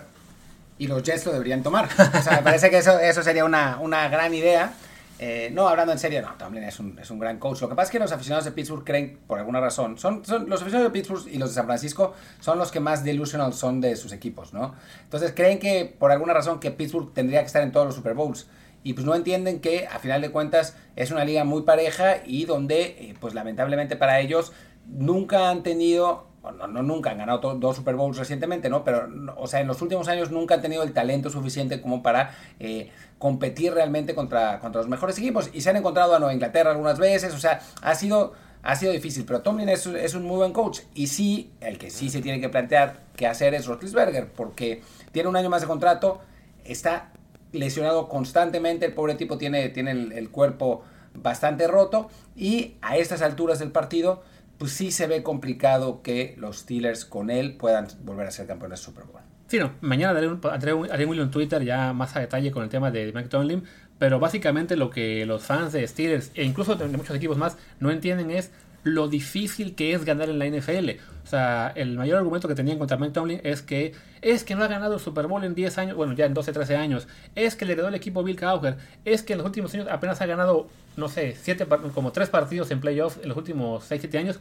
y 0.77 0.87
los 0.87 1.03
Jets 1.03 1.25
lo 1.25 1.33
deberían 1.33 1.63
tomar. 1.63 1.89
O 2.17 2.21
sea, 2.21 2.37
me 2.37 2.43
parece 2.43 2.69
que 2.69 2.77
eso, 2.77 2.97
eso 2.99 3.23
sería 3.23 3.45
una, 3.45 3.79
una 3.79 4.07
gran 4.09 4.33
idea. 4.33 4.73
Eh, 5.19 5.49
no, 5.51 5.67
hablando 5.67 5.93
en 5.93 5.99
serio, 5.99 6.21
no, 6.21 6.31
Tomlin 6.37 6.63
es 6.63 6.79
un, 6.79 6.97
es 6.99 7.09
un, 7.09 7.17
gran 7.17 7.39
coach. 7.39 7.61
Lo 7.61 7.69
que 7.69 7.75
pasa 7.75 7.87
es 7.87 7.91
que 7.91 7.99
los 7.99 8.11
aficionados 8.11 8.45
de 8.45 8.51
Pittsburgh 8.51 8.83
creen, 8.83 9.17
por 9.25 9.39
alguna 9.39 9.59
razón, 9.59 9.97
son, 9.97 10.23
son 10.23 10.47
los 10.47 10.61
aficionados 10.61 10.93
de 10.93 10.99
Pittsburgh 10.99 11.27
y 11.27 11.39
los 11.39 11.49
de 11.49 11.55
San 11.55 11.65
Francisco 11.65 12.13
son 12.39 12.59
los 12.59 12.71
que 12.71 12.79
más 12.79 13.03
delusional 13.03 13.53
son 13.53 13.81
de 13.81 13.95
sus 13.95 14.11
equipos, 14.11 14.53
¿no? 14.53 14.75
Entonces 15.03 15.33
creen 15.35 15.57
que, 15.57 15.91
por 15.97 16.11
alguna 16.11 16.33
razón, 16.33 16.59
que 16.59 16.69
Pittsburgh 16.69 17.13
tendría 17.13 17.39
que 17.39 17.47
estar 17.47 17.63
en 17.63 17.71
todos 17.71 17.87
los 17.87 17.95
Super 17.95 18.13
Bowls 18.13 18.47
y 18.87 18.93
pues 18.93 19.05
no 19.05 19.15
entienden 19.15 19.59
que 19.59 19.85
a 19.85 19.99
final 19.99 20.21
de 20.21 20.31
cuentas 20.31 20.77
es 20.95 21.11
una 21.11 21.25
liga 21.25 21.43
muy 21.43 21.63
pareja 21.63 22.23
y 22.25 22.45
donde 22.45 22.83
eh, 22.83 23.15
pues 23.19 23.33
lamentablemente 23.33 23.97
para 23.97 24.21
ellos 24.21 24.53
nunca 24.85 25.49
han 25.49 25.61
tenido 25.61 26.27
no, 26.57 26.67
no, 26.67 26.81
nunca 26.83 27.11
han 27.11 27.17
ganado 27.17 27.55
dos 27.55 27.75
Super 27.75 27.95
Bowls 27.95 28.15
recientemente, 28.15 28.69
¿no? 28.69 28.85
Pero, 28.85 29.09
o 29.35 29.45
sea, 29.45 29.59
en 29.59 29.67
los 29.67 29.81
últimos 29.81 30.07
años 30.07 30.31
nunca 30.31 30.55
han 30.55 30.61
tenido 30.61 30.83
el 30.83 30.93
talento 30.93 31.29
suficiente 31.29 31.81
como 31.81 32.01
para 32.01 32.33
eh, 32.61 32.89
competir 33.17 33.73
realmente 33.73 34.15
contra, 34.15 34.59
contra 34.59 34.79
los 34.79 34.89
mejores 34.89 35.17
equipos. 35.17 35.49
Y 35.51 35.59
se 35.59 35.71
han 35.71 35.75
encontrado 35.75 36.15
a 36.15 36.19
Nueva 36.19 36.33
Inglaterra 36.33 36.71
algunas 36.71 36.97
veces, 36.99 37.33
o 37.33 37.39
sea, 37.39 37.59
ha 37.81 37.93
sido, 37.95 38.31
ha 38.63 38.77
sido 38.77 38.93
difícil. 38.93 39.25
Pero 39.25 39.41
Tomlin 39.41 39.67
es, 39.67 39.85
es 39.87 40.13
un 40.13 40.23
muy 40.23 40.37
buen 40.37 40.53
coach. 40.53 40.79
Y 40.95 41.07
sí, 41.07 41.51
el 41.59 41.77
que 41.77 41.89
sí 41.89 42.09
se 42.09 42.21
tiene 42.21 42.39
que 42.39 42.47
plantear 42.47 43.01
qué 43.17 43.27
hacer 43.27 43.53
es 43.53 43.65
Roethlisberger, 43.65 44.31
porque 44.31 44.81
tiene 45.11 45.27
un 45.27 45.35
año 45.35 45.49
más 45.49 45.59
de 45.59 45.67
contrato, 45.67 46.21
está 46.63 47.11
lesionado 47.57 48.07
constantemente, 48.07 48.85
el 48.85 48.93
pobre 48.93 49.15
tipo 49.15 49.37
tiene, 49.37 49.69
tiene 49.69 49.91
el, 49.91 50.29
cuerpo 50.29 50.83
bastante 51.13 51.67
roto 51.67 52.09
y 52.35 52.75
a 52.81 52.97
estas 52.97 53.21
alturas 53.21 53.59
del 53.59 53.71
partido 53.71 54.23
pues 54.57 54.71
sí 54.71 54.91
se 54.91 55.07
ve 55.07 55.23
complicado 55.23 56.01
que 56.01 56.35
los 56.37 56.59
Steelers 56.59 57.05
con 57.05 57.29
él 57.29 57.55
puedan 57.55 57.87
volver 58.03 58.27
a 58.27 58.31
ser 58.31 58.47
campeones 58.47 58.79
de 58.79 58.85
Super 58.85 59.03
Bowl. 59.05 59.21
Sí, 59.47 59.59
no, 59.59 59.71
mañana 59.81 60.13
daré 60.13 60.27
un, 60.27 60.41
haré 60.89 61.05
un, 61.05 61.19
en 61.19 61.31
Twitter 61.31 61.63
ya 61.63 61.93
más 61.93 62.15
a 62.15 62.19
detalle 62.19 62.51
con 62.51 62.63
el 62.63 62.69
tema 62.69 62.91
de 62.91 63.13
Mike 63.13 63.29
Tomlin, 63.29 63.63
pero 63.97 64.19
básicamente 64.19 64.75
lo 64.75 64.89
que 64.89 65.25
los 65.25 65.43
fans 65.43 65.71
de 65.73 65.87
Steelers 65.87 66.31
e 66.35 66.43
incluso 66.43 66.75
de 66.75 66.85
muchos 66.87 67.15
equipos 67.15 67.37
más 67.37 67.57
no 67.79 67.91
entienden 67.91 68.31
es 68.31 68.51
lo 68.93 69.07
difícil 69.07 69.75
que 69.75 69.93
es 69.93 70.05
ganar 70.05 70.29
en 70.29 70.39
la 70.39 70.45
NFL. 70.45 70.91
O 71.23 71.29
sea, 71.29 71.73
el 71.75 71.97
mayor 71.97 72.17
argumento 72.17 72.47
que 72.47 72.55
tenían 72.55 72.77
contra 72.77 72.97
Mike 72.97 73.13
Tomlin 73.13 73.41
es 73.43 73.61
que 73.61 73.93
es 74.21 74.43
que 74.43 74.55
no 74.55 74.63
ha 74.63 74.67
ganado 74.67 74.95
el 74.95 74.99
Super 74.99 75.27
Bowl 75.27 75.43
en 75.43 75.55
10 75.55 75.77
años, 75.77 75.95
bueno, 75.97 76.13
ya 76.13 76.25
en 76.25 76.33
12, 76.33 76.53
13 76.53 76.75
años. 76.77 77.07
Es 77.35 77.55
que 77.55 77.65
le 77.65 77.73
heredó 77.73 77.89
el 77.89 77.95
equipo 77.95 78.23
Bill 78.23 78.39
Cowher. 78.39 78.77
Es 79.05 79.23
que 79.23 79.33
en 79.33 79.39
los 79.39 79.45
últimos 79.45 79.73
años 79.73 79.87
apenas 79.91 80.21
ha 80.21 80.25
ganado, 80.25 80.67
no 80.95 81.09
sé, 81.09 81.35
siete, 81.39 81.65
como 81.93 82.11
3 82.11 82.29
partidos 82.29 82.71
en 82.71 82.79
playoffs 82.79 83.19
en 83.21 83.29
los 83.29 83.37
últimos 83.37 83.83
6, 83.83 84.01
7 84.01 84.17
años. 84.17 84.39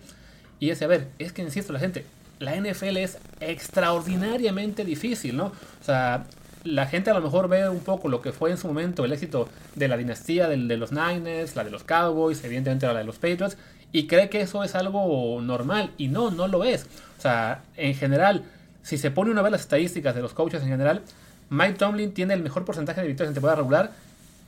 Y 0.61 0.71
ese, 0.71 0.85
a 0.85 0.89
ver, 0.89 1.09
es 1.19 1.33
que 1.33 1.43
insisto, 1.43 1.73
la 1.73 1.81
gente, 1.81 2.05
la 2.39 2.55
NFL 2.55 2.97
es 2.99 3.19
extraordinariamente 3.41 4.85
difícil, 4.85 5.37
¿no? 5.37 5.47
O 5.47 5.85
sea, 5.85 6.25
la 6.65 6.87
gente 6.87 7.11
a 7.11 7.15
lo 7.15 7.21
mejor 7.21 7.49
ve 7.49 7.69
un 7.69 7.81
poco 7.81 8.09
lo 8.09 8.23
que 8.23 8.33
fue 8.33 8.51
en 8.51 8.59
su 8.59 8.67
momento 8.67 9.05
el 9.05 9.13
éxito 9.13 9.49
de 9.75 9.89
la 9.89 9.97
dinastía 9.97 10.49
de, 10.49 10.57
de 10.57 10.77
los 10.77 10.93
Niners, 10.93 11.57
la 11.57 11.65
de 11.65 11.71
los 11.71 11.85
Cowboys, 11.85 12.43
evidentemente 12.45 12.87
la 12.87 12.95
de 12.95 13.05
los 13.05 13.17
Patriots, 13.17 13.57
y 13.93 14.07
cree 14.07 14.29
que 14.29 14.41
eso 14.41 14.65
es 14.65 14.75
algo 14.75 15.41
normal, 15.41 15.93
y 15.97 16.09
no, 16.09 16.31
no 16.31 16.49
lo 16.49 16.65
es. 16.65 16.87
O 17.19 17.21
sea, 17.21 17.63
en 17.77 17.95
general, 17.95 18.45
si 18.83 18.99
se 18.99 19.11
pone 19.11 19.31
una 19.31 19.43
vez 19.43 19.53
las 19.53 19.63
estadísticas 19.63 20.15
de 20.15 20.23
los 20.23 20.35
coaches 20.35 20.63
en 20.63 20.69
general, 20.69 21.03
Mike 21.51 21.75
Tomlin 21.75 22.13
tiene 22.13 22.35
el 22.35 22.43
mejor 22.43 22.65
porcentaje 22.65 23.01
de 23.01 23.07
victorias 23.07 23.31
en 23.31 23.35
temporada 23.35 23.57
regular 23.57 23.93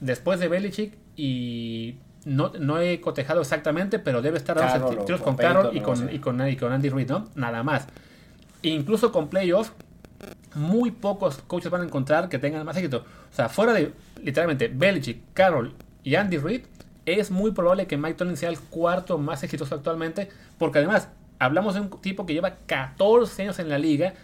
después 0.01 0.41
de 0.41 0.49
Belichick 0.49 0.95
y 1.17 1.97
no, 2.25 2.53
no 2.59 2.81
he 2.81 3.01
cotejado 3.01 3.41
exactamente, 3.41 3.99
pero 3.99 4.23
debe 4.23 4.39
estar 4.39 4.57
dando 4.57 5.05
tiros 5.05 5.21
con, 5.21 5.37
Carroll 5.37 5.77
y 5.77 5.81
con, 5.81 6.13
y, 6.13 6.19
con, 6.19 6.49
y 6.49 6.57
con 6.57 6.73
Andy 6.73 6.91
Reid, 6.91 7.09
¿no? 7.09 7.29
Nada 7.35 7.63
más. 7.63 7.87
Incluso 8.63 9.13
con 9.13 9.29
playoffs, 9.29 9.73
muy 10.55 10.91
pocos 10.91 11.39
coaches 11.47 11.71
van 11.71 11.83
a 11.83 11.85
encontrar 11.85 12.29
que 12.29 12.39
tengan 12.39 12.65
más 12.67 12.77
éxito. 12.77 13.05
O 13.33 13.35
sea, 13.35 13.49
fuera 13.49 13.73
de 13.73 13.93
literalmente 14.23 14.69
Belichick, 14.69 15.21
Carroll 15.33 15.75
y 16.03 16.17
Andy 16.17 16.39
Reid, 16.39 16.63
es 17.15 17.31
muy 17.31 17.53
probable 17.53 17.87
que 17.87 17.97
Mike 17.97 18.15
Tomlin 18.15 18.37
sea 18.37 18.51
el 18.51 18.59
cuarto 18.59 19.19
más 19.19 19.43
exitoso 19.43 19.75
actualmente, 19.75 20.29
porque 20.59 20.79
además 20.79 21.09
hablamos 21.39 21.75
de 21.75 21.81
un 21.81 21.91
tipo 22.01 22.27
que 22.27 22.35
lleva 22.35 22.57
14 22.67 23.43
años 23.43 23.59
en 23.59 23.69
la 23.69 23.79
liga 23.79 24.15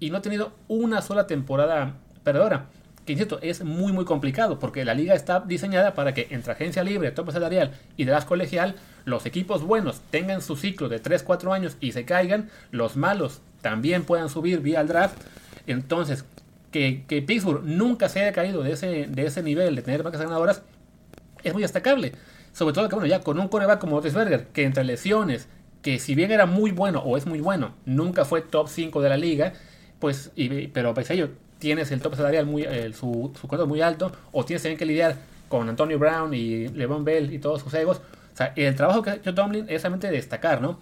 y 0.00 0.10
no 0.10 0.18
ha 0.18 0.22
tenido 0.22 0.52
una 0.68 1.02
sola 1.02 1.26
temporada 1.26 1.94
perdedora. 2.22 2.66
Que 3.04 3.12
insisto, 3.12 3.38
es 3.40 3.64
muy 3.64 3.92
muy 3.92 4.04
complicado 4.04 4.58
porque 4.58 4.84
la 4.84 4.94
liga 4.94 5.14
está 5.14 5.40
diseñada 5.40 5.94
para 5.94 6.12
que 6.12 6.28
entre 6.30 6.52
agencia 6.52 6.84
libre, 6.84 7.10
tope 7.10 7.32
salarial 7.32 7.72
y 7.96 8.04
las 8.04 8.26
colegial, 8.26 8.76
los 9.06 9.24
equipos 9.24 9.62
buenos 9.62 10.02
tengan 10.10 10.42
su 10.42 10.56
ciclo 10.56 10.90
de 10.90 11.02
3-4 11.02 11.54
años 11.54 11.78
y 11.80 11.92
se 11.92 12.04
caigan, 12.04 12.50
los 12.70 12.96
malos 12.96 13.40
también 13.62 14.04
puedan 14.04 14.28
subir 14.28 14.60
vía 14.60 14.82
el 14.82 14.88
draft. 14.88 15.16
Entonces, 15.66 16.26
que, 16.70 17.04
que 17.08 17.22
Pittsburgh 17.22 17.64
nunca 17.64 18.10
se 18.10 18.20
haya 18.20 18.32
caído 18.32 18.62
de 18.62 18.72
ese, 18.72 19.06
de 19.08 19.26
ese 19.26 19.42
nivel 19.42 19.74
de 19.74 19.82
tener 19.82 20.04
marcas 20.04 20.20
ganadoras 20.20 20.62
es 21.42 21.52
muy 21.52 21.62
destacable. 21.62 22.12
Sobre 22.52 22.74
todo 22.74 22.88
que, 22.88 22.94
bueno, 22.94 23.08
ya 23.08 23.20
con 23.20 23.38
un 23.38 23.48
coreback 23.48 23.78
como 23.78 24.00
Berger, 24.00 24.48
que 24.48 24.64
entre 24.64 24.84
lesiones, 24.84 25.48
que 25.82 25.98
si 25.98 26.14
bien 26.14 26.30
era 26.30 26.46
muy 26.46 26.70
bueno 26.70 27.00
o 27.00 27.16
es 27.16 27.26
muy 27.26 27.40
bueno, 27.40 27.74
nunca 27.84 28.24
fue 28.24 28.40
top 28.40 28.68
5 28.68 29.00
de 29.00 29.08
la 29.08 29.16
liga, 29.16 29.52
pues, 29.98 30.32
pero 30.72 30.94
pese 30.94 31.12
a 31.12 31.16
ello, 31.16 31.30
tienes 31.58 31.90
el 31.92 32.00
top 32.00 32.16
salarial 32.16 32.46
muy, 32.46 32.66
su, 32.92 33.32
su 33.40 33.66
muy 33.66 33.80
alto, 33.80 34.12
o 34.32 34.44
tienes 34.44 34.62
también 34.62 34.78
que 34.78 34.86
lidiar 34.86 35.16
con 35.48 35.68
Antonio 35.68 35.98
Brown 35.98 36.34
y 36.34 36.68
LeBron 36.68 37.04
Bell 37.04 37.32
y 37.32 37.38
todos 37.38 37.62
sus 37.62 37.72
egos. 37.74 38.00
O 38.34 38.36
sea, 38.36 38.52
el 38.54 38.74
trabajo 38.76 39.02
que 39.02 39.10
ha 39.10 39.14
hecho 39.14 39.34
Tomlin 39.34 39.66
es 39.68 39.82
realmente 39.82 40.10
destacar, 40.10 40.60
¿no? 40.60 40.78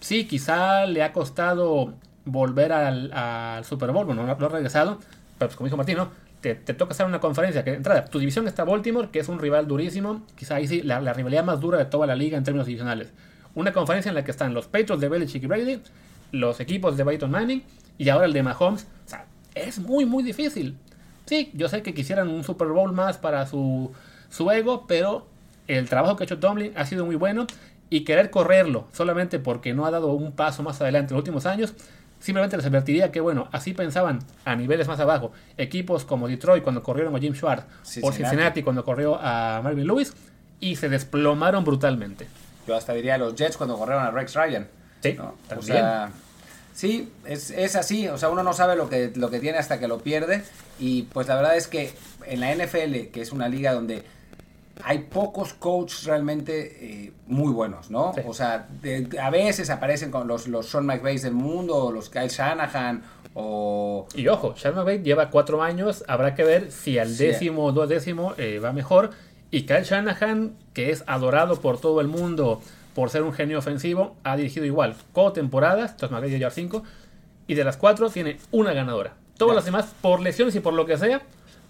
Sí, 0.00 0.26
quizá 0.26 0.86
le 0.86 1.02
ha 1.02 1.12
costado 1.12 1.94
volver 2.24 2.72
al, 2.72 3.64
Super 3.64 3.90
Bowl, 3.90 4.04
bueno, 4.04 4.24
no, 4.24 4.32
ha 4.32 4.48
regresado, 4.48 4.98
pero 5.38 5.48
pues 5.48 5.56
como 5.56 5.66
dijo 5.66 5.76
Martín, 5.76 5.98
Te, 6.40 6.54
toca 6.54 6.92
hacer 6.92 7.04
una 7.04 7.18
conferencia 7.18 7.64
que 7.64 7.74
entrada, 7.74 8.04
tu 8.04 8.20
división 8.20 8.46
está 8.46 8.62
Baltimore, 8.64 9.08
que 9.10 9.18
es 9.18 9.28
un 9.28 9.40
rival 9.40 9.66
durísimo, 9.66 10.22
quizá 10.36 10.54
ahí 10.56 10.68
sí, 10.68 10.82
la, 10.82 11.00
la, 11.00 11.12
rivalidad 11.12 11.42
más 11.42 11.60
dura 11.60 11.78
de 11.78 11.86
toda 11.86 12.06
la 12.06 12.14
liga 12.14 12.38
en 12.38 12.44
términos 12.44 12.66
divisionales. 12.66 13.12
Una 13.54 13.72
conferencia 13.72 14.08
en 14.10 14.14
la 14.14 14.24
que 14.24 14.30
están 14.30 14.54
los 14.54 14.66
Patriots 14.66 15.00
de 15.00 15.08
Belichick 15.08 15.42
y 15.42 15.46
Brady, 15.46 15.82
los 16.30 16.60
equipos 16.60 16.96
de 16.96 17.04
Peyton 17.04 17.30
Manning 17.30 17.64
y 17.98 18.08
ahora 18.08 18.26
el 18.26 18.32
de 18.32 18.42
Mahomes. 18.42 18.86
O 19.06 19.08
sea, 19.08 19.26
es 19.54 19.80
muy, 19.80 20.06
muy 20.06 20.22
difícil. 20.22 20.76
Sí, 21.26 21.50
yo 21.54 21.68
sé 21.68 21.82
que 21.82 21.92
quisieran 21.92 22.28
un 22.28 22.44
Super 22.44 22.68
Bowl 22.68 22.92
más 22.92 23.18
para 23.18 23.46
su, 23.46 23.92
su 24.30 24.50
ego, 24.50 24.86
pero 24.86 25.26
el 25.66 25.88
trabajo 25.88 26.16
que 26.16 26.22
ha 26.22 26.26
hecho 26.26 26.38
Tomlin 26.38 26.72
ha 26.76 26.86
sido 26.86 27.04
muy 27.04 27.16
bueno 27.16 27.46
y 27.90 28.04
querer 28.04 28.30
correrlo 28.30 28.86
solamente 28.92 29.38
porque 29.38 29.74
no 29.74 29.86
ha 29.86 29.90
dado 29.90 30.12
un 30.12 30.32
paso 30.32 30.62
más 30.62 30.80
adelante 30.80 31.12
en 31.12 31.16
los 31.16 31.22
últimos 31.22 31.46
años, 31.46 31.74
simplemente 32.20 32.56
les 32.56 32.66
advertiría 32.66 33.12
que, 33.12 33.20
bueno, 33.20 33.48
así 33.52 33.74
pensaban 33.74 34.20
a 34.44 34.56
niveles 34.56 34.88
más 34.88 35.00
abajo 35.00 35.32
equipos 35.56 36.04
como 36.04 36.28
Detroit 36.28 36.62
cuando 36.62 36.82
corrieron 36.82 37.14
a 37.14 37.18
Jim 37.18 37.34
Schwartz 37.34 37.64
o 38.02 38.12
Cincinnati 38.12 38.62
cuando 38.62 38.84
corrió 38.84 39.18
a 39.20 39.60
Marvin 39.62 39.86
Lewis 39.86 40.14
y 40.60 40.76
se 40.76 40.88
desplomaron 40.88 41.64
brutalmente. 41.64 42.26
Yo 42.66 42.76
hasta 42.76 42.92
diría 42.92 43.16
los 43.18 43.34
Jets 43.34 43.56
cuando 43.56 43.78
corrieron 43.78 44.04
a 44.04 44.10
Rex 44.10 44.34
Ryan. 44.34 44.68
Sí, 45.00 45.16
O 45.56 45.62
sea, 45.62 46.10
Sí, 46.78 47.12
es, 47.24 47.50
es, 47.50 47.74
así, 47.74 48.06
o 48.06 48.16
sea, 48.18 48.28
uno 48.28 48.44
no 48.44 48.52
sabe 48.52 48.76
lo 48.76 48.88
que, 48.88 49.10
lo 49.16 49.30
que 49.30 49.40
tiene 49.40 49.58
hasta 49.58 49.80
que 49.80 49.88
lo 49.88 49.98
pierde 49.98 50.44
y 50.78 51.02
pues 51.12 51.26
la 51.26 51.34
verdad 51.34 51.56
es 51.56 51.66
que 51.66 51.92
en 52.24 52.38
la 52.38 52.54
NFL, 52.54 53.10
que 53.12 53.20
es 53.20 53.32
una 53.32 53.48
liga 53.48 53.72
donde 53.72 54.04
hay 54.84 55.00
pocos 55.00 55.54
coaches 55.54 56.04
realmente 56.04 57.06
eh, 57.06 57.12
muy 57.26 57.52
buenos, 57.52 57.90
¿no? 57.90 58.12
O 58.26 58.34
sea, 58.34 58.68
a 59.20 59.30
veces 59.30 59.70
aparecen 59.70 60.10
con 60.10 60.28
los, 60.28 60.48
los 60.48 60.66
Sean 60.66 60.86
McVay 60.86 61.18
del 61.18 61.34
mundo, 61.34 61.76
o 61.76 61.92
los 61.92 62.08
Kyle 62.10 62.28
Shanahan, 62.28 63.02
o... 63.34 64.06
Y 64.14 64.28
ojo, 64.28 64.56
Sean 64.56 64.74
McVay 64.74 65.02
lleva 65.02 65.30
cuatro 65.30 65.62
años, 65.62 66.04
habrá 66.08 66.34
que 66.34 66.44
ver 66.44 66.70
si 66.70 66.98
al 66.98 67.16
décimo 67.16 67.64
o 67.64 67.72
duodécimo 67.72 68.34
eh, 68.38 68.58
va 68.58 68.72
mejor. 68.72 69.10
Y 69.50 69.62
Kyle 69.62 69.84
Shanahan, 69.84 70.54
que 70.74 70.90
es 70.90 71.04
adorado 71.06 71.60
por 71.60 71.80
todo 71.80 72.00
el 72.00 72.08
mundo, 72.08 72.60
por 72.94 73.10
ser 73.10 73.22
un 73.22 73.32
genio 73.32 73.58
ofensivo, 73.58 74.16
ha 74.24 74.36
dirigido 74.36 74.66
igual 74.66 74.96
cuatro 75.12 75.32
temporadas, 75.32 75.92
entonces 75.92 76.10
Madrid 76.10 76.36
lleva 76.36 76.50
cinco, 76.50 76.82
y 77.46 77.54
de 77.54 77.64
las 77.64 77.76
cuatro 77.76 78.10
tiene 78.10 78.38
una 78.50 78.72
ganadora. 78.72 79.14
Todas 79.36 79.54
las 79.54 79.64
demás 79.64 79.94
por 80.02 80.20
lesiones 80.20 80.54
y 80.54 80.60
por 80.60 80.74
lo 80.74 80.84
que 80.84 80.98
sea, 80.98 81.22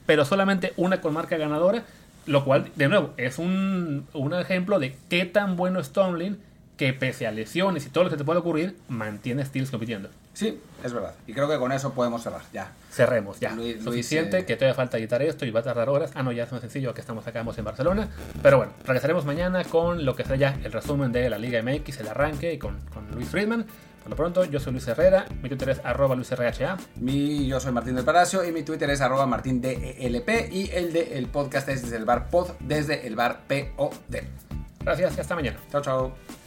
pero 0.06 0.24
solamente 0.24 0.72
una 0.76 1.00
con 1.00 1.12
marca 1.12 1.36
ganadora, 1.36 1.84
lo 2.28 2.44
cual, 2.44 2.70
de 2.76 2.88
nuevo, 2.88 3.14
es 3.16 3.38
un, 3.38 4.06
un 4.12 4.34
ejemplo 4.34 4.78
de 4.78 4.96
qué 5.08 5.24
tan 5.24 5.56
bueno 5.56 5.80
es 5.80 5.90
Tomlin 5.90 6.38
que 6.76 6.92
pese 6.92 7.26
a 7.26 7.32
lesiones 7.32 7.84
y 7.86 7.90
todo 7.90 8.04
lo 8.04 8.10
que 8.10 8.16
te 8.16 8.24
puede 8.24 8.38
ocurrir, 8.38 8.76
mantiene 8.88 9.44
Steels 9.44 9.70
compitiendo. 9.70 10.08
Sí, 10.32 10.60
es 10.84 10.92
verdad. 10.92 11.14
Y 11.26 11.32
creo 11.32 11.48
que 11.48 11.58
con 11.58 11.72
eso 11.72 11.92
podemos 11.92 12.22
cerrar, 12.22 12.42
ya. 12.52 12.70
Cerremos, 12.92 13.40
ya. 13.40 13.56
Suficiente, 13.82 14.38
eh, 14.38 14.44
que 14.44 14.54
todavía 14.54 14.76
falta 14.76 14.96
editar 14.96 15.20
esto 15.20 15.44
y 15.44 15.50
va 15.50 15.58
a 15.58 15.62
tardar 15.64 15.88
horas. 15.88 16.12
Ah, 16.14 16.22
no, 16.22 16.30
ya 16.30 16.44
es 16.44 16.52
más 16.52 16.60
sencillo 16.60 16.94
que 16.94 17.00
estamos 17.00 17.26
acá 17.26 17.40
en 17.40 17.64
Barcelona. 17.64 18.08
Pero 18.40 18.58
bueno, 18.58 18.72
regresaremos 18.84 19.24
mañana 19.24 19.64
con 19.64 20.04
lo 20.04 20.14
que 20.14 20.22
será 20.22 20.36
ya 20.36 20.60
el 20.62 20.70
resumen 20.70 21.10
de 21.10 21.28
la 21.28 21.38
Liga 21.38 21.60
MX, 21.60 21.98
el 21.98 22.08
arranque 22.08 22.52
y 22.52 22.58
con, 22.58 22.78
con 22.94 23.10
Luis 23.10 23.28
Friedman. 23.28 23.66
Por 24.02 24.10
lo 24.10 24.16
pronto, 24.16 24.44
yo 24.44 24.60
soy 24.60 24.72
Luis 24.72 24.88
Herrera, 24.88 25.26
mi 25.42 25.48
Twitter 25.48 25.70
es 25.70 25.80
arroba 25.84 26.14
luisrha. 26.14 26.76
Mi, 26.96 27.46
yo 27.46 27.60
soy 27.60 27.72
Martín 27.72 27.94
del 27.94 28.04
Palacio 28.04 28.44
y 28.44 28.52
mi 28.52 28.62
Twitter 28.62 28.88
es 28.90 29.00
arroba 29.00 29.26
martindelp 29.26 30.28
y 30.50 30.70
el 30.72 30.92
de 30.92 31.18
el 31.18 31.26
podcast 31.26 31.68
es 31.68 31.82
desde 31.82 31.96
el 31.96 32.04
bar 32.04 32.30
pod, 32.30 32.50
desde 32.60 33.06
el 33.06 33.16
bar 33.16 33.40
POD. 33.46 34.16
Gracias 34.80 35.16
y 35.16 35.20
hasta 35.20 35.34
mañana. 35.34 35.58
Chao, 35.70 35.82
chao. 35.82 36.37